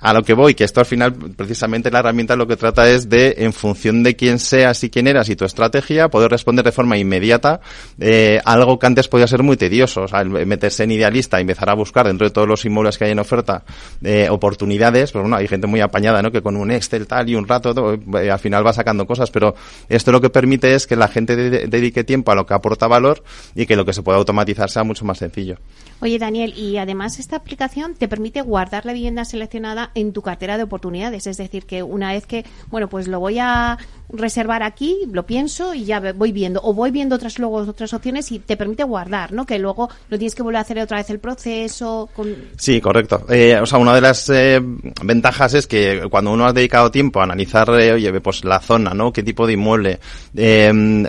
a 0.00 0.12
lo 0.12 0.22
que 0.22 0.34
voy, 0.34 0.54
que 0.54 0.64
esto 0.64 0.80
al 0.80 0.86
final, 0.86 1.14
precisamente 1.14 1.90
la 1.90 2.00
herramienta 2.00 2.36
lo 2.36 2.46
que 2.46 2.56
trata 2.56 2.90
es 2.90 3.08
de, 3.08 3.36
en 3.38 3.54
función 3.54 4.02
de 4.02 4.16
quién 4.16 4.38
seas 4.38 4.84
y 4.84 4.90
quién 4.90 5.06
eras 5.06 5.30
y 5.30 5.34
tu 5.34 5.46
estrategia, 5.46 6.08
poder 6.08 6.30
responder 6.30 6.62
de 6.62 6.72
forma 6.72 6.98
inmediata 6.98 7.60
eh, 7.98 8.38
algo 8.44 8.78
que 8.78 8.86
antes 8.86 9.08
podía 9.08 9.26
ser 9.26 9.42
muy 9.42 9.56
tedioso. 9.56 10.02
O 10.02 10.08
sea, 10.08 10.24
meterse 10.24 10.84
en 10.84 10.90
idealista 10.90 11.38
y 11.38 11.42
empezar 11.42 11.70
a 11.70 11.74
buscar 11.74 12.06
dentro 12.06 12.26
de 12.26 12.32
todos 12.32 12.46
los 12.46 12.62
inmuebles 12.66 12.98
que 12.98 13.06
hay 13.06 13.12
en 13.12 13.18
oferta 13.18 13.64
eh, 14.02 14.28
oportunidades, 14.28 15.10
pues 15.10 15.22
bueno, 15.22 15.36
hay 15.36 15.48
gente 15.48 15.66
muy 15.66 15.80
apañada, 15.80 16.20
¿no? 16.20 16.30
Que 16.30 16.42
con 16.42 16.56
un 16.56 16.70
Excel 16.70 17.06
tal 17.06 17.30
y 17.30 17.34
un 17.34 17.48
rato, 17.48 17.74
todo, 17.74 17.94
eh, 18.20 18.30
al 18.30 18.38
final 18.38 18.66
va 18.66 18.74
sacando 18.74 19.06
cosas, 19.06 19.30
pero 19.30 19.54
esto 19.88 20.12
lo 20.12 20.20
que 20.20 20.28
permite 20.28 20.74
es 20.74 20.86
que 20.86 20.96
la 20.96 21.08
gente 21.14 21.36
de 21.36 21.66
dedique 21.68 22.04
tiempo 22.04 22.32
a 22.32 22.34
lo 22.34 22.44
que 22.44 22.52
aporta 22.52 22.86
valor 22.86 23.24
y 23.54 23.64
que 23.64 23.76
lo 23.76 23.86
que 23.86 23.92
se 23.92 24.02
pueda 24.02 24.18
automatizar 24.18 24.68
sea 24.68 24.84
mucho 24.84 25.04
más 25.04 25.18
sencillo. 25.18 25.56
Oye, 26.00 26.18
Daniel, 26.18 26.52
y 26.56 26.76
además 26.76 27.18
esta 27.18 27.36
aplicación 27.36 27.94
te 27.94 28.08
permite 28.08 28.42
guardar 28.42 28.84
la 28.84 28.92
vivienda 28.92 29.24
seleccionada 29.24 29.90
en 29.94 30.12
tu 30.12 30.20
cartera 30.20 30.58
de 30.58 30.64
oportunidades. 30.64 31.26
Es 31.26 31.36
decir, 31.38 31.64
que 31.64 31.82
una 31.82 32.12
vez 32.12 32.26
que, 32.26 32.44
bueno, 32.70 32.88
pues 32.88 33.08
lo 33.08 33.20
voy 33.20 33.38
a 33.38 33.78
reservar 34.10 34.62
aquí, 34.62 34.98
lo 35.10 35.24
pienso 35.24 35.72
y 35.72 35.84
ya 35.84 36.12
voy 36.12 36.32
viendo. 36.32 36.60
O 36.62 36.74
voy 36.74 36.90
viendo 36.90 37.16
otras 37.16 37.38
luego 37.38 37.56
otras 37.56 37.94
opciones 37.94 38.30
y 38.32 38.38
te 38.38 38.56
permite 38.56 38.84
guardar, 38.84 39.32
¿no? 39.32 39.46
Que 39.46 39.58
luego 39.58 39.88
no 40.10 40.18
tienes 40.18 40.34
que 40.34 40.42
volver 40.42 40.58
a 40.58 40.60
hacer 40.60 40.78
otra 40.78 40.98
vez 40.98 41.08
el 41.10 41.20
proceso. 41.20 42.08
Con... 42.14 42.34
Sí, 42.56 42.80
correcto. 42.80 43.24
Eh, 43.30 43.58
o 43.60 43.66
sea, 43.66 43.78
una 43.78 43.94
de 43.94 44.00
las 44.00 44.28
eh, 44.28 44.60
ventajas 45.02 45.54
es 45.54 45.66
que 45.66 46.02
cuando 46.10 46.32
uno 46.32 46.46
ha 46.46 46.52
dedicado 46.52 46.90
tiempo 46.90 47.20
a 47.20 47.24
analizar, 47.24 47.68
eh, 47.80 47.92
oye, 47.92 48.20
pues 48.20 48.44
la 48.44 48.60
zona, 48.60 48.92
¿no? 48.94 49.12
Qué 49.12 49.22
tipo 49.22 49.46
de 49.46 49.54
inmueble. 49.54 50.00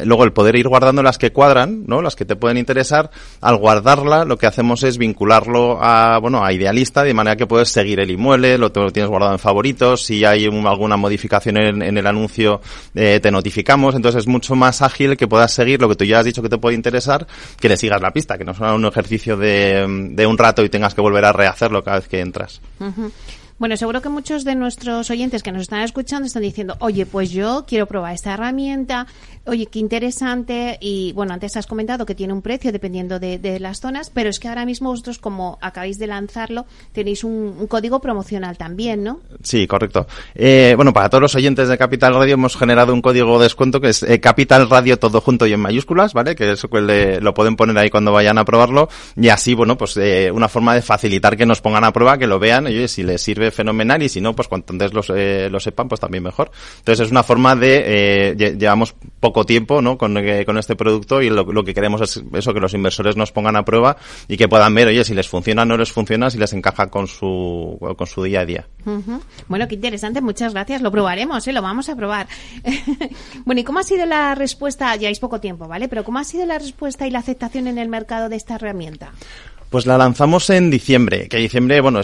Luego 0.03 0.23
el 0.23 0.33
poder 0.33 0.55
ir 0.55 0.67
guardando 0.67 1.03
las 1.03 1.17
que 1.17 1.31
cuadran, 1.31 1.83
¿no? 1.87 2.01
Las 2.01 2.15
que 2.15 2.25
te 2.25 2.35
pueden 2.35 2.57
interesar. 2.57 3.09
Al 3.41 3.57
guardarla, 3.57 4.25
lo 4.25 4.37
que 4.37 4.47
hacemos 4.47 4.83
es 4.83 4.97
vincularlo 4.97 5.79
a, 5.81 6.19
bueno, 6.19 6.43
a 6.43 6.51
Idealista, 6.53 7.03
de 7.03 7.13
manera 7.13 7.35
que 7.35 7.47
puedes 7.47 7.69
seguir 7.69 7.99
el 7.99 8.11
inmueble, 8.11 8.57
lo, 8.57 8.71
tienes 8.71 9.09
guardado 9.09 9.33
en 9.33 9.39
favoritos, 9.39 10.03
si 10.03 10.25
hay 10.25 10.47
un, 10.47 10.65
alguna 10.67 10.97
modificación 10.97 11.57
en, 11.57 11.97
el 11.97 12.07
anuncio, 12.07 12.61
eh, 12.93 13.19
te 13.21 13.31
notificamos, 13.31 13.95
entonces 13.95 14.21
es 14.21 14.27
mucho 14.27 14.55
más 14.55 14.81
ágil 14.81 15.17
que 15.17 15.27
puedas 15.27 15.53
seguir 15.53 15.81
lo 15.81 15.89
que 15.89 15.95
tú 15.95 16.05
ya 16.05 16.19
has 16.19 16.25
dicho 16.25 16.41
que 16.41 16.49
te 16.49 16.57
puede 16.57 16.75
interesar, 16.75 17.27
que 17.59 17.69
le 17.69 17.77
sigas 17.77 18.01
la 18.01 18.11
pista, 18.11 18.37
que 18.37 18.43
no 18.43 18.53
sea 18.53 18.73
un 18.73 18.85
ejercicio 18.85 19.37
de, 19.37 19.85
un 20.27 20.37
rato 20.37 20.63
y 20.63 20.69
tengas 20.69 20.93
que 20.93 21.01
volver 21.01 21.25
a 21.25 21.31
rehacerlo 21.31 21.83
cada 21.83 21.97
vez 21.97 22.07
que 22.07 22.19
entras. 22.19 22.61
Bueno, 23.57 23.77
seguro 23.77 24.01
que 24.01 24.09
muchos 24.09 24.43
de 24.43 24.53
nuestros 24.53 25.09
oyentes 25.09 25.41
que 25.41 25.53
nos 25.53 25.61
están 25.61 25.79
escuchando 25.79 26.27
están 26.27 26.41
diciendo, 26.41 26.75
oye, 26.79 27.05
pues 27.05 27.31
yo 27.31 27.63
quiero 27.65 27.85
probar 27.85 28.13
esta 28.13 28.33
herramienta, 28.33 29.07
oye, 29.45 29.67
qué 29.67 29.79
interesante, 29.79 30.77
y 30.81 31.13
bueno, 31.13 31.33
antes 31.33 31.55
has 31.55 31.65
comentado 31.65 32.05
que 32.05 32.15
tiene 32.15 32.33
un 32.33 32.41
precio 32.41 32.73
dependiendo 32.73 33.17
de, 33.17 33.59
las 33.61 33.79
zonas, 33.79 34.09
pero 34.09 34.29
es 34.29 34.41
que 34.41 34.49
ahora 34.49 34.65
mismo 34.65 34.89
vosotros, 34.89 35.19
como 35.19 35.57
acabáis 35.61 35.97
de 35.97 36.07
lanzarlo, 36.07 36.65
tenéis 36.91 37.23
un, 37.23 37.65
código 37.67 38.01
promocional 38.01 38.57
también, 38.57 39.05
¿no? 39.05 39.21
Sí, 39.41 39.67
correcto. 39.67 40.05
Eh, 40.33 40.73
bueno, 40.75 40.91
para 40.91 41.09
todos 41.09 41.21
los 41.21 41.35
oyentes 41.35 41.69
de 41.69 41.77
Capital 41.77 42.13
Radio 42.13 42.33
hemos 42.33 42.57
generado 42.57 42.93
un 42.93 43.01
código 43.01 43.37
de 43.39 43.45
descuento 43.45 43.79
que 43.79 43.89
es 43.89 44.03
eh, 44.03 44.19
Capital 44.19 44.69
Radio 44.69 44.99
todo 44.99 45.21
junto 45.21 45.47
y 45.47 45.53
en 45.53 45.61
mayúsculas, 45.61 46.13
¿vale? 46.13 46.35
Que 46.35 46.51
eso 46.51 46.67
le, 46.67 47.21
lo 47.21 47.33
pueden 47.33 47.55
poner 47.55 47.77
ahí 47.77 47.89
cuando 47.89 48.11
vayan 48.11 48.37
a 48.37 48.43
probarlo, 48.43 48.89
y 49.15 49.29
así, 49.29 49.53
bueno, 49.53 49.77
pues 49.77 49.95
eh, 49.95 50.29
una 50.29 50.49
forma 50.49 50.75
de 50.75 50.81
facilitar 50.81 51.37
que 51.37 51.45
nos 51.45 51.61
pongan 51.61 51.85
a 51.85 51.93
prueba, 51.93 52.17
que 52.17 52.27
lo 52.27 52.37
vean, 52.37 52.65
y 52.65 52.71
oye, 52.71 52.87
si 52.89 53.03
les 53.03 53.21
sirve 53.21 53.44
fenomenal 53.51 54.01
y 54.03 54.09
si 54.09 54.21
no, 54.21 54.35
pues 54.35 54.47
cuanto 54.47 54.73
antes 54.73 54.93
los, 54.93 55.09
eh, 55.09 55.49
lo 55.49 55.59
sepan, 55.59 55.87
pues 55.87 56.01
también 56.01 56.23
mejor. 56.23 56.51
Entonces 56.79 57.05
es 57.05 57.11
una 57.11 57.23
forma 57.23 57.55
de, 57.55 57.83
eh, 57.85 58.55
llevamos 58.57 58.95
poco 59.19 59.43
tiempo, 59.45 59.81
¿no? 59.81 59.97
Con, 59.97 60.17
eh, 60.17 60.45
con 60.45 60.57
este 60.57 60.75
producto 60.75 61.21
y 61.21 61.29
lo, 61.29 61.43
lo, 61.43 61.63
que 61.63 61.73
queremos 61.73 62.01
es 62.01 62.23
eso, 62.33 62.53
que 62.53 62.59
los 62.59 62.73
inversores 62.73 63.15
nos 63.15 63.31
pongan 63.31 63.55
a 63.55 63.63
prueba 63.63 63.97
y 64.27 64.37
que 64.37 64.47
puedan 64.47 64.73
ver, 64.73 64.87
oye, 64.87 65.03
si 65.03 65.13
les 65.13 65.27
funciona 65.27 65.63
o 65.63 65.65
no 65.65 65.77
les 65.77 65.91
funciona, 65.91 66.29
si 66.29 66.37
les 66.37 66.53
encaja 66.53 66.89
con 66.89 67.07
su, 67.07 67.77
con 67.97 68.07
su 68.07 68.23
día 68.23 68.41
a 68.41 68.45
día. 68.45 68.67
Bueno, 69.47 69.67
qué 69.67 69.75
interesante, 69.75 70.21
muchas 70.21 70.53
gracias. 70.53 70.81
Lo 70.81 70.91
probaremos, 70.91 71.47
¿eh? 71.47 71.53
Lo 71.53 71.61
vamos 71.61 71.89
a 71.89 71.95
probar. 71.95 72.27
bueno, 73.45 73.61
¿y 73.61 73.63
cómo 73.63 73.79
ha 73.79 73.83
sido 73.83 74.05
la 74.05 74.35
respuesta? 74.35 74.93
Es 74.95 75.19
poco 75.19 75.39
tiempo, 75.39 75.67
¿vale? 75.67 75.87
Pero 75.87 76.03
¿cómo 76.03 76.19
ha 76.19 76.23
sido 76.23 76.45
la 76.45 76.59
respuesta 76.59 77.07
y 77.07 77.11
la 77.11 77.19
aceptación 77.19 77.67
en 77.67 77.77
el 77.77 77.89
mercado 77.89 78.29
de 78.29 78.35
esta 78.35 78.55
herramienta? 78.55 79.11
Pues 79.75 79.85
la 79.85 79.97
lanzamos 79.97 80.49
en 80.51 80.71
diciembre, 80.71 81.27
que 81.27 81.35
diciembre, 81.35 81.81
bueno, 81.81 81.99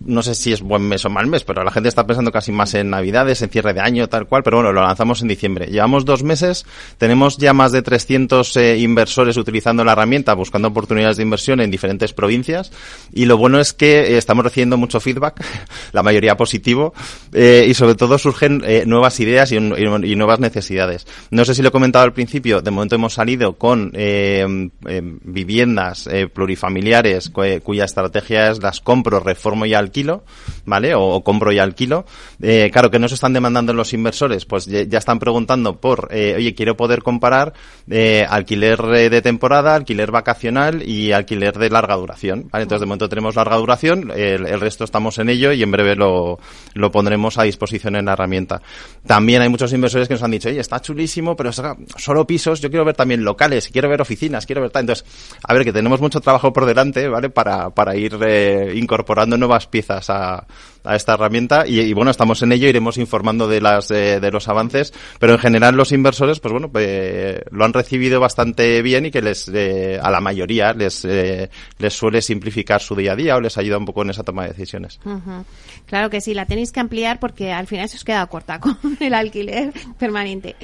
no 0.00 0.22
sé 0.24 0.34
si 0.34 0.52
es 0.52 0.62
buen 0.62 0.82
mes 0.82 1.04
o 1.04 1.08
mal 1.08 1.28
mes, 1.28 1.44
pero 1.44 1.62
la 1.62 1.70
gente 1.70 1.88
está 1.88 2.04
pensando 2.04 2.32
casi 2.32 2.50
más 2.50 2.74
en 2.74 2.90
Navidades, 2.90 3.40
en 3.40 3.50
cierre 3.50 3.72
de 3.72 3.80
año, 3.80 4.08
tal 4.08 4.26
cual, 4.26 4.42
pero 4.42 4.56
bueno, 4.56 4.72
lo 4.72 4.82
lanzamos 4.82 5.22
en 5.22 5.28
diciembre. 5.28 5.66
Llevamos 5.66 6.04
dos 6.04 6.24
meses, 6.24 6.66
tenemos 6.96 7.36
ya 7.38 7.52
más 7.52 7.70
de 7.70 7.82
300 7.82 8.56
eh, 8.56 8.78
inversores 8.78 9.36
utilizando 9.36 9.84
la 9.84 9.92
herramienta, 9.92 10.34
buscando 10.34 10.66
oportunidades 10.66 11.18
de 11.18 11.22
inversión 11.22 11.60
en 11.60 11.70
diferentes 11.70 12.12
provincias, 12.12 12.72
y 13.12 13.26
lo 13.26 13.36
bueno 13.36 13.60
es 13.60 13.72
que 13.72 14.00
eh, 14.00 14.18
estamos 14.18 14.42
recibiendo 14.42 14.76
mucho 14.76 14.98
feedback, 14.98 15.40
la 15.92 16.02
mayoría 16.02 16.36
positivo, 16.36 16.94
eh, 17.32 17.64
y 17.68 17.74
sobre 17.74 17.94
todo 17.94 18.18
surgen 18.18 18.60
nuevas 18.86 19.20
ideas 19.20 19.52
y, 19.52 19.56
y, 19.56 19.84
y, 19.84 20.16
nuevas 20.16 20.40
necesidades. 20.40 21.06
No 21.30 21.44
sé 21.44 21.54
si 21.54 21.62
lo 21.62 21.68
he 21.68 21.70
comentado 21.70 22.04
al 22.04 22.12
principio, 22.12 22.60
de 22.60 22.72
momento 22.72 22.96
hemos 22.96 23.14
salido 23.14 23.52
con 23.52 23.92
viviendas 25.22 26.08
plurifamiliares 26.34 26.87
familiares 26.88 27.30
cuya 27.62 27.84
estrategia 27.84 28.50
es 28.50 28.62
las 28.62 28.80
compro, 28.80 29.20
reformo 29.20 29.66
y 29.66 29.74
alquilo, 29.74 30.24
¿vale? 30.64 30.94
O, 30.94 31.22
compro 31.22 31.52
y 31.52 31.58
alquilo. 31.58 32.06
Eh, 32.40 32.70
claro 32.72 32.90
que 32.90 32.98
no 32.98 33.08
se 33.08 33.14
están 33.14 33.32
demandando 33.32 33.74
los 33.74 33.92
inversores, 33.92 34.46
pues 34.46 34.66
ya, 34.66 34.98
están 34.98 35.18
preguntando 35.18 35.76
por, 35.76 36.08
eh, 36.10 36.34
oye, 36.36 36.54
quiero 36.54 36.76
poder 36.76 37.02
comparar 37.02 37.52
eh, 37.90 38.26
alquiler 38.28 38.80
de 38.80 39.22
temporada, 39.22 39.74
alquiler 39.74 40.10
vacacional 40.10 40.82
y 40.82 41.12
alquiler 41.12 41.58
de 41.58 41.70
larga 41.70 41.96
duración. 41.96 42.48
Entonces 42.52 42.80
de 42.80 42.86
momento 42.86 43.08
tenemos 43.08 43.36
larga 43.36 43.56
duración, 43.56 44.10
el, 44.14 44.60
resto 44.60 44.84
estamos 44.84 45.18
en 45.18 45.28
ello 45.28 45.52
y 45.52 45.62
en 45.62 45.70
breve 45.70 45.94
lo, 45.94 46.38
lo 46.74 46.90
pondremos 46.90 47.38
a 47.38 47.42
disposición 47.42 47.96
en 47.96 48.06
la 48.06 48.14
herramienta. 48.14 48.62
También 49.06 49.42
hay 49.42 49.48
muchos 49.48 49.72
inversores 49.72 50.08
que 50.08 50.14
nos 50.14 50.22
han 50.22 50.30
dicho, 50.30 50.48
oye, 50.48 50.60
está 50.60 50.80
chulísimo, 50.80 51.36
pero 51.36 51.50
solo 51.52 52.26
pisos, 52.26 52.60
yo 52.60 52.70
quiero 52.70 52.84
ver 52.84 52.96
también 52.96 53.24
locales, 53.24 53.68
quiero 53.68 53.88
ver 53.88 54.00
oficinas, 54.00 54.46
quiero 54.46 54.62
ver 54.62 54.70
tal. 54.70 54.82
Entonces, 54.82 55.04
a 55.42 55.52
ver, 55.52 55.64
que 55.64 55.72
tenemos 55.72 56.00
mucho 56.00 56.20
trabajo 56.20 56.52
por 56.52 56.66
delante, 56.66 56.77
¿vale? 57.08 57.30
Para, 57.30 57.70
para 57.70 57.96
ir 57.96 58.16
eh, 58.22 58.72
incorporando 58.74 59.36
nuevas 59.36 59.66
piezas 59.66 60.08
a, 60.10 60.46
a 60.88 60.96
esta 60.96 61.14
herramienta 61.14 61.66
y, 61.66 61.92
bueno, 61.92 62.10
estamos 62.10 62.42
en 62.42 62.50
ello, 62.52 62.66
iremos 62.66 62.96
informando 62.96 63.46
de 63.46 63.60
las 63.60 63.90
eh, 63.90 64.20
de 64.20 64.30
los 64.30 64.48
avances, 64.48 64.94
pero 65.20 65.34
en 65.34 65.38
general 65.38 65.76
los 65.76 65.92
inversores, 65.92 66.40
pues 66.40 66.50
bueno, 66.50 66.70
pues, 66.70 67.40
lo 67.50 67.64
han 67.66 67.74
recibido 67.74 68.20
bastante 68.20 68.80
bien 68.80 69.04
y 69.04 69.10
que 69.10 69.20
les 69.20 69.48
eh, 69.48 70.00
a 70.02 70.10
la 70.10 70.20
mayoría 70.20 70.72
les 70.72 71.04
eh, 71.04 71.50
les 71.78 71.92
suele 71.92 72.22
simplificar 72.22 72.80
su 72.80 72.96
día 72.96 73.12
a 73.12 73.16
día 73.16 73.36
o 73.36 73.40
les 73.40 73.58
ayuda 73.58 73.76
un 73.76 73.84
poco 73.84 74.00
en 74.00 74.10
esa 74.10 74.22
toma 74.22 74.44
de 74.44 74.48
decisiones. 74.48 74.98
Claro 75.84 76.08
que 76.08 76.22
sí, 76.22 76.32
la 76.32 76.46
tenéis 76.46 76.72
que 76.72 76.80
ampliar 76.80 77.20
porque 77.20 77.52
al 77.52 77.66
final 77.66 77.86
se 77.90 77.96
os 77.96 78.04
queda 78.04 78.26
corta 78.26 78.58
con 78.60 78.78
el 78.98 79.12
alquiler 79.12 79.74
permanente. 79.98 80.56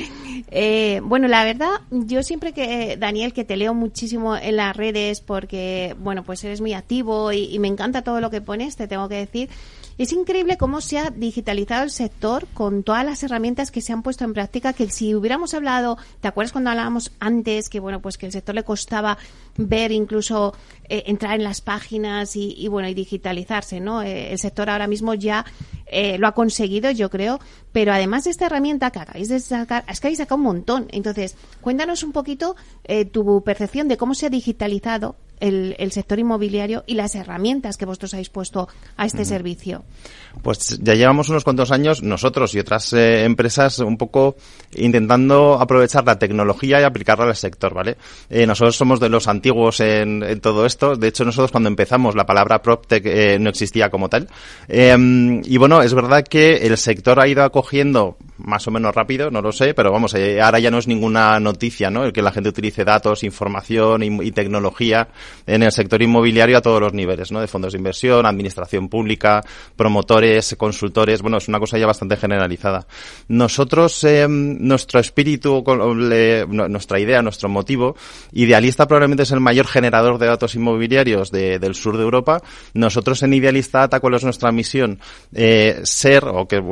bueno, 1.02 1.28
la 1.28 1.44
verdad, 1.44 1.82
yo 1.90 2.22
siempre 2.22 2.54
que 2.54 2.96
Daniel 2.96 3.34
que 3.34 3.44
te 3.44 3.58
leo 3.58 3.74
muchísimo 3.74 4.36
en 4.36 4.56
las 4.56 4.74
redes 4.74 5.20
porque 5.20 5.94
bueno, 5.98 6.22
pues 6.22 6.42
eres 6.44 6.62
muy 6.62 6.72
activo 6.72 7.30
y 7.30 7.58
me 7.58 7.68
encanta 7.68 8.00
todo 8.00 8.22
lo 8.22 8.30
que 8.30 8.40
pones, 8.40 8.76
te 8.76 8.88
tengo 8.88 9.06
que 9.10 9.16
decir. 9.16 9.50
Es 9.96 10.12
increíble 10.12 10.56
cómo 10.56 10.80
se 10.80 10.98
ha 10.98 11.10
digitalizado 11.10 11.84
el 11.84 11.90
sector 11.90 12.48
con 12.52 12.82
todas 12.82 13.04
las 13.04 13.22
herramientas 13.22 13.70
que 13.70 13.80
se 13.80 13.92
han 13.92 14.02
puesto 14.02 14.24
en 14.24 14.32
práctica, 14.32 14.72
que 14.72 14.90
si 14.90 15.14
hubiéramos 15.14 15.54
hablado, 15.54 15.98
¿te 16.20 16.26
acuerdas 16.26 16.50
cuando 16.50 16.70
hablábamos 16.70 17.12
antes 17.20 17.68
que 17.68 17.78
bueno, 17.78 18.02
pues 18.02 18.18
que 18.18 18.26
el 18.26 18.32
sector 18.32 18.56
le 18.56 18.64
costaba 18.64 19.18
ver 19.56 19.92
incluso 19.92 20.52
eh, 20.88 21.04
entrar 21.06 21.36
en 21.36 21.44
las 21.44 21.60
páginas 21.60 22.34
y, 22.34 22.66
bueno, 22.66 22.88
y 22.88 22.94
digitalizarse, 22.94 23.78
¿no? 23.78 24.02
Eh, 24.02 24.32
el 24.32 24.38
sector 24.40 24.68
ahora 24.68 24.88
mismo 24.88 25.14
ya 25.14 25.44
eh, 25.86 26.18
lo 26.18 26.26
ha 26.26 26.32
conseguido, 26.32 26.90
yo 26.90 27.08
creo, 27.08 27.38
pero 27.70 27.92
además 27.92 28.24
de 28.24 28.30
esta 28.30 28.46
herramienta 28.46 28.90
que 28.90 28.98
acabáis 28.98 29.28
de 29.28 29.38
sacar, 29.38 29.84
es 29.88 30.00
que 30.00 30.08
habéis 30.08 30.18
sacado 30.18 30.38
un 30.38 30.42
montón. 30.42 30.88
Entonces, 30.90 31.36
cuéntanos 31.60 32.02
un 32.02 32.10
poquito 32.10 32.56
tu 33.12 33.42
percepción 33.44 33.86
de 33.86 33.96
cómo 33.96 34.14
se 34.14 34.26
ha 34.26 34.30
digitalizado 34.30 35.14
el, 35.40 35.92
sector 35.92 36.18
inmobiliario 36.18 36.84
y 36.86 36.94
las 36.94 37.14
herramientas 37.14 37.76
que 37.76 37.84
vosotros 37.84 38.14
habéis 38.14 38.30
puesto 38.30 38.68
a 38.96 39.06
este 39.06 39.24
servicio? 39.24 39.84
Pues 40.42 40.78
ya 40.82 40.94
llevamos 40.94 41.28
unos 41.28 41.44
cuantos 41.44 41.70
años 41.70 42.02
nosotros 42.02 42.54
y 42.54 42.58
otras 42.58 42.92
eh, 42.92 43.24
empresas 43.24 43.78
un 43.78 43.96
poco 43.96 44.36
intentando 44.76 45.60
aprovechar 45.60 46.04
la 46.04 46.18
tecnología 46.18 46.80
y 46.80 46.84
aplicarla 46.84 47.26
al 47.26 47.36
sector, 47.36 47.74
¿vale? 47.74 47.96
Eh, 48.30 48.46
nosotros 48.46 48.76
somos 48.76 49.00
de 49.00 49.08
los 49.08 49.28
antiguos 49.28 49.80
en, 49.80 50.40
todo 50.40 50.66
esto. 50.66 50.96
De 50.96 51.08
hecho, 51.08 51.24
nosotros 51.24 51.50
cuando 51.50 51.68
empezamos 51.68 52.14
la 52.14 52.26
palabra 52.26 52.60
PropTech 52.60 53.06
eh, 53.06 53.38
no 53.38 53.50
existía 53.50 53.90
como 53.90 54.08
tal. 54.08 54.28
Em, 54.68 55.42
y 55.44 55.56
bueno, 55.56 55.82
es 55.82 55.94
verdad 55.94 56.24
que 56.24 56.66
el 56.66 56.76
sector 56.76 57.20
ha 57.20 57.28
ido 57.28 57.44
acogiendo 57.44 58.16
más 58.38 58.66
o 58.66 58.70
menos 58.70 58.94
rápido, 58.94 59.30
no 59.30 59.40
lo 59.40 59.52
sé, 59.52 59.74
pero 59.74 59.92
vamos, 59.92 60.14
ahora 60.14 60.58
ya 60.58 60.70
no 60.70 60.78
es 60.78 60.88
ninguna 60.88 61.38
noticia, 61.40 61.90
¿no? 61.90 62.04
El 62.04 62.12
que 62.12 62.22
la 62.22 62.32
gente 62.32 62.48
utilice 62.48 62.84
datos, 62.84 63.22
información 63.22 64.02
y 64.02 64.30
tecnología 64.32 65.08
en 65.46 65.62
el 65.62 65.72
sector 65.72 66.02
inmobiliario 66.02 66.58
a 66.58 66.60
todos 66.60 66.80
los 66.80 66.92
niveles, 66.92 67.30
¿no? 67.32 67.40
De 67.40 67.46
fondos 67.46 67.72
de 67.72 67.78
inversión, 67.78 68.26
administración 68.26 68.88
pública, 68.88 69.42
promotores, 69.76 70.54
consultores, 70.58 71.22
bueno, 71.22 71.38
es 71.38 71.48
una 71.48 71.58
cosa 71.58 71.78
ya 71.78 71.86
bastante 71.86 72.16
generalizada. 72.16 72.86
Nosotros, 73.28 74.02
eh, 74.04 74.26
nuestro 74.28 75.00
espíritu, 75.00 75.62
nuestra 76.48 76.98
idea, 76.98 77.22
nuestro 77.22 77.48
motivo, 77.48 77.96
Idealista 78.32 78.86
probablemente 78.86 79.22
es 79.24 79.32
el 79.32 79.40
mayor 79.40 79.66
generador 79.66 80.18
de 80.18 80.26
datos 80.26 80.54
inmobiliarios 80.54 81.30
del 81.30 81.74
sur 81.74 81.96
de 81.96 82.02
Europa. 82.02 82.42
Nosotros 82.72 83.22
en 83.22 83.32
Idealista 83.32 83.88
¿cuál 84.00 84.14
es 84.14 84.24
nuestra 84.24 84.52
misión? 84.52 85.00
Eh, 85.34 85.80
ser, 85.84 86.24
o 86.26 86.46
que, 86.46 86.62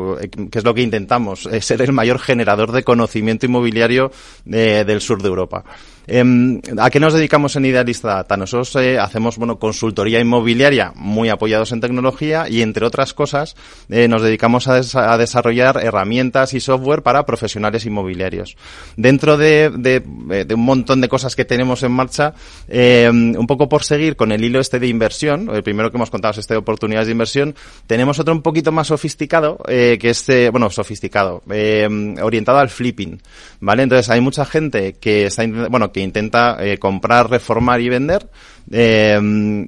es 0.53 0.65
lo 0.65 0.75
que 0.75 0.83
intentamos, 0.83 1.47
eh, 1.47 1.51
ser 1.61 1.82
el 1.82 1.92
mayor 1.92 2.18
generador 2.18 2.72
de 2.72 2.84
conocimiento 2.84 3.46
inmobiliario 3.46 4.11
del 4.44 5.00
sur 5.00 5.22
de 5.22 5.28
Europa. 5.28 5.64
Em, 6.07 6.61
¿A 6.78 6.90
qué 6.90 6.98
nos 6.98 7.14
dedicamos 7.14 7.55
en 7.55 7.64
Idealista 7.64 8.09
Data? 8.09 8.36
Nosotros 8.36 8.74
eh, 8.76 8.98
hacemos 8.98 9.38
bueno, 9.38 9.59
consultoría 9.59 10.18
inmobiliaria 10.18 10.92
muy 10.96 11.28
apoyados 11.28 11.70
en 11.72 11.80
tecnología 11.80 12.48
y, 12.48 12.62
entre 12.62 12.84
otras 12.84 13.14
cosas, 13.14 13.55
eh, 13.88 14.09
nos 14.09 14.22
dedicamos 14.22 14.66
a, 14.68 15.16
desarrollar 15.16 15.78
herramientas 15.82 16.55
y 16.55 16.61
software 16.61 17.03
para 17.03 17.24
profesionales 17.24 17.86
inmobiliarios. 17.86 18.57
Dentro 18.96 19.36
de, 19.36 19.70
un 20.53 20.64
montón 20.64 21.00
de 21.00 21.09
cosas 21.09 21.36
que 21.36 21.44
tenemos 21.44 21.82
en 21.82 21.92
marcha, 21.92 22.34
em, 22.68 23.36
un 23.36 23.46
poco 23.46 23.68
por 23.68 23.84
seguir 23.84 24.16
con 24.16 24.32
el 24.32 24.42
hilo 24.42 24.59
este 24.59 24.80
de 24.80 24.88
inversión, 24.88 25.48
el 25.55 25.62
primero 25.62 25.90
que 25.90 25.98
hemos 25.98 26.11
contado 26.11 26.32
es 26.32 26.38
este 26.38 26.55
de 26.55 26.59
oportunidades 26.59 27.07
de 27.07 27.12
inversión, 27.12 27.55
tenemos 27.86 28.18
otro 28.18 28.34
un 28.34 28.42
poquito 28.42 28.72
más 28.72 28.88
sofisticado, 28.88 29.59
eh, 29.68 29.98
que 30.00 30.11
es, 30.11 30.26
bueno, 30.50 30.68
sofisticado, 30.70 31.42
em, 31.50 32.16
orientado 32.22 32.59
al 32.59 32.70
flipping, 32.70 33.20
¿vale? 33.61 33.84
Entonces 33.84 34.11
hay 34.11 34.20
mucha 34.20 34.44
gente 34.44 34.94
que 34.94 35.26
está, 35.26 35.46
bueno, 35.46 35.91
que 35.93 36.01
intenta 36.01 36.57
eh, 36.64 36.78
comprar, 36.78 37.30
reformar 37.30 37.80
y 37.80 37.88
vender 37.88 38.28
eh, 38.71 39.19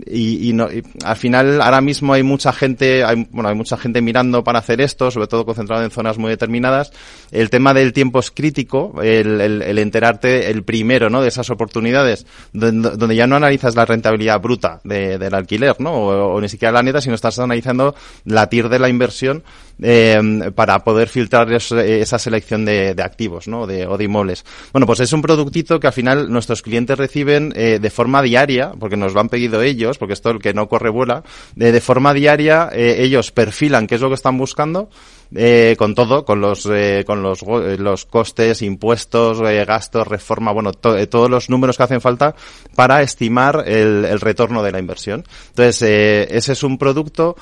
y, 0.07 0.53
no, 0.53 0.69
al 1.05 1.17
final 1.17 1.61
ahora 1.61 1.81
mismo 1.81 2.13
hay 2.13 2.23
mucha 2.23 2.53
gente, 2.53 3.05
hay, 3.05 3.27
bueno, 3.31 3.49
hay 3.49 3.55
mucha 3.55 3.77
gente 3.77 4.01
mirando 4.01 4.45
para 4.45 4.61
hacer 4.61 4.81
esto, 4.81 5.11
sobre 5.11 5.27
todo 5.27 5.45
concentrado 5.45 5.83
en 5.83 5.91
zonas 5.91 6.19
muy 6.19 6.31
determinadas. 6.31 6.93
El 7.31 7.51
tema 7.51 7.75
del 7.75 7.93
tiempo 7.93 8.21
es 8.21 8.31
crítico, 8.31 9.01
el, 9.03 9.41
enterarte 9.79 10.51
el 10.51 10.63
primero, 10.63 11.11
¿no? 11.11 11.23
De 11.23 11.29
esas 11.29 11.51
oportunidades, 11.51 12.27
donde, 12.53 13.17
ya 13.17 13.27
no 13.27 13.37
analizas 13.37 13.75
la 13.75 13.85
rentabilidad 13.85 14.41
bruta 14.41 14.81
del 14.85 15.35
alquiler, 15.35 15.77
¿no? 15.81 15.93
O, 15.95 16.41
ni 16.41 16.49
siquiera 16.49 16.73
la 16.73 16.83
neta, 16.83 17.01
sino 17.01 17.15
estás 17.15 17.39
analizando 17.39 17.95
la 18.25 18.49
TIR 18.49 18.69
de 18.69 18.79
la 18.79 18.89
inversión 18.89 19.43
eh, 19.83 20.51
para 20.55 20.85
poder 20.85 21.09
filtrar 21.09 21.53
esa 21.53 22.19
selección 22.19 22.65
de, 22.65 22.95
activos, 23.03 23.49
¿no? 23.49 23.67
De, 23.67 23.87
o 23.87 23.99
de 23.99 24.05
inmuebles. 24.05 24.45
Bueno, 24.73 24.87
pues 24.87 25.01
es 25.01 25.13
un 25.13 25.23
productito 25.23 25.81
que 25.81 25.87
al 25.87 25.93
final 25.93 26.31
nuestros 26.31 26.63
clientes 26.63 26.97
reciben 26.97 27.53
eh, 27.57 27.79
de 27.81 27.91
forma 27.91 28.23
diaria, 28.23 28.73
porque 28.79 28.94
nos 28.97 29.15
lo 29.15 29.21
han 29.21 29.29
pedido 29.29 29.63
ellos, 29.63 29.99
porque 29.99 30.15
esto 30.15 30.31
el 30.31 30.39
que 30.39 30.55
no 30.55 30.69
corre 30.69 30.91
vuela, 30.91 31.23
de, 31.55 31.81
forma 31.81 32.15
diaria 32.15 32.69
eh, 32.73 32.97
ellos 33.01 33.31
perfilan 33.31 33.87
qué 33.87 33.97
es 33.97 34.01
lo 34.01 34.09
que 34.09 34.15
están 34.15 34.39
buscando 34.39 34.89
eh, 35.35 35.75
con 35.79 35.95
todo, 35.95 36.25
con 36.25 36.41
los 36.41 36.67
eh, 36.67 37.05
con 37.07 37.23
los, 37.23 37.43
eh, 37.43 37.77
los 37.79 38.05
costes, 38.05 38.63
impuestos, 38.63 39.41
eh, 39.41 39.65
gastos, 39.65 40.07
reforma, 40.07 40.53
bueno, 40.53 40.73
eh, 40.97 41.07
todos 41.07 41.31
los 41.31 41.51
números 41.51 41.77
que 41.77 41.83
hacen 41.83 42.01
falta 42.01 42.35
para 42.75 43.03
estimar 43.03 43.65
el, 43.67 44.05
el 44.05 44.21
retorno 44.21 44.63
de 44.63 44.73
la 44.73 44.79
inversión. 44.79 45.25
Entonces, 45.49 45.83
ese 46.31 46.53
es 46.53 46.63
un 46.63 46.79
producto 46.79 47.37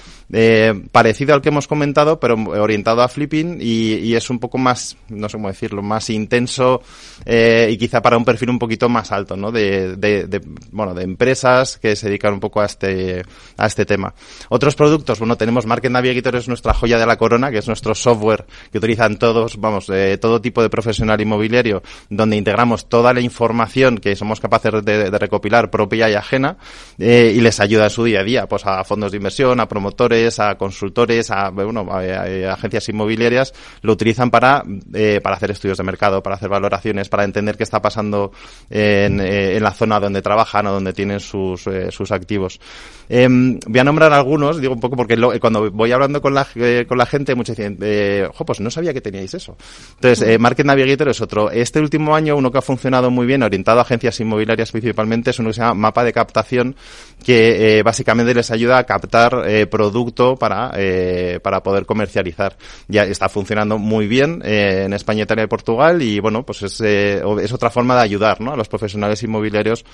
parecido 0.93 1.35
al 1.35 1.43
que 1.43 1.51
hemos 1.51 1.66
comentado, 1.66 2.18
pero 2.18 2.35
orientado 2.35 3.03
a 3.03 3.09
flipping 3.09 3.59
y, 3.61 3.95
y, 3.97 4.14
es 4.14 4.30
un 4.30 4.39
poco 4.39 4.59
más, 4.59 4.97
no 5.09 5.28
sé 5.28 5.37
cómo 5.37 5.49
decirlo, 5.49 5.83
más 5.83 6.11
intenso 6.11 6.83
y 7.26 7.76
quizá 7.76 8.01
para 8.01 8.16
un 8.16 8.24
perfil 8.24 8.51
un 8.51 8.59
poquito 8.59 8.89
más 8.89 9.12
alto, 9.12 9.37
¿no? 9.37 9.51
De, 9.53 9.97
de, 9.97 10.26
de, 10.26 10.41
bueno, 10.70 10.95
de 10.95 11.05
empresas 11.05 11.78
que 11.78 11.97
se 11.97 12.09
dedican 12.09 12.35
un 12.35 12.41
poco 12.41 12.61
a 12.61 12.66
este 12.66 13.24
a 13.57 13.66
este 13.66 13.85
tema. 13.85 14.14
Otros 14.49 14.74
productos, 14.74 15.18
bueno, 15.18 15.37
tenemos 15.37 15.66
Market 15.66 15.93
Navigator 15.93 16.37
es 16.37 16.49
nuestra 16.49 16.74
joya 16.74 16.99
de 16.99 17.07
la 17.07 17.16
corona, 17.16 17.51
que 17.51 17.59
es 17.59 17.68
nuestro 17.73 17.95
software 17.95 18.45
que 18.70 18.79
utilizan 18.79 19.18
todos, 19.18 19.57
vamos, 19.57 19.89
eh, 19.89 20.18
todo 20.20 20.41
tipo 20.43 20.62
de 20.62 20.68
profesional 20.68 21.18
inmobiliario, 21.20 21.83
donde 22.11 22.37
integramos 22.37 22.87
toda 22.89 23.14
la 23.14 23.20
información 23.20 23.97
que 23.97 24.14
somos 24.14 24.41
capaces 24.41 24.85
de, 24.85 25.11
recopilar 25.11 25.70
propia 25.70 26.11
y 26.11 26.14
ajena 26.14 26.59
eh, 26.99 27.33
y 27.35 27.41
les 27.41 27.61
ayuda 27.61 27.85
en 27.85 27.91
su 27.91 28.05
día 28.05 28.20
a 28.20 28.25
día, 28.25 28.47
pues 28.47 28.66
a 28.66 28.85
fondos 28.85 29.12
de 29.12 29.16
inversión, 29.16 29.59
a 29.61 29.68
promotores, 29.68 30.39
a 30.39 30.57
consultores, 30.57 31.31
a, 31.31 31.49
bueno, 31.49 31.87
a, 31.91 32.53
agencias 32.53 32.89
inmobiliarias, 32.91 33.55
lo 33.81 33.95
utilizan 33.95 34.31
para, 34.31 34.62
eh, 34.93 35.20
para 35.23 35.37
hacer 35.37 35.51
estudios 35.51 35.79
de 35.79 35.85
mercado, 35.85 36.23
para 36.23 36.37
hacer 36.37 36.51
valoraciones, 36.51 37.09
para 37.09 37.25
entender 37.25 37.57
qué 37.57 37.62
está 37.62 37.81
pasando 37.81 38.33
en, 38.68 39.20
en 39.20 39.62
la 39.62 39.70
zona 39.73 39.99
donde 39.99 40.20
trabajan 40.20 40.66
o 40.66 40.73
donde 40.73 40.93
tienen 40.93 41.20
sus, 41.20 41.64
sus 41.91 42.12
activos. 42.12 42.61
Em, 43.09 43.59
voy 43.67 43.81
a 43.81 43.85
nombrar 43.85 44.13
algunos, 44.13 44.61
digo 44.61 44.75
un 44.75 44.81
poco 44.81 44.97
porque 44.97 45.17
cuando 45.41 45.71
voy 45.71 45.93
hablando 45.93 46.21
con 46.21 46.35
la, 46.35 46.47
con 46.87 46.99
la 46.99 47.07
gente, 47.07 47.35
muchos 47.35 47.57
dicen, 47.57 47.79
eh, 47.83 48.29
pues 48.47 48.61
no 48.61 48.71
sabía 48.71 48.93
que 48.93 49.01
teníais 49.01 49.35
eso. 49.35 49.57
Entonces, 49.95 50.29
eh, 50.29 50.39
Market 50.39 50.67
Navigator 50.67 51.09
es 51.09 51.21
otro. 51.21 51.51
Este 51.51 51.81
último 51.81 52.15
año, 52.15 52.37
uno 52.37 52.51
que 52.51 52.59
ha 52.59 52.63
funcionado 52.63 53.11
muy 53.11 53.27
bien, 53.27 53.43
orientado 53.43 53.79
a 53.79 53.83
agencias 53.83 54.19
inmobiliarias 54.21 54.71
principalmente, 54.73 55.31
es 55.31 55.39
uno 55.39 55.51
que 55.51 55.55
se 55.55 55.61
llama 55.61 55.75
Mapa 55.75 56.05
de 56.05 56.13
Captación, 56.13 56.77
que 57.25 57.79
eh, 57.79 57.83
básicamente 57.83 58.35
les 58.35 58.51
ayuda 58.51 58.79
a 58.79 58.85
captar 58.85 59.45
eh, 59.47 59.67
producto 59.67 60.37
para, 60.37 60.73
eh, 60.77 61.41
para 61.43 61.63
poder 61.63 61.87
comercializar. 61.87 62.57
Ya 62.89 63.05
está 63.05 63.29
funcionando 63.29 63.79
muy 63.79 64.07
bien 64.07 64.43
eh, 64.45 64.85
en 64.87 64.93
España, 64.93 65.25
Italia 65.25 65.45
y 65.45 65.49
Portugal 65.49 66.03
y 66.03 66.21
bueno, 66.21 66.45
pues 66.45 66.63
es, 66.63 66.81
eh, 66.81 67.23
es 67.41 67.53
otra 67.53 67.71
forma 67.71 67.95
de 67.97 68.03
ayudar 68.03 68.41
¿no? 68.41 68.53
a 68.53 68.57
los 68.57 68.69
profesionales 68.69 69.23
inmobiliarios 69.23 69.85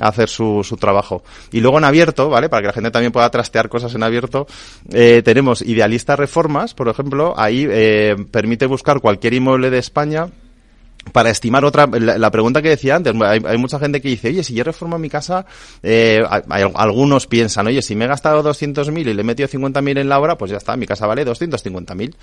a 0.00 0.08
hacer 0.08 0.28
su, 0.28 0.62
su 0.64 0.76
trabajo. 0.76 1.22
Y 1.52 1.60
luego 1.60 1.78
en 1.78 1.84
abierto, 1.84 2.28
¿vale? 2.28 2.48
Para 2.48 2.57
que 2.60 2.68
la 2.68 2.72
gente 2.72 2.90
también 2.90 3.12
pueda 3.12 3.30
trastear 3.30 3.68
cosas 3.68 3.94
en 3.94 4.02
abierto, 4.02 4.46
eh, 4.92 5.22
tenemos 5.24 5.62
Idealista 5.62 6.16
Reformas, 6.16 6.74
por 6.74 6.88
ejemplo, 6.88 7.34
ahí 7.36 7.66
eh, 7.70 8.16
permite 8.30 8.66
buscar 8.66 9.00
cualquier 9.00 9.34
inmueble 9.34 9.70
de 9.70 9.78
España 9.78 10.28
para 11.12 11.30
estimar 11.30 11.64
otra, 11.64 11.86
la, 11.86 12.30
pregunta 12.30 12.62
que 12.62 12.70
decía 12.70 12.96
antes, 12.96 13.14
hay, 13.20 13.58
mucha 13.58 13.78
gente 13.78 14.00
que 14.00 14.08
dice, 14.08 14.28
oye, 14.28 14.42
si 14.42 14.54
yo 14.54 14.64
reformo 14.64 14.98
mi 14.98 15.08
casa, 15.08 15.46
eh, 15.82 16.22
algunos 16.74 17.26
piensan, 17.26 17.66
oye, 17.66 17.82
si 17.82 17.96
me 17.96 18.04
he 18.04 18.08
gastado 18.08 18.42
200.000 18.42 19.00
y 19.00 19.14
le 19.14 19.20
he 19.20 19.24
metido 19.24 19.48
50.000 19.48 19.98
en 19.98 20.08
la 20.08 20.18
obra, 20.18 20.38
pues 20.38 20.50
ya 20.50 20.56
está, 20.56 20.76
mi 20.76 20.86
casa 20.86 21.06
vale 21.06 21.24
250.000. 21.24 22.14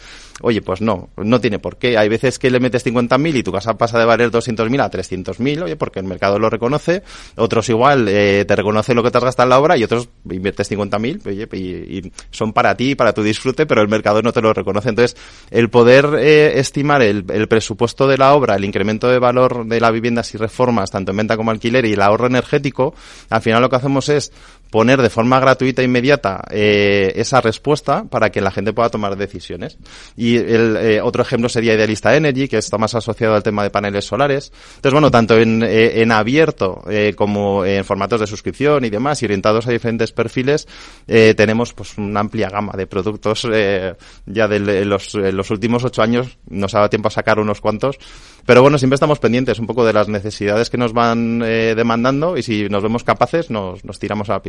Oye, 0.42 0.62
pues 0.62 0.82
no, 0.82 1.10
no 1.18 1.42
tiene 1.42 1.60
por 1.60 1.78
qué. 1.78 1.98
Hay 1.98 2.10
veces 2.10 2.40
que 2.40 2.50
le 2.50 2.60
metes 2.60 2.86
50.000 2.86 3.38
y 3.38 3.44
tu 3.44 3.52
casa 3.52 3.78
pasa 3.78 4.00
de 4.00 4.06
valer 4.06 4.32
200.000 4.32 4.82
a 4.82 4.92
300.000, 4.92 5.64
oye, 5.64 5.76
porque 5.76 6.00
el 6.00 6.06
mercado 6.06 6.40
lo 6.40 6.50
reconoce. 6.50 7.04
Otros 7.36 7.70
igual 7.70 8.08
eh, 8.08 8.46
te 8.48 8.56
reconoce 8.56 8.94
lo 8.94 9.04
que 9.04 9.12
te 9.12 9.18
has 9.18 9.24
gastado 9.24 9.46
en 9.46 9.50
la 9.50 9.60
obra 9.60 9.78
y 9.78 9.84
otros 9.84 10.10
inviertes 10.30 10.72
50.000, 10.72 11.28
oye, 11.28 11.48
y, 11.54 11.98
y 11.98 12.12
son 12.32 12.54
para 12.54 12.76
ti, 12.76 12.96
para 12.96 13.14
tu 13.14 13.24
disfrute, 13.24 13.66
pero 13.66 13.82
el 13.82 13.88
mercado 13.88 14.22
no 14.22 14.32
te 14.32 14.42
lo 14.42 14.54
reconoce. 14.54 14.90
Entonces, 14.90 15.18
el 15.52 15.70
poder 15.70 16.10
eh, 16.20 16.60
estimar 16.60 17.02
el, 17.02 17.26
el 17.30 17.48
presupuesto 17.48 18.08
de 18.08 18.18
la 18.18 18.34
obra, 18.34 18.56
el 18.56 18.64
incremento 18.76 19.08
de 19.08 19.20
valor 19.20 19.66
de 19.66 19.80
la 19.80 19.90
vivienda 19.90 20.22
si 20.22 20.38
reformas, 20.38 20.92
tanto 20.92 21.12
en 21.12 21.18
venta 21.18 21.38
como 21.38 21.50
alquiler 21.50 21.86
y 21.86 21.94
el 21.94 22.02
ahorro 22.02 22.28
energético, 22.28 22.94
al 23.30 23.42
final 23.42 23.62
lo 23.62 23.70
que 23.70 23.78
hacemos 23.78 24.10
es 24.10 24.34
poner 24.70 25.02
de 25.02 25.10
forma 25.10 25.40
gratuita 25.40 25.82
e 25.82 25.86
inmediata 25.86 26.44
eh, 26.50 27.14
esa 27.16 27.42
respuesta 27.42 28.06
para 28.10 28.30
que 28.30 28.42
la 28.42 28.52
gente 28.52 28.74
pueda 28.74 28.90
tomar 28.90 29.16
decisiones. 29.16 29.78
Y 30.16 30.38
el 30.38 30.78
eh, 30.78 31.02
otro 31.02 31.22
ejemplo 31.22 31.50
sería 31.50 31.74
Idealista 31.74 32.16
Energy, 32.16 32.48
que 32.48 32.58
está 32.58 32.78
más 32.78 32.96
asociado 32.96 33.36
al 33.36 33.44
tema 33.44 33.64
de 33.64 33.70
paneles 33.70 34.06
solares. 34.06 34.52
Entonces, 34.76 34.92
bueno, 34.92 35.12
tanto 35.12 35.38
en, 35.38 35.64
eh, 35.64 36.02
en 36.02 36.12
abierto 36.12 36.84
eh, 36.90 37.14
como 37.16 37.66
en 37.66 37.84
formatos 37.86 38.20
de 38.20 38.28
suscripción 38.28 38.86
y 38.86 38.90
demás, 38.90 39.22
y 39.22 39.26
orientados 39.26 39.68
a 39.68 39.72
diferentes 39.72 40.12
perfiles, 40.12 40.68
eh, 41.08 41.34
tenemos 41.36 41.74
pues 41.74 41.98
una 41.98 42.20
amplia 42.20 42.50
gama 42.50 42.74
de 42.76 42.88
productos. 42.88 43.48
eh, 43.52 43.96
ya 44.26 44.48
de 44.48 44.86
los, 44.86 45.16
en 45.16 45.36
los 45.36 45.52
últimos 45.52 45.84
ocho 45.84 46.02
años 46.02 46.38
nos 46.50 46.74
ha 46.76 46.80
dado 46.80 46.90
tiempo 46.90 47.08
a 47.08 47.12
sacar 47.12 47.40
unos 47.40 47.62
cuantos. 47.62 47.98
Pero 48.46 48.62
bueno, 48.62 48.78
siempre 48.78 48.96
estamos 48.96 49.20
pendientes 49.20 49.58
un 49.60 49.68
poco 49.68 49.86
de 49.86 49.94
las 49.94 50.08
necesidades 50.08 50.70
que 50.70 50.78
nos 50.78 50.94
van 50.94 51.40
demandando 51.40 52.38
y 52.38 52.44
si 52.44 52.70
nos 52.70 52.84
vemos 52.84 53.04
capaces 53.04 53.50
nos, 53.50 53.84
nos 53.84 53.98
tiramos 53.98 54.30
a 54.30 54.34
la 54.34 54.42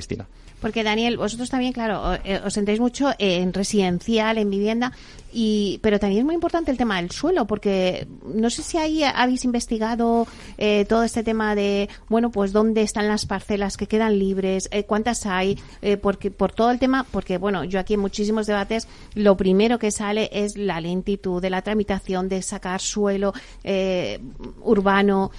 Porque 0.61 0.83
Daniel, 0.83 1.19
vosotros 1.19 1.51
también, 1.51 1.73
claro, 1.73 2.15
eh, 2.25 2.41
os 2.45 2.55
centráis 2.55 2.81
mucho 2.81 3.11
en 3.19 3.53
residencial, 3.53 4.39
en 4.39 4.49
vivienda, 4.49 4.93
y 5.39 5.81
pero 5.83 5.99
también 5.99 6.21
es 6.21 6.25
muy 6.25 6.35
importante 6.35 6.71
el 6.71 6.79
tema 6.79 6.97
del 6.97 7.11
suelo, 7.11 7.47
porque 7.47 8.09
no 8.25 8.49
sé 8.49 8.63
si 8.63 8.79
ahí 8.79 9.05
habéis 9.05 9.45
investigado 9.45 10.27
eh, 10.57 10.87
todo 10.89 11.03
este 11.03 11.23
tema 11.23 11.55
de, 11.55 11.91
bueno, 12.09 12.31
pues 12.31 12.53
dónde 12.53 12.81
están 12.81 13.07
las 13.07 13.27
parcelas 13.27 13.77
que 13.77 13.87
quedan 13.87 14.19
libres, 14.19 14.67
eh, 14.73 14.85
cuántas 14.85 15.27
hay, 15.27 15.59
eh, 15.83 15.99
porque 15.99 16.31
por 16.31 16.53
todo 16.53 16.71
el 16.71 16.79
tema, 16.79 17.05
porque 17.11 17.37
bueno, 17.37 17.65
yo 17.65 17.79
aquí 17.79 17.95
en 17.95 18.01
muchísimos 18.01 18.47
debates 18.47 18.89
lo 19.15 19.37
primero 19.37 19.79
que 19.79 19.91
sale 19.91 20.31
es 20.33 20.57
la 20.57 20.81
lentitud 20.81 21.43
de 21.43 21.51
la 21.51 21.61
tramitación 21.61 22.31
de 22.31 22.41
sacar 22.41 22.81
suelo 22.81 23.35
urbano. 24.63 25.33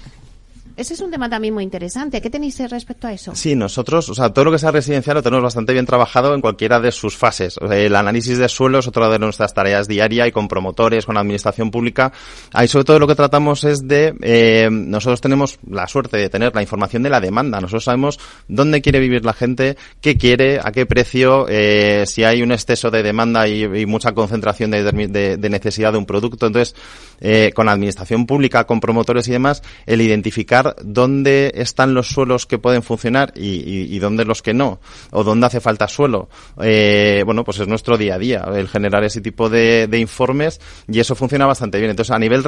Ese 0.77 0.93
es 0.93 1.01
un 1.01 1.09
tema 1.09 1.27
también 1.27 1.55
muy 1.55 1.63
interesante. 1.63 2.21
¿Qué 2.21 2.29
tenéis 2.29 2.59
respecto 2.69 3.07
a 3.07 3.11
eso? 3.11 3.33
Sí, 3.33 3.55
nosotros, 3.55 4.09
o 4.09 4.13
sea, 4.13 4.31
todo 4.31 4.45
lo 4.45 4.51
que 4.51 4.59
sea 4.59 4.69
residencial 4.69 5.15
lo 5.15 5.23
tenemos 5.23 5.41
bastante 5.41 5.73
bien 5.73 5.87
trabajado 5.87 6.35
en 6.35 6.41
cualquiera 6.41 6.79
de 6.79 6.91
sus 6.91 7.17
fases. 7.17 7.57
El 7.71 7.95
análisis 7.95 8.37
de 8.37 8.47
suelo 8.47 8.77
es 8.77 8.87
otra 8.87 9.09
de 9.09 9.17
nuestras 9.17 9.55
tareas 9.55 9.87
diarias 9.87 10.27
y 10.27 10.31
con 10.31 10.47
promotores, 10.47 11.07
con 11.07 11.15
la 11.15 11.21
administración 11.21 11.71
pública. 11.71 12.13
Ahí 12.53 12.67
sobre 12.67 12.85
todo 12.85 12.99
lo 12.99 13.07
que 13.07 13.15
tratamos 13.15 13.63
es 13.63 13.87
de, 13.87 14.13
eh, 14.21 14.69
nosotros 14.71 15.19
tenemos 15.19 15.57
la 15.67 15.87
suerte 15.87 16.17
de 16.17 16.29
tener 16.29 16.53
la 16.53 16.61
información 16.61 17.01
de 17.01 17.09
la 17.09 17.21
demanda. 17.21 17.59
Nosotros 17.59 17.85
sabemos 17.85 18.19
dónde 18.47 18.83
quiere 18.83 18.99
vivir 18.99 19.25
la 19.25 19.33
gente, 19.33 19.77
qué 19.99 20.15
quiere, 20.15 20.59
a 20.63 20.71
qué 20.71 20.85
precio, 20.85 21.47
eh, 21.49 22.03
si 22.05 22.23
hay 22.23 22.43
un 22.43 22.51
exceso 22.51 22.91
de 22.91 23.01
demanda 23.01 23.47
y, 23.47 23.87
mucha 23.87 24.13
concentración 24.13 24.69
de 24.69 25.49
necesidad 25.49 25.93
de 25.93 25.97
un 25.97 26.05
producto. 26.05 26.45
Entonces, 26.45 26.75
eh, 27.19 27.51
con 27.55 27.65
la 27.65 27.71
administración 27.71 28.27
pública, 28.27 28.65
con 28.65 28.79
promotores 28.79 29.27
y 29.27 29.31
demás, 29.31 29.63
el 29.87 30.01
identificar 30.01 30.66
dónde 30.83 31.51
están 31.55 31.93
los 31.93 32.07
suelos 32.09 32.45
que 32.45 32.57
pueden 32.57 32.83
funcionar 32.83 33.33
y, 33.35 33.97
dónde 33.99 34.25
los 34.25 34.41
que 34.41 34.53
no, 34.53 34.79
o 35.11 35.23
dónde 35.23 35.47
hace 35.47 35.59
falta 35.59 35.87
suelo. 35.87 36.29
Eh, 36.61 37.23
bueno, 37.25 37.43
pues 37.43 37.59
es 37.59 37.67
nuestro 37.67 37.97
día 37.97 38.15
a 38.15 38.17
día, 38.19 38.45
el 38.55 38.67
generar 38.67 39.03
ese 39.03 39.21
tipo 39.21 39.49
de, 39.49 39.87
de 39.87 39.99
informes 39.99 40.59
y 40.87 40.99
eso 40.99 41.15
funciona 41.15 41.45
bastante 41.45 41.77
bien. 41.79 41.91
Entonces, 41.91 42.13
a 42.15 42.19
nivel, 42.19 42.43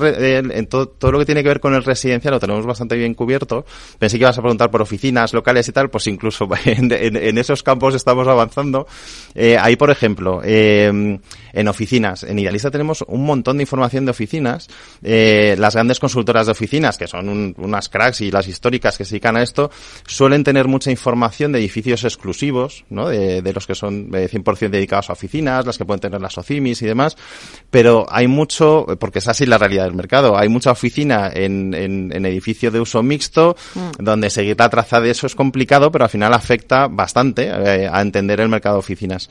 en 0.52 0.68
to- 0.68 0.88
todo 0.88 1.12
lo 1.12 1.20
que 1.20 1.26
tiene 1.26 1.44
que 1.44 1.50
ver 1.50 1.60
con 1.60 1.74
el 1.74 1.84
residencial 1.84 2.34
lo 2.34 2.40
tenemos 2.40 2.66
bastante 2.66 2.96
bien 2.96 3.14
cubierto. 3.14 3.66
Pensé 3.98 4.18
que 4.18 4.24
ibas 4.24 4.38
a 4.38 4.42
preguntar 4.42 4.72
por 4.72 4.82
oficinas 4.82 5.34
locales 5.34 5.68
y 5.68 5.72
tal, 5.72 5.90
pues 5.90 6.08
incluso 6.08 6.48
en, 6.66 7.38
esos 7.38 7.64
campos 7.64 7.96
estamos 7.96 8.28
avanzando. 8.28 8.88
Eh, 9.36 9.58
ahí, 9.60 9.76
por 9.76 9.90
ejemplo, 9.92 10.42
eh, 10.44 11.20
en 11.54 11.68
oficinas, 11.68 12.24
en 12.24 12.40
Idealista 12.40 12.72
tenemos 12.72 13.04
un 13.08 13.26
montón 13.26 13.58
de 13.58 13.64
información 13.64 14.06
de 14.06 14.12
oficinas. 14.12 14.68
Eh, 15.04 15.56
las 15.58 15.74
grandes 15.76 16.00
consultoras 16.00 16.46
de 16.48 16.52
oficinas, 16.52 16.98
que 16.98 17.08
son 17.08 17.30
un- 17.30 17.56
unas 17.58 17.90
cracks 17.90 18.09
y 18.22 18.32
las 18.32 18.48
históricas 18.48 18.98
que 18.98 19.06
se 19.06 19.12
dedican 19.12 19.38
a 19.38 19.44
esto, 19.44 19.72
suelen 20.06 20.44
tener 20.44 20.68
mucha 20.68 20.92
información 20.92 21.52
de 21.52 21.60
edificios 21.60 22.04
exclusivos, 22.04 22.86
¿no? 22.90 23.10
De, 23.10 23.42
de 23.42 23.54
los 23.54 23.66
que 23.66 23.76
son 23.76 24.10
eh, 24.14 24.30
100% 24.32 24.70
dedicados 24.70 25.10
a 25.10 25.14
oficinas, 25.14 25.66
las 25.66 25.78
que 25.78 25.86
pueden 25.86 26.00
tener 26.00 26.22
las 26.22 26.38
OCIMIS 26.38 26.82
y 26.82 26.86
demás. 26.86 27.18
Pero 27.72 28.06
hay 28.10 28.28
mucho, 28.28 28.86
porque 29.00 29.20
es 29.20 29.28
así 29.28 29.46
la 29.46 29.58
realidad 29.58 29.86
del 29.86 29.96
mercado, 29.96 30.38
hay 30.38 30.50
mucha 30.50 30.72
oficina 30.72 31.32
en, 31.34 31.74
en, 31.74 32.12
en 32.14 32.26
edificio 32.26 32.72
de 32.72 32.80
uso 32.80 33.02
mixto, 33.02 33.56
donde 33.98 34.30
seguir 34.30 34.58
la 34.60 34.70
traza 34.70 35.00
de 35.00 35.10
eso 35.10 35.26
es 35.26 35.36
complicado, 35.36 35.92
pero 35.92 36.04
al 36.04 36.10
final 36.10 36.34
afecta 36.34 36.88
bastante 36.88 37.48
eh, 37.48 37.90
a 37.92 38.02
entender 38.02 38.42
el 38.42 38.50
mercado 38.50 38.76
de 38.76 38.80
oficinas. 38.80 39.30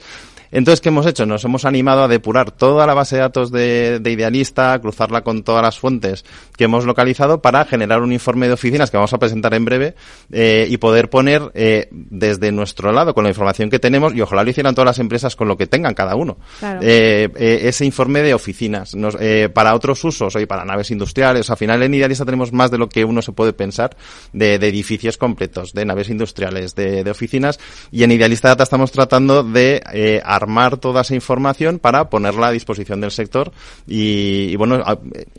Entonces, 0.50 0.80
¿qué 0.80 0.88
hemos 0.88 1.06
hecho? 1.06 1.26
Nos 1.26 1.44
hemos 1.44 1.64
animado 1.64 2.02
a 2.04 2.08
depurar 2.08 2.50
toda 2.50 2.86
la 2.86 2.94
base 2.94 3.16
de 3.16 3.22
datos 3.22 3.50
de, 3.50 3.98
de 4.00 4.12
Idealista, 4.12 4.78
cruzarla 4.80 5.22
con 5.22 5.42
todas 5.42 5.62
las 5.62 5.78
fuentes 5.78 6.24
que 6.56 6.64
hemos 6.64 6.84
localizado 6.84 7.42
para 7.42 7.64
generar 7.64 8.00
un 8.02 8.12
informe 8.12 8.46
de 8.46 8.54
oficinas 8.54 8.90
que 8.90 8.96
vamos 8.96 9.12
a 9.12 9.18
presentar 9.18 9.54
en 9.54 9.64
breve 9.64 9.94
eh, 10.32 10.66
y 10.68 10.76
poder 10.78 11.10
poner 11.10 11.50
eh, 11.54 11.88
desde 11.90 12.50
nuestro 12.52 12.92
lado, 12.92 13.14
con 13.14 13.24
la 13.24 13.30
información 13.30 13.70
que 13.70 13.78
tenemos, 13.78 14.14
y 14.14 14.20
ojalá 14.20 14.42
lo 14.44 14.50
hicieran 14.50 14.74
todas 14.74 14.86
las 14.86 14.98
empresas 14.98 15.36
con 15.36 15.48
lo 15.48 15.56
que 15.56 15.66
tengan 15.66 15.94
cada 15.94 16.16
uno, 16.16 16.38
Claro. 16.58 16.80
eh, 16.82 17.28
eh, 17.36 17.60
ese 17.64 17.84
informe 17.84 18.22
de 18.22 18.34
oficinas. 18.34 18.94
Nos- 18.94 19.16
eh, 19.20 19.48
para 19.52 19.74
otros 19.74 20.02
usos, 20.04 20.34
hoy 20.36 20.46
para 20.46 20.64
naves 20.64 20.90
industriales, 20.90 21.50
al 21.50 21.56
final 21.56 21.82
en 21.82 21.94
Idealista 21.94 22.24
tenemos 22.24 22.52
más 22.52 22.70
de 22.70 22.78
lo 22.78 22.88
que 22.88 23.04
uno 23.04 23.22
se 23.22 23.32
puede 23.32 23.52
pensar 23.52 23.96
de, 24.32 24.58
de 24.58 24.68
edificios 24.68 25.16
completos, 25.18 25.72
de 25.72 25.84
naves 25.84 26.08
industriales, 26.10 26.74
de, 26.74 27.04
de 27.04 27.10
oficinas, 27.10 27.58
y 27.90 28.02
en 28.02 28.12
Idealista 28.12 28.48
Data 28.48 28.62
estamos 28.64 28.90
tratando 28.92 29.42
de 29.44 29.82
eh, 29.92 30.20
armar 30.38 30.78
toda 30.78 31.02
esa 31.02 31.14
información 31.14 31.78
para 31.78 32.08
ponerla 32.10 32.48
a 32.48 32.50
disposición 32.52 33.00
del 33.00 33.10
sector 33.10 33.52
y, 33.86 34.48
y 34.50 34.56
bueno, 34.56 34.76
a- 34.76 34.98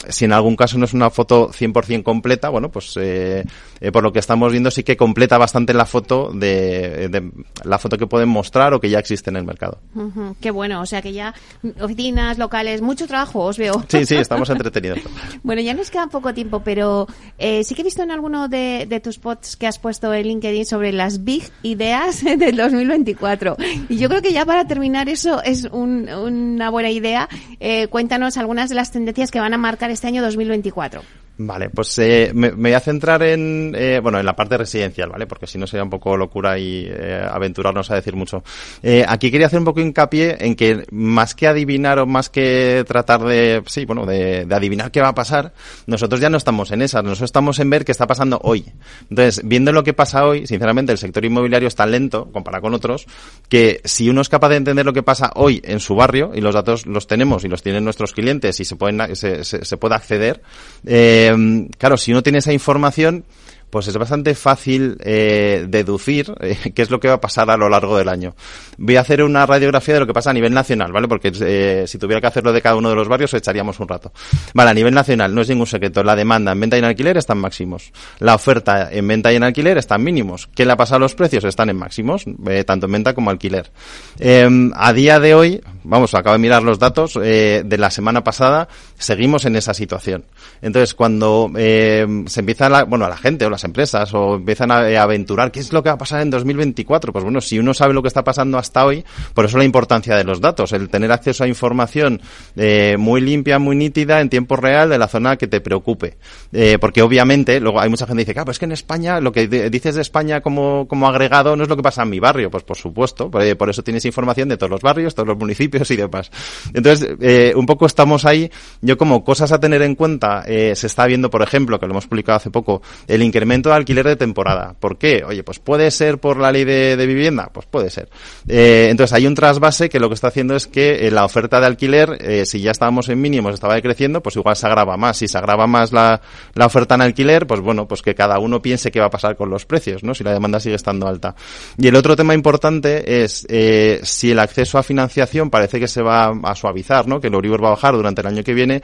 si 0.09 0.25
en 0.25 0.33
algún 0.33 0.55
caso 0.55 0.77
no 0.77 0.85
es 0.85 0.93
una 0.93 1.09
foto 1.09 1.49
100% 1.49 2.03
completa, 2.03 2.49
bueno, 2.49 2.69
pues 2.69 2.93
eh, 2.97 3.43
eh, 3.81 3.91
por 3.91 4.03
lo 4.03 4.11
que 4.13 4.19
estamos 4.19 4.51
viendo 4.51 4.71
sí 4.71 4.83
que 4.83 4.95
completa 4.97 5.37
bastante 5.37 5.73
la 5.73 5.85
foto 5.85 6.31
de, 6.33 7.09
de 7.09 7.31
la 7.63 7.77
foto 7.79 7.97
que 7.97 8.07
pueden 8.07 8.29
mostrar 8.29 8.73
o 8.73 8.79
que 8.79 8.89
ya 8.89 8.99
existe 8.99 9.29
en 9.29 9.35
el 9.37 9.43
mercado. 9.45 9.79
Ujú, 9.95 10.35
Qué 10.41 10.51
bueno, 10.51 10.81
o 10.81 10.85
sea 10.85 11.01
que 11.01 11.13
ya 11.13 11.33
oficinas 11.81 12.37
locales, 12.37 12.81
mucho 12.81 13.07
trabajo 13.07 13.39
os 13.45 13.57
veo. 13.57 13.83
Sí, 13.87 14.05
sí, 14.05 14.15
estamos 14.17 14.49
entretenidos. 14.49 14.99
Bueno, 15.43 15.61
ya 15.61 15.73
nos 15.73 15.89
queda 15.91 16.07
poco 16.07 16.33
tiempo, 16.33 16.61
pero 16.63 17.07
eh, 17.37 17.63
sí 17.63 17.75
que 17.75 17.81
he 17.81 17.83
visto 17.83 18.03
en 18.03 18.11
alguno 18.11 18.47
de, 18.47 18.85
de 18.87 18.99
tus 18.99 19.17
posts 19.19 19.55
que 19.55 19.67
has 19.67 19.79
puesto 19.79 20.13
en 20.13 20.27
LinkedIn 20.27 20.65
sobre 20.65 20.91
las 20.91 21.23
big 21.23 21.43
ideas 21.63 22.23
del 22.37 22.55
2024. 22.57 23.57
Y 23.89 23.97
yo 23.97 24.09
creo 24.09 24.21
que 24.21 24.33
ya 24.33 24.45
para 24.45 24.65
terminar 24.65 24.88
eso 25.07 25.41
es 25.43 25.65
un- 25.65 26.09
una 26.09 26.69
buena 26.69 26.89
idea. 26.89 27.27
Eh, 27.59 27.87
cuéntanos 27.87 28.37
algunas 28.37 28.69
de 28.69 28.75
las 28.75 28.91
tendencias 28.91 29.31
que 29.31 29.39
van 29.39 29.53
a 29.53 29.57
marcar 29.57 29.91
este 29.91 30.07
año 30.07 30.21
2024. 30.21 31.01
Vale, 31.41 31.69
pues 31.69 31.97
eh, 31.99 32.31
me, 32.33 32.51
me, 32.51 32.69
voy 32.69 32.73
a 32.73 32.81
centrar 32.81 33.23
en, 33.23 33.73
eh, 33.73 34.01
bueno, 34.03 34.19
en 34.19 34.25
la 34.25 34.35
parte 34.35 34.57
residencial, 34.57 35.07
¿vale? 35.07 35.25
Porque 35.25 35.47
si 35.47 35.57
no 35.57 35.67
sería 35.67 35.85
un 35.85 35.89
poco 35.89 36.17
locura 36.17 36.59
y 36.59 36.85
eh, 36.85 37.25
aventurarnos 37.31 37.89
a 37.91 37.95
decir 37.95 38.13
mucho. 38.13 38.43
Eh, 38.83 39.05
aquí 39.07 39.31
quería 39.31 39.47
hacer 39.47 39.59
un 39.59 39.63
poco 39.63 39.79
hincapié 39.79 40.35
en 40.41 40.53
que 40.57 40.85
más 40.91 41.35
que 41.35 41.47
adivinar 41.47 41.99
o 41.99 42.05
más 42.05 42.29
que 42.29 42.83
tratar 42.85 43.21
de, 43.21 43.63
sí, 43.67 43.85
bueno, 43.85 44.05
de, 44.05 44.43
de, 44.43 44.53
adivinar 44.53 44.91
qué 44.91 44.99
va 44.99 45.07
a 45.07 45.15
pasar, 45.15 45.53
nosotros 45.87 46.19
ya 46.19 46.29
no 46.29 46.35
estamos 46.35 46.71
en 46.71 46.81
esas, 46.81 47.05
nosotros 47.05 47.29
estamos 47.29 47.57
en 47.59 47.69
ver 47.69 47.85
qué 47.85 47.93
está 47.93 48.05
pasando 48.05 48.41
hoy. 48.43 48.65
Entonces, 49.09 49.39
viendo 49.45 49.71
lo 49.71 49.85
que 49.85 49.93
pasa 49.93 50.25
hoy, 50.25 50.45
sinceramente, 50.45 50.91
el 50.91 50.97
sector 50.97 51.23
inmobiliario 51.23 51.69
es 51.69 51.75
tan 51.75 51.91
lento, 51.91 52.29
comparado 52.33 52.63
con 52.63 52.73
otros, 52.73 53.05
que 53.47 53.79
si 53.85 54.09
uno 54.09 54.19
es 54.19 54.27
capaz 54.27 54.49
de 54.49 54.57
entender 54.57 54.85
lo 54.85 54.91
que 54.91 55.03
pasa 55.03 55.31
hoy 55.35 55.61
en 55.63 55.79
su 55.79 55.95
barrio, 55.95 56.31
y 56.35 56.41
los 56.41 56.53
datos 56.53 56.85
los 56.85 57.07
tenemos 57.07 57.45
y 57.45 57.47
los 57.47 57.63
tienen 57.63 57.85
nuestros 57.85 58.11
clientes 58.11 58.59
y 58.59 58.65
se 58.65 58.75
pueden, 58.75 59.15
se, 59.15 59.45
se, 59.45 59.63
se 59.63 59.77
puede 59.77 59.95
acceder, 59.95 60.41
eh, 60.85 61.28
eh, 61.29 61.67
claro, 61.77 61.97
si 61.97 62.11
uno 62.11 62.23
tiene 62.23 62.39
esa 62.39 62.53
información, 62.53 63.25
pues 63.69 63.87
es 63.87 63.97
bastante 63.97 64.33
fácil 64.35 64.97
eh, 65.01 65.65
deducir 65.67 66.33
eh, 66.39 66.57
qué 66.75 66.81
es 66.81 66.89
lo 66.89 66.99
que 66.99 67.07
va 67.07 67.15
a 67.15 67.21
pasar 67.21 67.49
a 67.49 67.57
lo 67.57 67.69
largo 67.69 67.97
del 67.97 68.09
año. 68.09 68.35
Voy 68.77 68.95
a 68.95 69.01
hacer 69.01 69.23
una 69.23 69.45
radiografía 69.45 69.93
de 69.95 69.99
lo 69.99 70.07
que 70.07 70.13
pasa 70.13 70.31
a 70.31 70.33
nivel 70.33 70.53
nacional, 70.53 70.91
¿vale? 70.91 71.07
Porque 71.07 71.31
eh, 71.41 71.85
si 71.87 71.97
tuviera 71.97 72.21
que 72.21 72.27
hacerlo 72.27 72.53
de 72.53 72.61
cada 72.61 72.75
uno 72.75 72.89
de 72.89 72.95
los 72.95 73.07
barrios, 73.07 73.33
echaríamos 73.33 73.79
un 73.79 73.87
rato. 73.87 74.11
Vale, 74.53 74.71
a 74.71 74.73
nivel 74.73 74.93
nacional, 74.93 75.33
no 75.33 75.41
es 75.41 75.49
ningún 75.49 75.67
secreto. 75.67 76.03
La 76.03 76.15
demanda 76.15 76.51
en 76.51 76.59
venta 76.59 76.77
y 76.77 76.79
en 76.79 76.85
alquiler 76.85 77.17
están 77.17 77.37
máximos. 77.37 77.91
La 78.19 78.35
oferta 78.35 78.89
en 78.91 79.07
venta 79.07 79.31
y 79.31 79.35
en 79.35 79.43
alquiler 79.43 79.77
están 79.77 80.03
mínimos. 80.03 80.49
¿Qué 80.55 80.65
le 80.65 80.71
ha 80.71 80.77
pasado 80.77 80.97
a 80.97 80.99
los 80.99 81.15
precios? 81.15 81.43
Están 81.43 81.69
en 81.69 81.77
máximos, 81.77 82.25
tanto 82.65 82.85
en 82.85 82.91
venta 82.91 83.13
como 83.13 83.29
alquiler. 83.29 83.71
Eh, 84.19 84.49
a 84.73 84.93
día 84.93 85.19
de 85.19 85.35
hoy, 85.35 85.61
vamos, 85.83 86.13
acabo 86.13 86.33
de 86.33 86.39
mirar 86.39 86.63
los 86.63 86.79
datos 86.79 87.13
de 87.13 87.77
la 87.77 87.91
semana 87.91 88.23
pasada, 88.23 88.67
seguimos 88.99 89.45
en 89.45 89.55
esa 89.55 89.73
situación. 89.73 90.25
Entonces, 90.61 90.93
cuando 90.93 91.51
eh, 91.57 92.05
se 92.27 92.41
empieza, 92.41 92.69
la, 92.69 92.83
bueno, 92.83 93.05
a 93.05 93.09
la 93.09 93.17
gente 93.17 93.45
o 93.45 93.49
las 93.49 93.63
empresas 93.63 94.13
o 94.13 94.35
empiezan 94.35 94.71
a, 94.71 94.81
a, 94.81 95.01
aventurar 95.01 95.51
qué 95.51 95.59
es 95.59 95.73
lo 95.73 95.81
que 95.81 95.89
va 95.89 95.95
a 95.95 95.97
pasar 95.97 96.21
en 96.21 96.29
2024, 96.29 97.11
pues 97.11 97.23
bueno, 97.23 97.41
si 97.41 97.57
uno 97.57 97.73
sabe 97.73 97.93
lo 97.93 98.01
que 98.01 98.09
está 98.09 98.23
pasando 98.23 98.57
hasta 98.57 98.85
hoy, 98.85 99.03
por 99.33 99.45
eso 99.45 99.57
la 99.57 99.63
importancia 99.63 100.15
de 100.15 100.23
los 100.23 100.41
datos, 100.41 100.73
el 100.73 100.89
tener 100.89 101.11
acceso 101.11 101.43
a 101.43 101.47
información 101.47 102.21
eh, 102.55 102.97
muy 102.99 103.21
limpia, 103.21 103.57
muy 103.57 103.75
nítida, 103.75 104.21
en 104.21 104.29
tiempo 104.29 104.55
real 104.55 104.89
de 104.89 104.97
la 104.97 105.07
zona 105.07 105.37
que 105.37 105.47
te 105.47 105.61
preocupe. 105.61 106.17
Eh, 106.51 106.77
porque 106.79 107.01
obviamente, 107.01 107.59
luego 107.59 107.79
hay 107.79 107.89
mucha 107.89 108.05
gente 108.05 108.21
que 108.21 108.25
dice, 108.25 108.33
claro, 108.33 108.45
pues 108.45 108.55
es 108.55 108.59
que 108.59 108.65
en 108.65 108.73
España, 108.73 109.19
lo 109.19 109.31
que 109.31 109.47
dices 109.47 109.95
de 109.95 110.01
España 110.01 110.41
como, 110.41 110.87
como 110.87 111.07
agregado 111.07 111.55
no 111.55 111.63
es 111.63 111.69
lo 111.69 111.75
que 111.75 111.83
pasa 111.83 112.03
en 112.03 112.09
mi 112.09 112.19
barrio, 112.19 112.51
pues 112.51 112.63
por 112.63 112.77
supuesto, 112.77 113.31
por, 113.31 113.57
por 113.57 113.69
eso 113.69 113.83
tienes 113.83 114.05
información 114.05 114.49
de 114.49 114.57
todos 114.57 114.69
los 114.69 114.81
barrios, 114.81 115.15
todos 115.15 115.27
los 115.27 115.37
municipios 115.37 115.89
y 115.91 115.95
demás. 115.95 116.31
Entonces, 116.73 117.15
eh, 117.21 117.53
un 117.55 117.65
poco 117.65 117.85
estamos 117.85 118.25
ahí, 118.25 118.51
yo 118.89 118.97
como 118.97 119.23
cosas 119.23 119.51
a 119.51 119.59
tener 119.59 119.83
en 119.83 119.93
cuenta, 119.93 120.43
eh, 120.47 120.75
se 120.75 120.87
está 120.87 121.05
viendo, 121.05 121.29
por 121.29 121.43
ejemplo, 121.43 121.79
que 121.79 121.85
lo 121.85 121.91
hemos 121.91 122.07
publicado 122.07 122.37
hace 122.37 122.49
poco, 122.49 122.81
el 123.07 123.21
incremento 123.21 123.69
de 123.69 123.75
alquiler 123.75 124.07
de 124.07 124.15
temporada. 124.15 124.73
¿Por 124.79 124.97
qué? 124.97 125.23
Oye, 125.23 125.43
pues 125.43 125.59
puede 125.59 125.91
ser 125.91 126.17
por 126.17 126.37
la 126.37 126.51
ley 126.51 126.65
de, 126.65 126.97
de 126.97 127.05
vivienda, 127.05 127.51
pues 127.53 127.67
puede 127.67 127.91
ser. 127.91 128.09
Eh, 128.47 128.87
entonces 128.89 129.13
hay 129.13 129.27
un 129.27 129.35
trasvase 129.35 129.89
que 129.89 129.99
lo 129.99 130.07
que 130.07 130.15
está 130.15 130.29
haciendo 130.29 130.55
es 130.55 130.65
que 130.65 131.05
eh, 131.05 131.11
la 131.11 131.23
oferta 131.23 131.59
de 131.59 131.67
alquiler, 131.67 132.17
eh, 132.19 132.47
si 132.47 132.61
ya 132.61 132.71
estábamos 132.71 133.09
en 133.09 133.21
mínimos, 133.21 133.53
estaba 133.53 133.75
decreciendo, 133.75 134.23
pues 134.23 134.35
igual 134.35 134.55
se 134.55 134.65
agrava 134.65 134.97
más. 134.97 135.17
Si 135.17 135.27
se 135.27 135.37
agrava 135.37 135.67
más 135.67 135.91
la, 135.91 136.19
la 136.55 136.65
oferta 136.65 136.95
en 136.95 137.01
alquiler, 137.01 137.45
pues 137.45 137.61
bueno, 137.61 137.87
pues 137.87 138.01
que 138.01 138.15
cada 138.15 138.39
uno 138.39 138.59
piense 138.59 138.89
qué 138.89 138.99
va 138.99 139.05
a 139.05 139.11
pasar 139.11 139.35
con 139.35 139.51
los 139.51 139.67
precios, 139.67 140.03
¿no? 140.03 140.15
Si 140.15 140.23
la 140.23 140.33
demanda 140.33 140.59
sigue 140.59 140.75
estando 140.75 141.07
alta. 141.07 141.35
Y 141.77 141.87
el 141.87 141.95
otro 141.95 142.15
tema 142.15 142.33
importante 142.33 143.21
es 143.23 143.45
eh, 143.49 143.99
si 144.01 144.31
el 144.31 144.39
acceso 144.39 144.79
a 144.79 144.83
financiación 144.83 145.51
parece 145.51 145.79
que 145.79 145.87
se 145.87 146.01
va 146.01 146.33
a 146.43 146.55
suavizar, 146.55 147.07
¿no? 147.07 147.21
Que 147.21 147.27
el 147.27 147.35
Euribor 147.35 147.63
va 147.63 147.67
a 147.67 147.71
bajar 147.71 147.93
durante 147.93 148.21
el 148.21 148.27
año 148.27 148.43
que 148.43 148.53
viene 148.55 148.78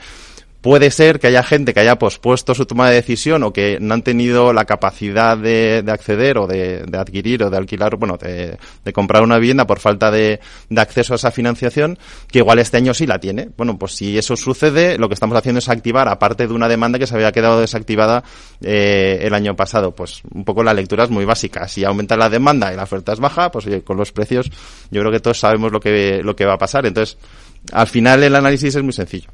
puede 0.66 0.90
ser 0.90 1.20
que 1.20 1.28
haya 1.28 1.44
gente 1.44 1.72
que 1.72 1.78
haya 1.78 1.96
pospuesto 1.96 2.52
su 2.52 2.66
toma 2.66 2.88
de 2.88 2.96
decisión 2.96 3.44
o 3.44 3.52
que 3.52 3.78
no 3.80 3.94
han 3.94 4.02
tenido 4.02 4.52
la 4.52 4.64
capacidad 4.64 5.38
de, 5.38 5.84
de 5.84 5.92
acceder 5.92 6.38
o 6.38 6.48
de, 6.48 6.84
adquirir 6.92 7.44
o 7.44 7.50
de 7.50 7.56
alquilar, 7.56 7.94
bueno, 7.94 8.16
de, 8.16 8.58
de 8.84 8.92
comprar 8.92 9.22
una 9.22 9.38
vivienda 9.38 9.64
por 9.64 9.78
falta 9.78 10.10
de, 10.10 10.40
acceso 10.76 11.12
a 11.12 11.16
esa 11.16 11.30
financiación, 11.30 11.96
que 12.26 12.40
igual 12.40 12.58
este 12.58 12.78
año 12.78 12.94
sí 12.94 13.06
la 13.06 13.20
tiene. 13.20 13.48
Bueno, 13.56 13.78
pues 13.78 13.92
si 13.92 14.18
eso 14.18 14.36
sucede, 14.36 14.98
lo 14.98 15.06
que 15.06 15.14
estamos 15.14 15.38
haciendo 15.38 15.60
es 15.60 15.68
activar, 15.68 16.08
aparte 16.08 16.48
de 16.48 16.52
una 16.52 16.68
demanda 16.68 16.98
que 16.98 17.06
se 17.06 17.14
había 17.14 17.30
quedado 17.30 17.60
desactivada 17.60 18.24
eh, 18.60 19.20
el 19.22 19.34
año 19.34 19.54
pasado, 19.54 19.92
pues 19.92 20.22
un 20.34 20.44
poco 20.44 20.64
la 20.64 20.74
lectura 20.74 21.04
es 21.04 21.10
muy 21.10 21.24
básica. 21.24 21.68
Si 21.68 21.84
aumenta 21.84 22.16
la 22.16 22.28
demanda 22.28 22.72
y 22.72 22.76
la 22.76 22.82
oferta 22.82 23.12
es 23.12 23.20
baja, 23.20 23.52
pues 23.52 23.68
oye, 23.68 23.82
con 23.82 23.96
los 23.96 24.10
precios 24.10 24.50
yo 24.90 25.00
creo 25.00 25.12
que 25.12 25.20
todos 25.20 25.38
sabemos 25.38 25.70
lo 25.70 25.78
que, 25.78 26.22
lo 26.24 26.34
que 26.34 26.44
va 26.44 26.54
a 26.54 26.58
pasar. 26.58 26.86
Entonces, 26.86 27.18
al 27.70 27.86
final 27.86 28.24
el 28.24 28.34
análisis 28.34 28.74
es 28.74 28.82
muy 28.82 28.92
sencillo. 28.92 29.30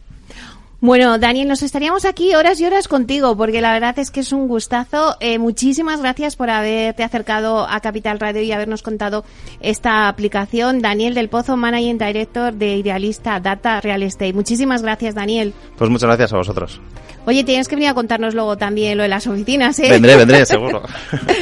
Bueno, 0.83 1.17
Daniel, 1.17 1.47
nos 1.47 1.63
estaríamos 1.63 2.05
aquí 2.05 2.35
horas 2.35 2.61
y 2.61 2.67
horas 2.67 2.89
contigo, 2.89 3.37
porque 3.37 3.61
la 3.61 3.73
verdad 3.73 3.97
es 4.01 4.11
que 4.11 4.19
es 4.19 4.33
un 4.33 4.49
gustazo. 4.49 5.15
Eh, 5.21 5.39
muchísimas 5.39 6.01
gracias 6.01 6.35
por 6.35 6.51
haberte 6.51 7.05
acercado 7.05 7.69
a 7.71 7.79
Capital 7.79 8.19
Radio 8.19 8.43
y 8.43 8.51
habernos 8.51 8.83
contado 8.83 9.25
esta 9.61 10.09
aplicación. 10.09 10.83
Daniel 10.83 11.15
del 11.15 11.29
Pozo, 11.29 11.57
Managing 11.57 11.99
Director 11.99 12.53
de 12.53 12.79
Idealista 12.79 13.39
Data 13.39 13.81
Real 13.81 14.03
Estate. 14.03 14.33
Muchísimas 14.33 14.83
gracias, 14.83 15.15
Daniel. 15.15 15.55
Pues 15.79 15.89
muchas 15.89 16.09
gracias 16.09 16.33
a 16.33 16.39
vosotros. 16.39 16.81
Oye, 17.25 17.45
tienes 17.45 17.69
que 17.69 17.77
venir 17.77 17.91
a 17.91 17.95
contarnos 17.95 18.35
luego 18.35 18.57
también 18.57 18.97
lo 18.97 19.05
de 19.05 19.09
las 19.09 19.27
oficinas, 19.27 19.79
¿eh? 19.79 19.89
Vendré, 19.91 20.17
vendré, 20.17 20.45
seguro. 20.45 20.83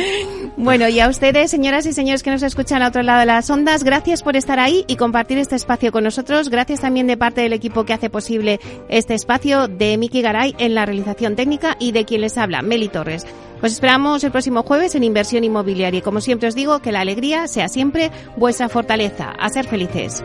bueno, 0.56 0.88
y 0.88 1.00
a 1.00 1.08
ustedes, 1.08 1.50
señoras 1.50 1.86
y 1.86 1.92
señores 1.92 2.22
que 2.22 2.30
nos 2.30 2.42
escuchan 2.42 2.82
al 2.82 2.88
otro 2.88 3.02
lado 3.02 3.20
de 3.20 3.26
las 3.26 3.48
ondas, 3.48 3.82
gracias 3.82 4.22
por 4.22 4.36
estar 4.36 4.58
ahí 4.58 4.84
y 4.88 4.96
compartir 4.96 5.38
este 5.38 5.56
espacio 5.56 5.90
con 5.90 6.04
nosotros. 6.04 6.50
Gracias 6.50 6.80
también 6.80 7.06
de 7.06 7.16
parte 7.16 7.40
del 7.40 7.54
equipo 7.54 7.84
que 7.84 7.94
hace 7.94 8.10
posible 8.10 8.60
este 8.88 9.14
espacio 9.14 9.68
de 9.68 9.96
Miki 9.96 10.20
Garay 10.20 10.54
en 10.58 10.74
la 10.74 10.84
realización 10.84 11.34
técnica 11.34 11.76
y 11.78 11.92
de 11.92 12.04
quien 12.04 12.20
les 12.20 12.36
habla, 12.36 12.60
Meli 12.62 12.88
Torres. 12.88 13.26
Os 13.62 13.72
esperamos 13.72 14.24
el 14.24 14.30
próximo 14.30 14.62
jueves 14.62 14.94
en 14.94 15.04
Inversión 15.04 15.44
Inmobiliaria 15.44 15.98
y 15.98 16.02
como 16.02 16.20
siempre 16.20 16.48
os 16.48 16.54
digo, 16.54 16.80
que 16.80 16.92
la 16.92 17.00
alegría 17.00 17.46
sea 17.46 17.68
siempre 17.68 18.10
vuestra 18.36 18.68
fortaleza. 18.68 19.32
A 19.38 19.48
ser 19.50 19.66
felices. 19.66 20.24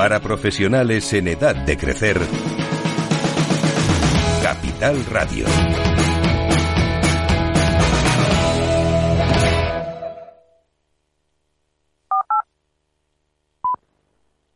Para 0.00 0.18
profesionales 0.18 1.12
en 1.12 1.28
edad 1.28 1.54
de 1.54 1.76
crecer, 1.76 2.18
Capital 4.42 5.04
Radio. 5.04 5.44